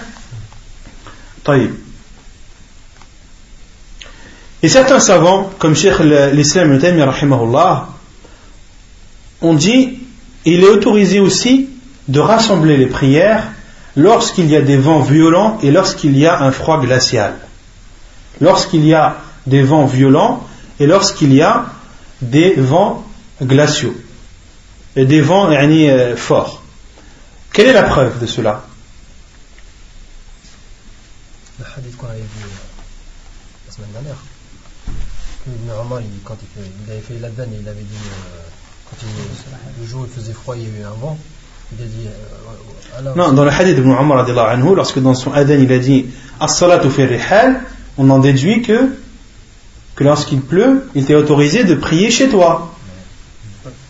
Et 4.63 4.67
certains 4.67 4.99
savants, 4.99 5.51
comme 5.59 5.75
Cheikh 5.75 5.99
l'Islam 6.33 6.79
ont 9.43 9.53
dit 9.53 9.99
il 10.43 10.63
est 10.63 10.69
autorisé 10.69 11.19
aussi 11.19 11.69
de 12.07 12.19
rassembler 12.19 12.77
les 12.77 12.87
prières 12.87 13.43
lorsqu'il 13.95 14.49
y 14.49 14.55
a 14.55 14.61
des 14.61 14.77
vents 14.77 15.01
violents 15.01 15.59
et 15.61 15.69
lorsqu'il 15.69 16.17
y 16.17 16.25
a 16.25 16.41
un 16.41 16.49
froid 16.51 16.81
glacial. 16.81 17.35
Lorsqu'il 18.41 18.83
y 18.87 18.95
a 18.95 19.17
des 19.47 19.63
vents 19.63 19.85
violents 19.85 20.45
et 20.79 20.87
lorsqu'il 20.87 21.33
y 21.33 21.41
a 21.41 21.65
des 22.21 22.53
vents 22.55 23.05
glaciaux 23.41 23.95
et 24.95 25.05
des 25.05 25.21
vents 25.21 25.49
euh, 25.51 26.15
forts. 26.15 26.61
Quelle 27.51 27.67
est 27.67 27.73
la 27.73 27.83
preuve 27.83 28.19
de 28.19 28.25
cela? 28.25 28.63
Le 31.59 31.65
hadith 31.77 31.97
qu'on 31.97 32.07
avait 32.07 32.19
vu 32.19 32.25
euh, 32.43 33.67
la 33.67 33.73
semaine 33.73 33.91
dernière. 33.91 34.17
Normalement, 35.67 36.07
quand 36.23 36.37
il, 36.57 36.91
avait 36.91 37.01
fait 37.01 37.19
l'adhan 37.19 37.43
il 37.51 37.67
avait 37.67 37.81
dit 37.81 37.95
euh, 37.95 38.39
quand 38.89 38.97
le 39.79 39.85
jour 39.85 40.07
il 40.07 40.13
faisait 40.13 40.33
froid, 40.33 40.55
il 40.57 40.63
y 40.63 40.65
a 40.65 40.79
eu 40.79 40.83
un 40.83 40.99
vent. 40.99 41.17
Il 41.77 41.83
a 41.83 41.87
dit. 41.87 42.07
non, 43.15 43.33
dans 43.33 43.43
le 43.43 43.51
hadith 43.51 43.75
de 43.75 43.81
Muhammad, 43.81 44.27
lorsque 44.75 44.99
dans 44.99 45.13
son 45.13 45.33
adhan 45.33 45.59
il 45.59 45.71
a 45.71 45.79
dit 45.79 46.07
As-salatu 46.39 46.89
fi 46.89 47.05
rihal, 47.05 47.61
on 47.97 48.09
en 48.09 48.19
déduit 48.19 48.61
que, 48.61 48.89
que 49.95 50.03
lorsqu'il 50.03 50.41
pleut, 50.41 50.87
il 50.93 51.05
t'est 51.05 51.15
autorisé 51.15 51.63
de 51.63 51.75
prier 51.75 52.11
chez 52.11 52.29
toi. 52.29 52.73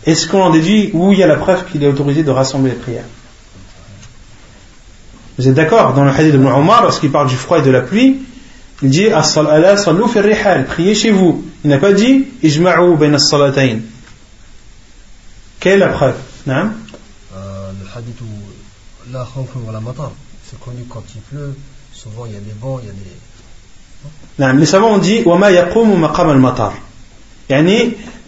Est-ce 0.04 0.28
qu'on 0.28 0.42
en 0.42 0.50
déduit 0.50 0.90
où 0.92 1.12
il 1.12 1.18
y 1.18 1.22
a 1.22 1.26
la 1.26 1.36
preuve 1.36 1.64
qu'il 1.66 1.82
est 1.82 1.88
autorisé 1.88 2.22
de 2.22 2.30
rassembler 2.30 2.70
les 2.70 2.76
prières? 2.76 3.04
Vous 5.38 5.48
êtes 5.48 5.54
d'accord? 5.54 5.94
Dans 5.94 6.04
le 6.04 6.10
hadith 6.10 6.32
de 6.32 6.38
Omar, 6.38 6.82
lorsqu'il 6.82 7.10
parle 7.10 7.28
du 7.28 7.34
froid 7.34 7.58
et 7.58 7.62
de 7.62 7.70
la 7.70 7.80
pluie, 7.80 8.18
il 8.82 8.90
dit 8.90 9.08
priez 10.68 10.94
chez 10.94 11.10
vous. 11.10 11.44
Il 11.64 11.70
n'a 11.70 11.78
pas 11.78 11.92
dit 11.92 12.26
Ijma'u 12.42 12.96
ben 12.96 13.14
as-salatayn. 13.14 13.80
Quelle 15.58 15.74
est 15.74 15.78
la 15.78 15.88
preuve? 15.88 16.14
Euh, 16.48 17.72
Le 17.80 17.98
hadith 17.98 18.20
où 18.20 19.12
la 19.12 19.26
c'est 20.48 20.60
connu 20.60 20.84
quand 20.88 21.02
il 21.14 21.20
pleut, 21.22 21.56
souvent 21.92 22.26
il 22.26 22.32
y 22.32 22.36
a 22.36 22.40
des 22.40 22.54
vents, 22.60 22.78
il 22.80 22.86
y 22.86 22.90
a 22.90 22.92
des 22.92 23.16
les 24.38 24.66
savants 24.66 24.94
ont 24.94 24.98
dit 24.98 25.22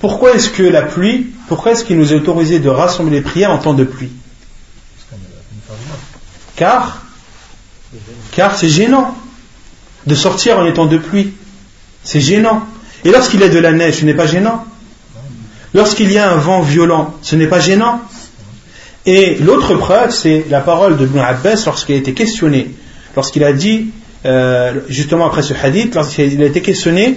pourquoi 0.01 0.35
est-ce 0.35 0.51
que 0.51 0.63
la 0.63 0.83
pluie, 0.83 1.27
pourquoi 1.49 1.73
est-ce 1.73 1.85
qu'il 1.85 1.99
nous 1.99 2.13
est 2.13 2.17
autorisé 2.17 2.61
de 2.61 2.69
rassembler 2.69 3.17
les 3.17 3.23
prières 3.23 3.51
en 3.51 3.59
temps 3.59 3.75
de 3.75 3.85
pluie? 3.85 4.11
Car, 6.57 7.03
car 8.33 8.57
c'est 8.57 8.69
gênant 8.69 9.17
de 10.07 10.15
sortir 10.15 10.59
en 10.59 10.67
étant 10.67 10.87
de 10.87 10.99
pluie. 10.99 11.33
C'est 12.03 12.21
gênant. 12.21 12.67
Et 13.05 13.11
lorsqu'il 13.11 13.41
y 13.41 13.45
a 13.45 13.49
de 13.49 13.59
la 13.59 13.73
neige, 13.73 13.97
ce 13.97 14.05
n'est 14.05 14.15
pas 14.15 14.27
gênant. 14.27 14.65
Lorsqu'il 15.75 16.11
y 16.11 16.19
a 16.19 16.33
un 16.33 16.37
vent 16.37 16.63
violent, 16.63 17.15
ce 17.23 17.37
n'est 17.37 17.47
pas 17.47 17.61
gênant. 17.61 18.01
Et 19.07 19.37
l'autre 19.37 19.75
preuve, 19.75 20.11
c'est 20.11 20.47
la 20.49 20.61
parole 20.61 20.97
de 20.97 21.05
Ibn 21.05 21.19
Abbas 21.19 21.63
lorsqu'il 21.67 21.95
a 21.95 21.99
été 21.99 22.15
questionné, 22.15 22.71
lorsqu'il 23.15 23.45
a 23.45 23.53
dit, 23.53 23.91
euh, 24.27 24.81
justement 24.89 25.27
après 25.27 25.43
ce 25.43 25.55
hadith, 25.55 25.95
lorsqu'il 25.95 26.43
a 26.43 26.47
été 26.47 26.61
questionné, 26.63 27.17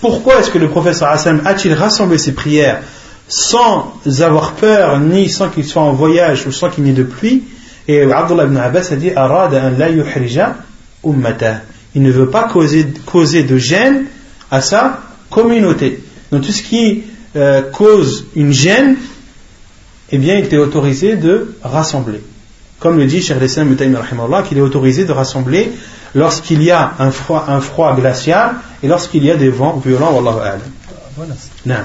pourquoi 0.00 0.40
est-ce 0.40 0.50
que 0.50 0.58
le 0.58 0.68
professeur 0.68 1.08
Hassan 1.08 1.42
a-t-il 1.44 1.74
rassemblé 1.74 2.18
ses 2.18 2.32
prières 2.32 2.80
sans 3.28 3.94
avoir 4.20 4.54
peur, 4.54 4.98
ni 4.98 5.28
sans 5.28 5.48
qu'il 5.48 5.64
soit 5.64 5.82
en 5.82 5.92
voyage 5.92 6.46
ou 6.46 6.52
sans 6.52 6.70
qu'il 6.70 6.84
n'y 6.84 6.90
ait 6.90 6.94
de 6.94 7.04
pluie? 7.04 7.44
Et 7.88 8.02
Abdullah 8.02 8.44
ibn 8.44 8.56
Abbas 8.56 8.88
a 8.92 8.96
dit, 8.96 9.10
il 11.94 12.02
ne 12.02 12.10
veut 12.10 12.30
pas 12.30 12.44
causer, 12.44 12.86
causer 13.06 13.42
de 13.42 13.56
gêne 13.56 14.04
à 14.50 14.60
sa 14.60 15.00
communauté. 15.30 16.02
Donc 16.30 16.42
tout 16.42 16.52
ce 16.52 16.62
qui 16.62 17.04
euh, 17.34 17.62
cause 17.62 18.26
une 18.36 18.52
gêne, 18.52 18.96
eh 20.10 20.18
bien, 20.18 20.36
il 20.36 20.44
était 20.44 20.58
autorisé 20.58 21.16
de 21.16 21.54
rassembler. 21.62 22.20
Comme 22.78 22.98
le 22.98 23.06
dit 23.06 23.22
Cheikh 23.22 23.40
Islam 23.42 23.74
qu'il 24.48 24.58
est 24.58 24.60
autorisé 24.60 25.04
de 25.04 25.12
rassembler 25.12 25.70
lorsqu'il 26.14 26.62
y 26.62 26.70
a 26.70 26.94
un 26.98 27.10
froid, 27.10 27.44
un 27.48 27.60
froid 27.60 27.94
glacial 27.94 28.56
et 28.82 28.88
lorsqu'il 28.88 29.24
y 29.24 29.30
a 29.30 29.36
des 29.36 29.48
vents 29.48 29.76
violents. 29.84 30.12
Wallahu 30.12 30.40
a'lam. 30.40 30.60
Voilà. 31.16 31.34
Non. 31.66 31.84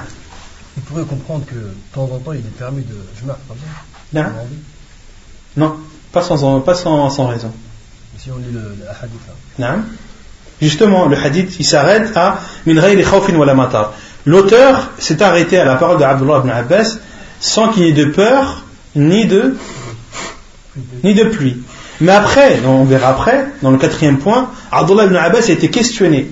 Il 0.76 0.82
pourrait 0.84 1.04
comprendre 1.04 1.44
que 1.46 1.54
de 1.54 1.74
temps 1.92 2.04
en 2.04 2.18
temps 2.18 2.32
il 2.32 2.40
est 2.40 2.58
permis 2.58 2.82
de. 2.82 2.94
Je 3.20 3.26
non. 4.14 4.24
non, 5.56 5.76
pas 6.12 6.22
sans, 6.22 6.60
pas 6.60 6.74
sans, 6.74 7.10
sans 7.10 7.26
raison. 7.26 7.52
Si 8.16 8.30
on 8.30 8.38
lit 8.38 8.52
le, 8.52 8.60
le 8.60 8.88
hadith. 8.88 9.20
Non. 9.58 9.82
Justement, 10.60 11.06
le 11.06 11.16
hadith, 11.16 11.56
il 11.58 11.64
s'arrête 11.64 12.16
à 12.16 12.40
min 12.66 12.80
khawfin 13.02 13.34
wala 13.34 13.54
matar. 13.54 13.92
L'auteur 14.24 14.90
s'est 14.98 15.22
arrêté 15.22 15.58
à 15.58 15.64
la 15.64 15.76
parole 15.76 15.98
de 15.98 16.04
Abdullah 16.04 16.38
ibn 16.38 16.50
Abbas 16.50 16.98
sans 17.40 17.68
qu'il 17.68 17.84
y 17.84 17.88
ait 17.88 17.92
de 17.92 18.06
peur 18.06 18.64
ni 18.96 19.26
de, 19.26 19.56
ni 21.04 21.14
de 21.14 21.24
pluie. 21.24 21.62
Mais 22.00 22.12
après, 22.12 22.60
on 22.64 22.84
verra 22.84 23.08
après, 23.08 23.46
dans 23.62 23.70
le 23.70 23.78
quatrième 23.78 24.18
point, 24.18 24.50
Abdullah 24.70 25.06
ibn 25.06 25.16
Abbas 25.16 25.46
a 25.48 25.52
été 25.52 25.68
questionné. 25.68 26.30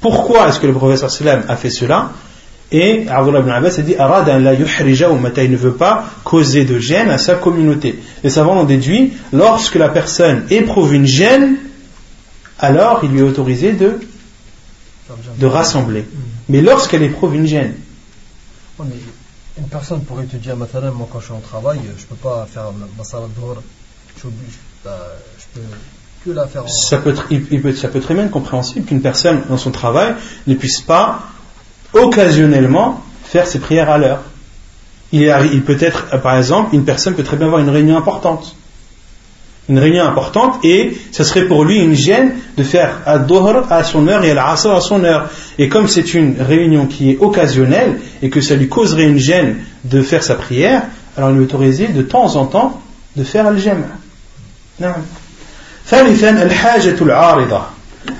Pourquoi 0.00 0.48
est-ce 0.48 0.58
que 0.58 0.66
le 0.66 0.72
professeur 0.72 1.10
a 1.48 1.56
fait 1.56 1.70
cela? 1.70 2.12
Et 2.72 3.06
Abdullah 3.08 3.40
ibn 3.40 3.50
Abbas 3.50 3.78
a 3.78 3.82
dit 3.82 3.94
il 3.98 5.50
ne 5.50 5.56
veut 5.56 5.74
pas 5.74 6.06
causer 6.24 6.64
de 6.64 6.78
gêne 6.78 7.10
à 7.10 7.18
sa 7.18 7.34
communauté. 7.34 7.98
Les 8.24 8.30
savants 8.30 8.60
ont 8.60 8.64
déduit 8.64 9.12
lorsque 9.32 9.74
la 9.74 9.90
personne 9.90 10.46
éprouve 10.48 10.94
une 10.94 11.06
gêne, 11.06 11.56
alors 12.58 13.00
il 13.02 13.10
lui 13.10 13.20
est 13.20 13.24
autorisé 13.24 13.72
de, 13.72 14.00
de 15.38 15.46
rassembler. 15.46 16.06
Mais 16.48 16.62
lorsqu'elle 16.62 17.02
éprouve 17.02 17.34
une 17.34 17.46
gêne. 17.46 17.74
une 18.78 19.68
personne 19.70 20.02
pourrait 20.04 20.24
te 20.24 20.36
dire, 20.36 20.56
maintenant, 20.56 20.92
moi 20.94 21.08
quand 21.12 21.20
je 21.20 21.26
suis 21.26 21.34
en 21.34 21.40
travail, 21.40 21.80
je 21.84 22.02
ne 22.02 22.06
peux 22.06 22.14
pas 22.14 22.46
faire 22.50 22.70
ma 22.96 23.04
salat 23.04 23.26
je, 24.16 24.28
ça, 26.66 26.98
peut, 26.98 27.14
il, 27.30 27.62
peut, 27.62 27.74
ça 27.74 27.88
peut 27.88 28.00
très 28.00 28.14
bien 28.14 28.24
être 28.24 28.30
compréhensible 28.30 28.86
qu'une 28.86 29.02
personne 29.02 29.42
dans 29.48 29.56
son 29.56 29.70
travail 29.70 30.14
ne 30.46 30.54
puisse 30.54 30.80
pas 30.80 31.20
occasionnellement 31.92 33.02
faire 33.24 33.46
ses 33.46 33.58
prières 33.58 33.90
à 33.90 33.98
l'heure. 33.98 34.22
Il, 35.12 35.22
il 35.52 35.62
peut 35.62 35.76
être, 35.80 36.20
par 36.20 36.36
exemple, 36.36 36.74
une 36.74 36.84
personne 36.84 37.14
peut 37.14 37.24
très 37.24 37.36
bien 37.36 37.46
avoir 37.46 37.60
une 37.60 37.70
réunion 37.70 37.96
importante 37.96 38.54
une 39.70 39.78
réunion 39.78 40.04
importante 40.04 40.64
et 40.64 40.96
ce 41.12 41.22
serait 41.22 41.46
pour 41.46 41.64
lui 41.64 41.78
une 41.78 41.94
gêne 41.94 42.32
de 42.56 42.62
faire 42.64 43.00
Ad-Dhuhr 43.06 43.70
à 43.70 43.84
son 43.84 44.08
heure 44.08 44.24
et 44.24 44.32
Al-Asr 44.32 44.72
à 44.72 44.80
son 44.80 45.04
heure. 45.04 45.30
Et 45.58 45.68
comme 45.68 45.86
c'est 45.86 46.12
une 46.12 46.34
réunion 46.40 46.86
qui 46.86 47.12
est 47.12 47.18
occasionnelle 47.20 48.00
et 48.20 48.30
que 48.30 48.40
ça 48.40 48.56
lui 48.56 48.68
causerait 48.68 49.06
une 49.06 49.18
gêne 49.18 49.58
de 49.84 50.02
faire 50.02 50.24
sa 50.24 50.34
prière, 50.34 50.82
alors 51.16 51.30
il 51.30 51.36
est 51.36 51.40
autorisé 51.40 51.86
de 51.86 52.02
temps 52.02 52.34
en 52.34 52.46
temps 52.46 52.82
de 53.16 53.22
faire 53.22 53.46
Al-Jam'. 53.46 53.84
نعم. 54.80 55.02
ثالثا 55.86 56.30
الحاجة 56.30 56.96
العارضة. 57.02 57.62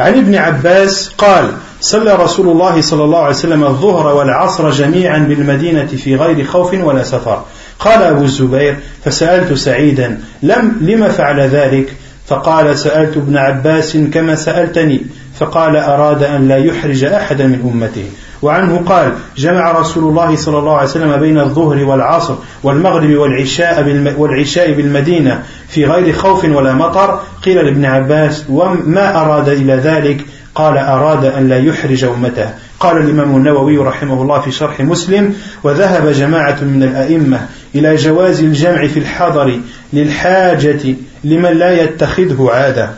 عن 0.01 0.13
ابن 0.19 0.35
عباس 0.35 1.11
قال 1.19 1.53
صلى 1.81 2.15
رسول 2.15 2.49
الله 2.49 2.81
صلى 2.81 3.05
الله 3.05 3.19
عليه 3.19 3.35
وسلم 3.35 3.65
الظهر 3.65 4.17
والعصر 4.17 4.71
جميعا 4.71 5.19
بالمدينة 5.19 5.87
في 5.87 6.17
غير 6.17 6.45
خوف 6.45 6.75
ولا 6.75 7.03
سفر. 7.03 7.45
قال 7.79 8.03
أبو 8.03 8.25
الزبير 8.25 8.77
فسألت 9.05 9.53
سعيدا 9.53 10.21
لم 10.43 10.79
لم 10.81 11.09
فعل 11.09 11.41
ذلك؟ 11.41 11.95
فقال 12.27 12.79
سألت 12.79 13.17
ابن 13.17 13.37
عباس 13.37 13.97
كما 13.97 14.35
سألتني. 14.35 15.01
فقال 15.39 15.77
أراد 15.77 16.23
أن 16.23 16.49
لا 16.49 16.57
يحرج 16.57 17.05
أحدا 17.05 17.47
من 17.47 17.71
أمته. 17.75 18.11
وعنه 18.43 18.83
قال 18.87 19.13
جمع 19.37 19.73
رسول 19.73 20.05
الله 20.05 20.37
صلى 20.37 20.59
الله 20.59 20.77
عليه 20.77 20.89
وسلم 20.89 21.17
بين 21.17 21.39
الظهر 21.39 21.85
والعصر 21.85 22.35
والمغرب 22.63 23.11
والعشاء 23.11 24.05
والعشاء 24.19 24.73
بالمدينة 24.73 25.43
في 25.69 25.85
غير 25.85 26.13
خوف 26.13 26.45
ولا 26.45 26.73
مطر. 26.73 27.21
قيل 27.45 27.65
لابن 27.65 27.85
عباس 27.85 28.45
وما 28.49 29.21
أراد 29.21 29.49
إلى 29.49 29.73
ذلك؟ 29.73 30.25
قال 30.55 30.79
أراد 30.79 31.25
أن 31.25 31.49
لا 31.49 31.59
يحرج 31.59 32.05
أمته. 32.05 32.51
قال 32.81 32.97
الإمام 32.97 33.37
النووي 33.37 33.79
رحمه 33.79 34.23
الله 34.23 34.41
في 34.41 34.51
شرح 34.51 34.81
مسلم 34.81 35.35
وذهب 35.63 36.13
جماعة 36.13 36.59
من 36.65 36.83
الأئمة 36.83 37.47
إلى 37.75 37.97
جواز 37.97 38.41
الجمع 38.41 38.87
في 38.87 38.99
الحضر 38.99 39.61
للحاجة 39.93 40.95
لمن 41.25 41.53
لا 41.53 41.83
يتخذه 41.83 42.51
عادة. 42.53 42.91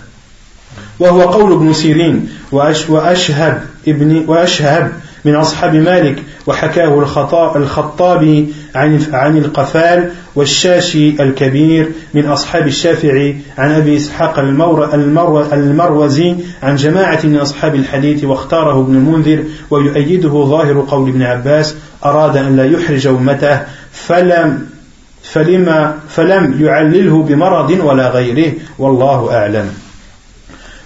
وهو 0.98 1.22
قول 1.22 1.52
ابن 1.52 1.72
سيرين 1.72 2.28
وأشهب 2.88 3.62
ابن 3.88 4.24
وأشهب 4.26 4.92
من 5.24 5.34
أصحاب 5.34 5.74
مالك 5.74 6.22
وحكاه 6.46 6.98
الخطابي 7.56 8.54
عن 8.74 9.02
عن 9.12 9.38
القفال 9.38 10.10
والشاشي 10.34 11.22
الكبير 11.22 11.88
من 12.14 12.26
أصحاب 12.26 12.66
الشافعي 12.66 13.36
عن 13.58 13.72
أبي 13.72 13.96
إسحاق 13.96 14.38
المروزي 15.52 16.36
عن 16.62 16.76
جماعة 16.76 17.20
من 17.24 17.36
أصحاب 17.36 17.74
الحديث 17.74 18.24
واختاره 18.24 18.80
ابن 18.80 18.94
المنذر 18.94 19.44
ويؤيده 19.70 20.44
ظاهر 20.44 20.84
قول 20.88 21.08
ابن 21.08 21.22
عباس 21.22 21.74
أراد 22.04 22.36
أن 22.36 22.56
لا 22.56 22.64
يحرج 22.64 23.06
أمته 23.06 23.60
فلم 23.92 24.66
فلما 25.22 25.98
فلم 26.08 26.64
يعلله 26.64 27.22
بمرض 27.22 27.70
ولا 27.70 28.08
غيره 28.08 28.52
والله 28.78 29.32
أعلم. 29.32 29.66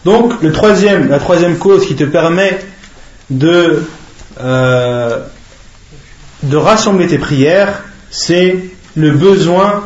Donc, 0.04 0.40
le 0.40 0.52
troisième, 0.52 1.08
la 1.08 1.18
troisième 1.18 1.56
cause 1.56 1.84
qui 1.84 1.96
te 1.96 2.04
permet 2.04 2.58
de 3.28 3.82
Euh, 4.40 5.20
de 6.42 6.56
rassembler 6.56 7.06
tes 7.06 7.18
prières, 7.18 7.82
c'est 8.10 8.58
le 8.94 9.12
besoin 9.12 9.84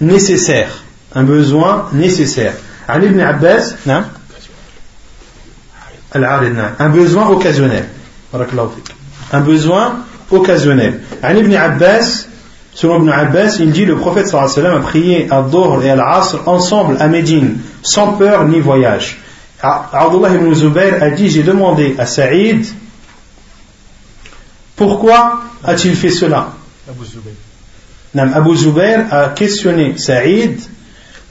nécessaire. 0.00 0.82
Un 1.14 1.22
besoin 1.24 1.88
nécessaire. 1.92 2.54
Ali 2.88 3.06
ibn 3.06 3.20
Abbas, 3.20 3.74
un 3.86 4.04
besoin 6.88 7.28
occasionnel. 7.28 7.88
Un 9.32 9.40
besoin 9.40 10.04
occasionnel. 10.30 11.00
Ali 11.22 11.40
ibn 11.40 11.54
Abbas, 11.54 12.26
selon 12.74 13.00
Ibn 13.00 13.10
Abbas, 13.10 13.56
il 13.60 13.72
dit 13.72 13.84
le 13.84 13.96
prophète 13.96 14.28
sallallahu 14.28 14.76
a 14.76 14.80
prié 14.80 15.26
à 15.30 15.42
Dhuhr 15.42 15.84
et 15.84 15.90
à 15.90 15.96
l'Asr 15.96 16.40
ensemble 16.46 16.96
à 17.00 17.08
Médine, 17.08 17.58
sans 17.82 18.14
peur 18.14 18.46
ni 18.46 18.60
voyage. 18.60 19.18
Abdullah 19.62 20.30
ibn 20.34 20.54
Zubayr 20.54 21.02
a 21.02 21.10
dit 21.10 21.28
j'ai 21.28 21.42
demandé 21.44 21.94
à 21.98 22.06
Saïd 22.06 22.66
pourquoi 24.76 25.40
a-t-il 25.64 25.94
fait 25.94 26.10
cela 26.10 26.52
Abu 28.16 28.56
Zubair 28.56 29.06
a 29.12 29.28
questionné 29.28 29.96
Saïd 29.96 30.60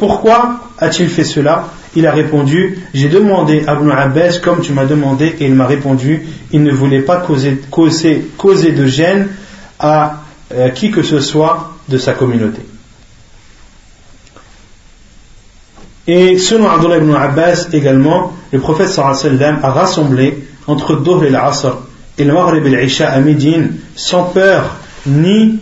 pourquoi 0.01 0.55
a-t-il 0.79 1.09
fait 1.09 1.23
cela 1.23 1.67
Il 1.95 2.07
a 2.07 2.11
répondu 2.11 2.79
J'ai 2.91 3.07
demandé 3.07 3.63
à 3.67 3.75
Ibn 3.75 3.91
Abbas 3.91 4.39
comme 4.43 4.61
tu 4.61 4.73
m'as 4.73 4.85
demandé 4.85 5.35
et 5.39 5.45
il 5.45 5.53
m'a 5.53 5.67
répondu 5.67 6.25
Il 6.51 6.63
ne 6.63 6.71
voulait 6.71 7.03
pas 7.03 7.17
causer, 7.17 7.61
causer, 7.69 8.25
causer 8.35 8.71
de 8.71 8.87
gêne 8.87 9.27
à 9.79 10.23
euh, 10.55 10.69
qui 10.69 10.89
que 10.89 11.03
ce 11.03 11.19
soit 11.19 11.75
de 11.87 11.99
sa 11.99 12.13
communauté. 12.13 12.63
Et 16.07 16.39
selon 16.39 16.67
Abdullah 16.67 16.97
ibn 16.97 17.13
Abbas 17.13 17.67
également, 17.71 18.33
le 18.51 18.59
prophète 18.59 18.87
sallam 18.87 19.59
a 19.61 19.69
rassemblé 19.69 20.47
entre 20.65 20.95
Dohr 20.95 21.25
et 21.25 21.29
l'Asr 21.29 21.77
et 22.17 22.23
le 22.23 22.33
Maghrib 22.33 22.65
et 22.65 22.69
l'Isha 22.69 23.09
à 23.09 23.19
Médine 23.19 23.73
sans 23.95 24.23
peur 24.25 24.77
ni 25.05 25.59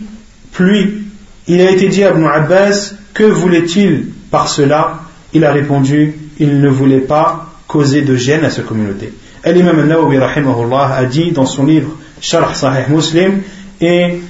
pluie. 0.52 1.04
Il 1.46 1.60
a 1.60 1.70
été 1.70 1.88
dit 1.88 2.04
à 2.04 2.10
Ibn 2.10 2.24
Abbas 2.24 2.94
que 3.14 3.24
voulait-il 3.24 4.06
par 4.30 4.48
cela? 4.48 5.00
Il 5.32 5.44
a 5.44 5.52
répondu 5.52 6.14
il 6.40 6.60
ne 6.60 6.68
voulait 6.68 7.00
pas 7.00 7.52
causer 7.68 8.02
de 8.02 8.16
gêne 8.16 8.44
à 8.44 8.50
sa 8.50 8.62
communauté. 8.62 9.12
L'imam 9.44 9.78
al-Nawawi 9.78 10.16
a 10.16 11.04
dit 11.04 11.30
dans 11.30 11.46
son 11.46 11.66
livre 11.66 11.96
Sharh 12.20 12.56
Sahih 12.56 12.90
Muslim 12.90 13.42
et 13.80 14.20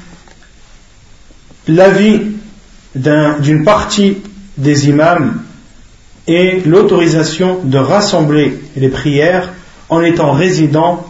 l'avis 1.69 2.21
d'une 2.95 3.65
partie 3.65 4.19
des 4.59 4.89
imams 4.89 5.41
et 6.27 6.61
l'autorisation 6.67 7.61
de 7.65 7.79
rassembler 7.79 8.61
les 8.77 8.89
prières 8.89 9.49
en 9.89 10.03
étant 10.03 10.33
résident 10.33 11.07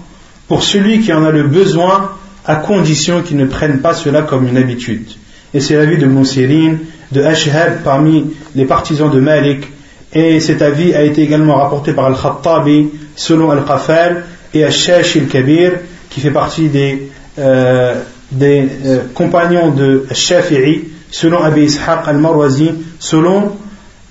pour 0.51 0.65
celui 0.65 0.99
qui 0.99 1.13
en 1.13 1.23
a 1.25 1.31
le 1.31 1.45
besoin 1.45 2.11
à 2.45 2.57
condition 2.57 3.23
qu'il 3.23 3.37
ne 3.37 3.45
prenne 3.45 3.79
pas 3.79 3.95
cela 3.95 4.23
comme 4.23 4.49
une 4.49 4.57
habitude. 4.57 5.07
Et 5.55 5.61
c'est 5.61 5.77
l'avis 5.77 5.97
de 5.97 6.07
Moussirine, 6.07 6.81
de 7.13 7.23
Ashhab 7.23 7.85
parmi 7.85 8.33
les 8.57 8.65
partisans 8.65 9.09
de 9.09 9.21
Malik, 9.21 9.69
et 10.13 10.41
cet 10.41 10.61
avis 10.61 10.93
a 10.93 11.05
été 11.05 11.23
également 11.23 11.55
rapporté 11.55 11.93
par 11.93 12.07
Al-Khattabi 12.07 12.89
selon 13.15 13.53
Al-Qafal 13.53 14.25
et 14.53 14.65
Al-Shash 14.65 15.19
al-Kabir 15.19 15.75
qui 16.09 16.19
fait 16.19 16.33
partie 16.33 16.69
des, 16.69 17.09
euh, 17.39 17.95
euh, 18.43 18.99
compagnons 19.15 19.71
de 19.71 20.07
Shafi'i 20.11 20.89
selon 21.13 21.45
Abi 21.45 21.67
Ishaq 21.67 22.09
al-Marwazi 22.09 22.73
selon 22.99 23.53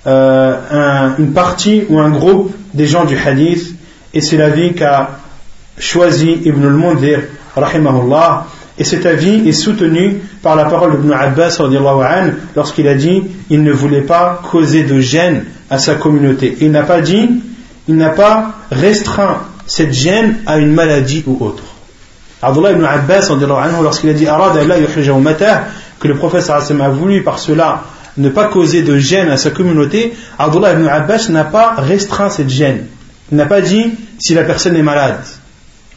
euh, 0.06 0.56
un, 0.70 1.16
une 1.18 1.34
partie 1.34 1.84
ou 1.90 1.98
un 1.98 2.08
groupe 2.08 2.54
des 2.72 2.86
gens 2.86 3.04
du 3.04 3.18
hadith 3.18 3.74
et 4.14 4.22
c'est 4.22 4.38
l'avis 4.38 4.72
qu'a 4.72 5.20
choisi 5.80 6.40
Ibn 6.44 6.64
al-Mundhir 6.64 7.22
rahimahullah 7.56 8.46
et 8.78 8.84
cet 8.84 9.04
avis 9.04 9.46
est 9.48 9.52
soutenu 9.52 10.20
par 10.42 10.56
la 10.56 10.64
parole 10.64 11.00
d'Ibn 11.00 11.12
Abbas 11.12 11.60
lorsqu'il 12.56 12.88
a 12.88 12.94
dit 12.94 13.22
il 13.50 13.62
ne 13.62 13.72
voulait 13.72 14.00
pas 14.00 14.40
causer 14.50 14.84
de 14.84 15.00
gêne 15.00 15.44
à 15.68 15.78
sa 15.78 15.96
communauté. 15.96 16.56
Il 16.60 16.70
n'a 16.70 16.82
pas 16.82 17.00
dit, 17.00 17.28
il 17.88 17.96
n'a 17.96 18.10
pas 18.10 18.52
restreint 18.70 19.42
cette 19.66 19.92
gêne 19.92 20.36
à 20.46 20.58
une 20.58 20.72
maladie 20.72 21.22
ou 21.26 21.36
autre. 21.44 21.62
Abdullah 22.42 22.72
ibn 22.72 22.84
Abbas, 22.84 23.28
lorsqu'il 23.82 24.08
a 24.08 24.14
dit 24.14 24.24
que 24.24 26.08
le 26.08 26.14
prophète 26.14 26.48
a 26.48 26.88
voulu 26.88 27.22
par 27.22 27.38
cela 27.38 27.84
ne 28.16 28.28
pas 28.30 28.46
causer 28.46 28.82
de 28.82 28.96
gêne 28.96 29.28
à 29.28 29.36
sa 29.36 29.50
communauté, 29.50 30.14
Abdullah 30.38 30.72
ibn 30.72 30.86
Abbas 30.86 31.28
n'a 31.28 31.44
pas 31.44 31.74
restreint 31.76 32.30
cette 32.30 32.48
gêne. 32.48 32.86
Il 33.30 33.36
n'a 33.36 33.46
pas 33.46 33.60
dit 33.60 33.92
si 34.18 34.34
la 34.34 34.44
personne 34.44 34.74
est 34.76 34.82
malade. 34.82 35.20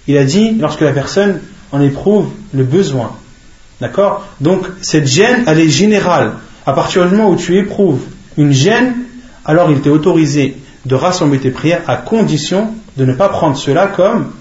Il 0.07 0.17
a 0.17 0.23
dit 0.23 0.51
lorsque 0.59 0.81
la 0.81 0.91
personne 0.91 1.39
en 1.71 1.81
éprouve 1.81 2.29
le 2.53 2.63
besoin. 2.63 3.15
D'accord? 3.81 4.25
Donc 4.41 4.65
cette 4.81 5.07
gêne, 5.07 5.43
elle 5.47 5.59
est 5.59 5.69
générale. 5.69 6.33
À 6.65 6.73
partir 6.73 7.07
du 7.07 7.15
moment 7.15 7.29
où 7.29 7.35
tu 7.35 7.57
éprouves 7.57 8.01
une 8.37 8.51
gêne, 8.51 8.93
alors 9.45 9.71
il 9.71 9.81
t'est 9.81 9.89
autorisé 9.89 10.57
de 10.85 10.95
rassembler 10.95 11.39
tes 11.39 11.51
prières 11.51 11.81
à 11.87 11.97
condition 11.97 12.73
de 12.97 13.05
ne 13.05 13.13
pas 13.13 13.29
prendre 13.29 13.57
cela 13.57 13.87
comme 13.87 14.31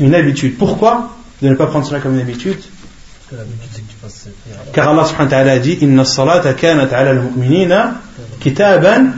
une 0.00 0.14
habitude. 0.14 0.56
Pourquoi? 0.58 1.16
De 1.42 1.48
ne 1.48 1.54
pas 1.54 1.66
prendre 1.66 1.86
cela 1.86 2.00
comme 2.00 2.14
une 2.14 2.20
habitude 2.20 2.58
Car 4.72 4.88
Allah 4.88 5.04
subhanahu 5.04 5.30
wa 5.30 5.30
ta'ala 5.30 5.52
a 5.52 5.58
dit 5.58 5.78
Inna 5.80 6.04
salata 6.04 6.54
kanat 6.54 6.88
ala 6.92 7.10
al-mu'minina 7.10 7.94
kitaban 8.40 9.12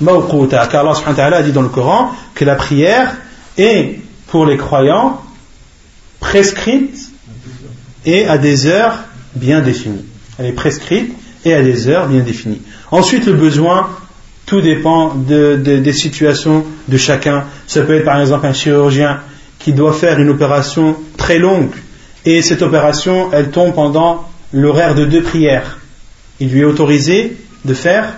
mawquta. 0.00 0.66
Car 0.66 0.86
Allah 0.86 1.36
a 1.36 1.42
dit 1.42 1.52
dans 1.52 1.62
le 1.62 1.68
Coran 1.68 2.10
que 2.34 2.44
la 2.44 2.56
prière 2.56 3.16
est 3.56 4.00
pour 4.34 4.46
les 4.46 4.56
croyants 4.56 5.22
prescrite 6.18 7.12
et 8.04 8.26
à 8.26 8.36
des 8.36 8.66
heures 8.66 9.04
bien 9.36 9.60
définies. 9.60 10.04
Elle 10.40 10.46
est 10.46 10.52
prescrite 10.52 11.14
et 11.44 11.54
à 11.54 11.62
des 11.62 11.86
heures 11.86 12.08
bien 12.08 12.18
définies. 12.18 12.60
Ensuite, 12.90 13.26
le 13.26 13.34
besoin, 13.34 13.90
tout 14.44 14.60
dépend 14.60 15.14
des 15.14 15.92
situations 15.92 16.64
de 16.88 16.96
chacun. 16.96 17.44
Ça 17.68 17.82
peut 17.82 17.94
être 17.94 18.04
par 18.04 18.20
exemple 18.20 18.44
un 18.46 18.52
chirurgien 18.52 19.20
qui 19.60 19.72
doit 19.72 19.92
faire 19.92 20.18
une 20.18 20.30
opération 20.30 20.96
très 21.16 21.38
longue 21.38 21.70
et 22.24 22.42
cette 22.42 22.62
opération, 22.62 23.28
elle 23.32 23.52
tombe 23.52 23.72
pendant 23.72 24.28
l'horaire 24.52 24.96
de 24.96 25.04
deux 25.04 25.22
prières. 25.22 25.78
Il 26.40 26.50
lui 26.50 26.62
est 26.62 26.64
autorisé 26.64 27.36
de 27.64 27.72
faire, 27.72 28.14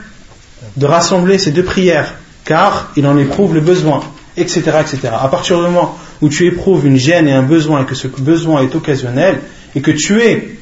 de 0.79 0.87
rassembler 0.87 1.37
ces 1.37 1.51
deux 1.51 1.65
prières 1.65 2.15
car 2.47 2.91
il 2.97 3.07
en 3.07 3.19
éprouve 3.19 3.53
le 3.53 3.61
besoin, 3.61 4.01
etc., 4.37 4.63
etc. 4.81 5.13
À 5.21 5.29
partir 5.29 5.57
du 5.57 5.63
moment 5.63 5.97
où 6.21 6.29
tu 6.29 6.47
éprouves 6.47 6.87
une 6.87 6.97
gêne 6.97 7.29
et 7.29 7.33
un 7.33 7.43
besoin 7.43 7.83
et 7.83 7.85
que 7.85 7.95
ce 7.95 8.09
besoin 8.09 8.63
est 8.63 8.75
occasionnel 8.75 9.41
et 9.75 9.81
que 9.81 9.91
tu 9.91 10.21
es 10.23 10.57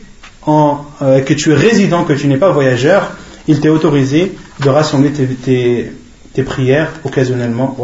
euh, 0.46 1.20
que 1.22 1.32
tu 1.32 1.52
es 1.52 1.54
résident, 1.54 2.04
que 2.04 2.12
tu 2.12 2.26
n'es 2.26 2.36
pas 2.36 2.50
voyageur, 2.50 3.12
il 3.48 3.60
t'est 3.60 3.70
autorisé 3.70 4.34
de 4.60 4.68
rassembler 4.68 5.10
tes, 5.10 5.90
tes, 6.34 6.42
prières 6.42 6.90
occasionnellement. 7.04 7.74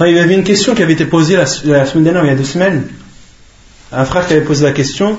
Il 0.00 0.16
y 0.16 0.18
avait 0.18 0.34
une 0.34 0.42
question 0.42 0.74
qui 0.74 0.82
avait 0.82 0.94
été 0.94 1.04
posée 1.04 1.36
la, 1.36 1.46
semaine 1.46 2.04
dernière, 2.04 2.24
il 2.24 2.28
y 2.28 2.30
a 2.30 2.34
deux 2.34 2.44
semaines. 2.44 2.88
Un 3.92 4.04
frère 4.04 4.26
qui 4.26 4.32
avait 4.32 4.44
posé 4.44 4.64
la 4.64 4.72
question. 4.72 5.16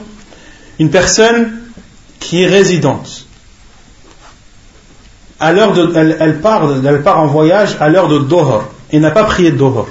Une 0.79 0.89
personne 0.89 1.53
qui 2.19 2.43
est 2.43 2.47
résidente, 2.47 3.27
à 5.43 5.51
l'heure 5.51 5.73
de, 5.73 5.91
elle, 6.21 6.39
part, 6.39 6.71
elle 6.85 7.03
part 7.03 7.19
en 7.19 7.27
voyage 7.27 7.75
à 7.81 7.89
l'heure 7.89 8.07
de 8.07 8.19
Dohor 8.19 8.63
et 8.91 8.99
n'a 9.01 9.11
pas 9.11 9.25
prié 9.25 9.51
Dohor. 9.51 9.89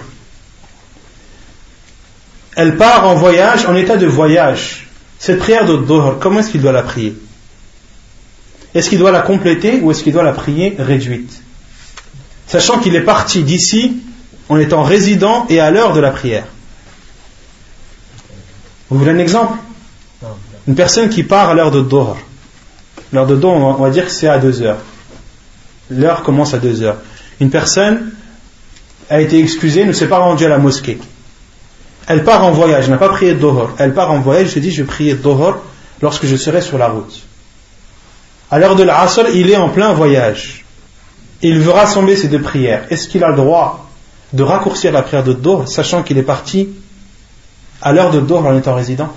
Elle 2.57 2.79
part 2.79 3.07
en 3.07 3.15
voyage, 3.17 3.67
en 3.67 3.77
état 3.77 3.99
de 3.99 4.07
voyage. 4.07 4.89
Cette 5.19 5.41
prière 5.41 5.67
de 5.67 5.77
Dohor, 5.77 6.19
comment 6.19 6.41
est-ce 6.41 6.51
qu'il 6.51 6.63
doit 6.63 6.73
la 6.73 6.83
prier? 6.83 7.15
Est-ce 8.75 8.89
qu'il 8.89 8.99
doit 8.99 9.11
la 9.11 9.21
compléter 9.21 9.81
ou 9.83 9.91
est-ce 9.91 10.03
qu'il 10.03 10.15
doit 10.15 10.23
la 10.23 10.33
prier 10.33 10.75
réduite? 10.79 11.43
Sachant 12.47 12.79
qu'il 12.79 12.97
est 12.97 13.03
parti 13.03 13.43
d'ici 13.43 13.99
en 14.49 14.59
étant 14.59 14.83
résident 14.83 15.45
et 15.51 15.61
à 15.61 15.71
l'heure 15.71 15.93
de 15.93 16.01
la 16.01 16.13
prière. 16.13 16.47
Vous 18.89 18.99
voulez 18.99 19.11
un 19.11 19.19
exemple? 19.19 19.59
Une 20.67 20.77
personne 20.77 21.11
qui 21.11 21.25
part 21.25 21.51
à 21.51 21.55
l'heure 21.55 21.71
de 21.71 21.83
Dohor. 21.83 22.17
L'heure 23.13 23.27
de 23.27 23.37
Dohor, 23.37 23.79
on 23.79 23.83
va 23.83 23.91
dire 23.91 24.07
que 24.07 24.13
c'est 24.13 24.29
à 24.29 24.39
2 24.39 24.63
heures 24.63 24.79
l'heure 25.97 26.23
commence 26.23 26.55
à 26.55 26.59
2 26.59 26.83
heures. 26.83 26.99
Une 27.41 27.51
personne 27.51 28.13
a 29.11 29.21
été 29.21 29.39
excusée, 29.39 29.85
ne 29.85 29.93
s'est 29.93 30.09
pas 30.09 30.19
rendue 30.19 30.45
à 30.45 30.49
la 30.49 30.59
mosquée. 30.59 30.99
Elle 32.07 32.25
part 32.25 32.45
en 32.45 32.51
voyage, 32.51 32.89
n'a 32.89 32.97
pas 32.97 33.09
prié 33.09 33.35
Dohor. 33.35 33.73
Elle 33.79 33.95
part 33.95 34.11
en 34.11 34.21
voyage, 34.21 34.49
se 34.49 34.59
dit 34.59 34.71
je 34.71 34.83
vais 34.83 34.89
prier 34.89 35.15
Dohor 35.15 35.63
lorsque 36.01 36.27
je 36.27 36.37
serai 36.37 36.61
sur 36.61 36.79
la 36.79 36.89
route. 36.89 37.23
À 38.51 38.59
l'heure 38.59 38.77
de 38.77 38.83
l'Asr, 38.83 39.29
il 39.35 39.51
est 39.51 39.57
en 39.57 39.69
plein 39.71 39.93
voyage. 39.93 40.65
Il 41.43 41.59
veut 41.61 41.71
rassembler 41.71 42.17
ces 42.17 42.29
deux 42.29 42.41
prières. 42.41 42.87
Est-ce 42.91 43.09
qu'il 43.09 43.25
a 43.25 43.29
le 43.29 43.37
droit 43.37 43.89
de 44.33 44.43
raccourcir 44.43 44.93
la 44.93 45.03
prière 45.03 45.25
de 45.25 45.33
Dohor, 45.33 45.69
sachant 45.69 46.03
qu'il 46.03 46.19
est 46.19 46.23
parti 46.23 46.69
à 47.81 47.93
l'heure 47.93 48.11
de 48.11 48.21
Dohor 48.21 48.47
en 48.47 48.57
étant 48.57 48.75
résident? 48.75 49.13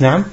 Non. 0.00 0.24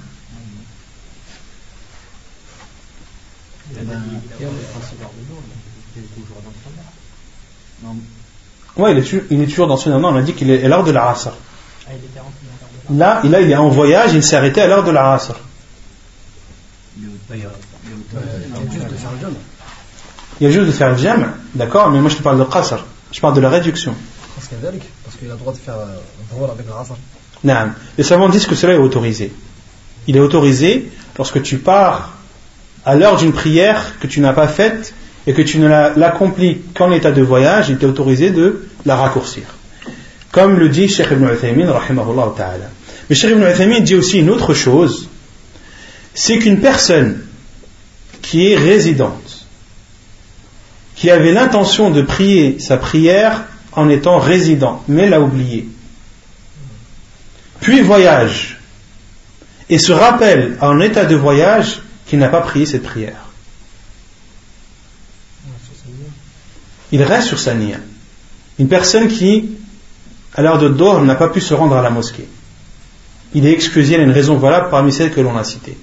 Oui, 8.77 8.91
il 8.91 8.97
est, 8.97 9.23
il 9.29 9.41
est 9.41 9.47
toujours 9.47 9.67
dans 9.67 9.77
ce 9.77 9.89
Non, 9.89 10.09
on 10.09 10.15
a 10.15 10.21
dit 10.21 10.33
qu'il 10.33 10.51
est 10.51 10.63
à 10.63 10.67
l'heure 10.67 10.83
de 10.83 10.91
la 10.91 11.09
Asr. 11.09 11.31
Là, 12.91 13.21
il, 13.23 13.29
il 13.41 13.51
est 13.51 13.55
en 13.55 13.69
voyage, 13.69 14.13
il 14.13 14.23
s'est 14.23 14.35
arrêté 14.35 14.61
à 14.61 14.67
l'heure 14.67 14.83
de 14.83 14.91
la 14.91 15.13
Asr. 15.13 15.35
Il 20.39 20.47
y 20.47 20.47
a 20.47 20.51
juste 20.51 20.67
de 20.67 20.71
faire 20.71 20.91
le 20.91 20.97
jam, 20.97 21.31
d'accord, 21.53 21.89
mais 21.91 22.01
moi 22.01 22.09
je 22.09 22.17
te 22.17 22.23
parle 22.23 22.37
de 22.37 22.43
Qasr. 22.43 22.83
Je 23.11 23.21
parle 23.21 23.35
de 23.35 23.41
la 23.41 23.49
réduction. 23.49 23.95
Parce 24.35 24.47
qu'il 24.47 25.29
a 25.29 25.33
le 25.33 25.39
droit 25.39 25.53
de 25.53 25.57
faire 25.57 25.75
un 25.75 26.35
rôle 26.35 26.49
avec 26.49 26.67
la 26.67 26.79
Asr. 26.79 26.95
Non, 27.43 27.71
les 27.97 28.03
savants 28.03 28.29
disent 28.29 28.47
que 28.47 28.55
cela 28.55 28.73
est 28.73 28.77
autorisé. 28.77 29.31
Il 30.07 30.17
est 30.17 30.19
autorisé 30.19 30.91
lorsque 31.17 31.41
tu 31.41 31.57
pars 31.57 32.14
à 32.86 32.95
l'heure 32.95 33.18
d'une 33.18 33.34
prière 33.34 33.94
que 33.99 34.07
tu 34.07 34.20
n'as 34.20 34.34
pas 34.34 34.48
faite 34.48 34.94
et 35.28 35.34
que 35.34 35.41
tu 35.41 35.57
ne 35.57 35.68
l'accomplis 35.68 36.62
qu'en 36.76 36.91
état 36.91 37.12
de 37.12 37.22
voyage, 37.22 37.70
il 37.70 37.78
t'est 37.78 37.86
autorisé 37.86 38.30
de 38.30 38.68
la 38.86 38.95
raccourcir. 38.95 39.44
Comme 40.32 40.60
le 40.60 40.70
dit 40.70 40.88
Sheikh 40.88 41.07
ibn 41.12 41.28
Uthaymin, 41.28 41.72
rahimahullah 41.72 42.34
ta'ala. 42.38 42.70
Mais 43.10 43.16
Sheikh 43.16 43.32
ibn 43.32 43.44
Uthaymin 43.44 43.80
dit 43.80 43.95
aussi 43.95 44.20
une 44.20 44.30
autre 44.30 44.53
chose, 44.53 45.10
c'est 46.14 46.38
qu'une 46.38 46.60
personne 46.60 47.22
qui 48.22 48.52
est 48.52 48.56
résidente, 48.56 49.45
qui 50.95 51.10
avait 51.10 51.32
l'intention 51.32 51.90
de 51.90 52.02
prier 52.02 52.60
sa 52.60 52.78
prière 52.78 53.45
en 53.74 53.90
étant 53.90 54.20
résident, 54.20 54.84
mais 54.88 55.10
l'a 55.10 55.20
oublié, 55.20 55.68
puis 57.62 57.82
voyage, 57.82 58.60
et 59.70 59.80
se 59.80 59.91
rappelle 59.91 60.57
en 60.62 60.80
état 60.80 61.06
de 61.06 61.16
voyage 61.16 61.82
qu'il 62.06 62.19
n'a 62.19 62.30
pas 62.30 62.41
prié 62.41 62.65
cette 62.65 62.84
prière. 62.84 63.26
Il 66.91 67.02
reste 67.03 67.27
sur 67.27 67.40
sa 67.40 67.53
niya. 67.53 67.77
Une 68.60 68.68
personne 68.68 69.07
qui, 69.07 69.49
à 70.34 70.41
l'heure 70.41 70.60
de 70.60 70.69
Dor, 70.69 71.02
n'a 71.02 71.15
pas 71.15 71.30
pu 71.30 71.41
se 71.41 71.53
rendre 71.53 71.76
à 71.76 71.82
la 71.82 71.90
mosquée. 71.90 72.27
Il 73.34 73.45
est 73.45 73.52
excusé, 73.52 73.95
il 73.95 73.99
a 73.99 74.03
une 74.03 74.11
raison 74.11 74.38
valable 74.38 74.69
parmi 74.69 74.94
celles 74.94 75.11
que 75.11 75.19
l'on 75.19 75.36
a 75.36 75.44
citées. 75.44 75.77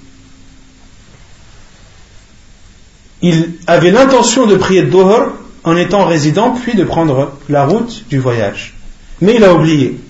Il 3.21 3.55
avait 3.67 3.91
l'intention 3.91 4.47
de 4.47 4.57
prier 4.57 4.83
Dohor 4.83 5.33
en 5.65 5.77
étant 5.77 6.07
résident, 6.07 6.51
puis 6.51 6.75
de 6.75 6.83
prendre 6.83 7.33
la 7.49 7.65
route 7.65 8.05
du 8.09 8.19
voyage. 8.19 8.75
Mais 9.21 9.37
il 9.37 9.45
a 9.45 9.55
oublié. 9.55 10.01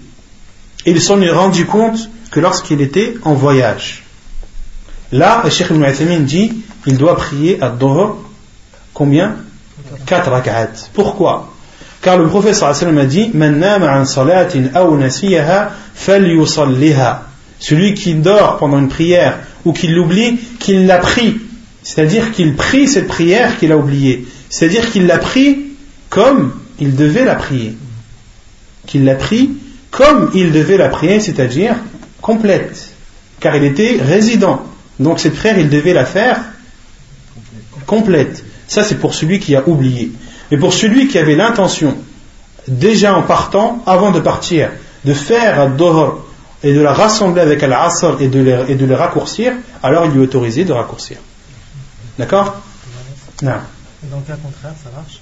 Il 0.86 1.01
s'en 1.01 1.20
est 1.20 1.30
rendu 1.30 1.66
compte 1.66 2.09
que 2.30 2.40
lorsqu'il 2.40 2.80
était 2.80 3.14
en 3.22 3.34
voyage. 3.34 4.02
Là, 5.12 5.43
le 5.44 5.51
Cheikh 5.51 5.68
Ibn 5.70 5.84
Uthaymin 5.84 6.20
dit 6.20 6.52
il 6.86 6.97
doit 6.97 7.16
prier 7.16 7.62
à 7.62 7.68
Dhuhr 7.68 8.16
combien? 8.94 9.36
4 10.06 10.30
rak'at. 10.30 10.70
Pourquoi? 10.93 11.52
Car 12.01 12.18
le 12.18 12.26
prophète 12.26 12.55
sallallahu 12.55 12.98
a 12.98 13.05
dit. 13.05 13.30
Celui 17.59 17.94
qui 17.94 18.14
dort 18.14 18.56
pendant 18.56 18.78
une 18.78 18.89
prière 18.89 19.39
ou 19.64 19.72
qui 19.72 19.86
l'oublie, 19.86 20.40
qu'il 20.59 20.86
l'a 20.86 20.98
pris. 20.98 21.40
C'est-à-dire 21.84 22.32
qu'il 22.32 22.56
prie 22.56 22.89
cette 22.89 23.06
prière 23.06 23.59
qu'il 23.59 23.70
a 23.70 23.76
oubliée. 23.76 24.26
C'est-à-dire 24.48 24.90
qu'il 24.90 25.06
l'a 25.06 25.18
pris 25.18 25.66
comme 26.09 26.52
il 26.80 26.97
devait 26.97 27.24
la 27.24 27.36
prier. 27.36 27.76
Qu'il 28.86 29.05
l'a 29.05 29.14
pris 29.14 29.51
comme 29.90 30.30
il 30.34 30.51
devait 30.52 30.78
la 30.78 30.89
prier, 30.89 31.20
c'est-à-dire 31.20 31.76
complète. 32.20 32.94
Car 33.39 33.55
il 33.56 33.64
était 33.64 33.98
résident. 34.02 34.62
Donc 34.98 35.20
cette 35.20 35.35
prière, 35.35 35.59
il 35.59 35.69
devait 35.69 35.94
la 35.94 36.05
faire 36.05 36.40
complète. 37.86 38.44
Ça, 38.69 38.85
c'est 38.85 38.97
pour 38.97 39.14
celui 39.14 39.40
qui 39.40 39.56
a 39.56 39.66
oublié. 39.66 40.12
Mais 40.51 40.56
pour 40.56 40.73
celui 40.73 41.09
qui 41.09 41.19
avait 41.19 41.35
l'intention, 41.35 41.97
déjà 42.69 43.14
en 43.14 43.23
partant, 43.23 43.82
avant 43.86 44.10
de 44.12 44.20
partir, 44.20 44.70
de 45.05 45.14
faire 45.14 45.60
un 45.60 45.69
dohr 45.69 46.27
et 46.62 46.73
de 46.73 46.81
la 46.81 46.93
rassembler 46.93 47.43
avec 47.43 47.62
Al-Asr 47.62 48.20
et, 48.20 48.24
et 48.24 48.28
de 48.28 48.85
les 48.86 48.94
raccourcir, 48.94 49.52
alors 49.82 50.06
il 50.06 50.12
lui 50.12 50.20
est 50.20 50.24
autorisé 50.24 50.64
de 50.64 50.73
raccourcir. 50.73 51.19
D'accord? 52.19 52.60
Non. 53.43 53.52
Dans 54.05 54.19
le 54.19 54.23
cas 54.23 54.36
contraire, 54.36 54.74
ça 54.82 54.90
marche? 54.94 55.20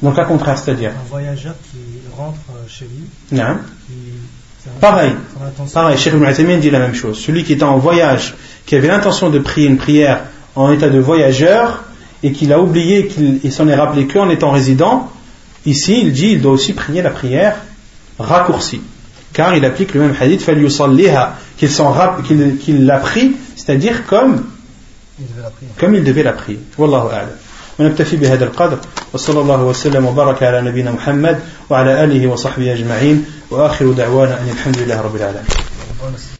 Dans 0.00 0.10
le 0.10 0.16
cas 0.16 0.24
contraire, 0.24 0.58
c'est-à-dire? 0.58 0.90
Un 0.90 1.08
voyageur 1.08 1.54
qui 1.70 1.78
rentre 2.16 2.38
chez 2.68 2.84
lui. 2.84 3.04
Non. 3.32 3.58
Pareil, 4.80 5.12
pareil, 5.72 5.98
Cheikh 5.98 6.14
Ibn 6.14 6.60
dit 6.60 6.70
la 6.70 6.78
même 6.78 6.94
chose. 6.94 7.18
Celui 7.18 7.42
qui 7.42 7.52
est 7.52 7.62
en 7.62 7.78
voyage, 7.78 8.34
qui 8.64 8.76
avait 8.76 8.88
l'intention 8.88 9.28
de 9.28 9.40
prier 9.40 9.66
une 9.66 9.76
prière 9.76 10.20
en 10.54 10.70
état 10.72 10.88
de 10.88 11.00
voyageur, 11.00 11.84
et 12.22 12.32
qu'il 12.32 12.52
a 12.52 12.60
oublié 12.60 13.08
qu'il 13.08 13.52
s'en 13.52 13.66
est 13.66 13.74
rappelé 13.74 14.06
qu'en 14.06 14.30
étant 14.30 14.50
résident, 14.52 15.10
ici 15.66 16.00
il 16.02 16.12
dit 16.12 16.32
il 16.32 16.40
doit 16.40 16.52
aussi 16.52 16.72
prier 16.72 17.02
la 17.02 17.10
prière 17.10 17.56
raccourcie. 18.18 18.82
Car 19.32 19.56
il 19.56 19.64
applique 19.64 19.94
le 19.94 20.00
même 20.00 20.14
hadith 20.20 20.44
qu'il 20.44 21.74
qu'il 22.26 22.58
qu'il 22.58 22.86
l'a 22.86 22.98
pris 22.98 23.32
c'est-à-dire 23.56 24.06
comme 24.06 24.44
comme 25.78 25.94
il 25.94 26.04
devait 26.04 26.22
la 26.22 26.32
prier. 26.32 26.60
Wallahu 26.78 27.08
a'lam 27.10 27.28
ونكتفي 27.82 28.16
بهذا 28.16 28.44
القدر 28.44 28.78
وصلى 29.12 29.40
الله 29.40 29.62
وسلم 29.62 30.06
وبارك 30.06 30.42
على 30.42 30.60
نبينا 30.60 30.90
محمد 30.90 31.38
وعلى 31.70 32.04
آله 32.04 32.26
وصحبه 32.26 32.72
أجمعين 32.72 33.24
وآخر 33.50 33.92
دعوانا 33.92 34.40
أن 34.40 34.48
الحمد 34.48 34.78
لله 34.78 35.00
رب 35.00 35.16
العالمين. 35.16 36.32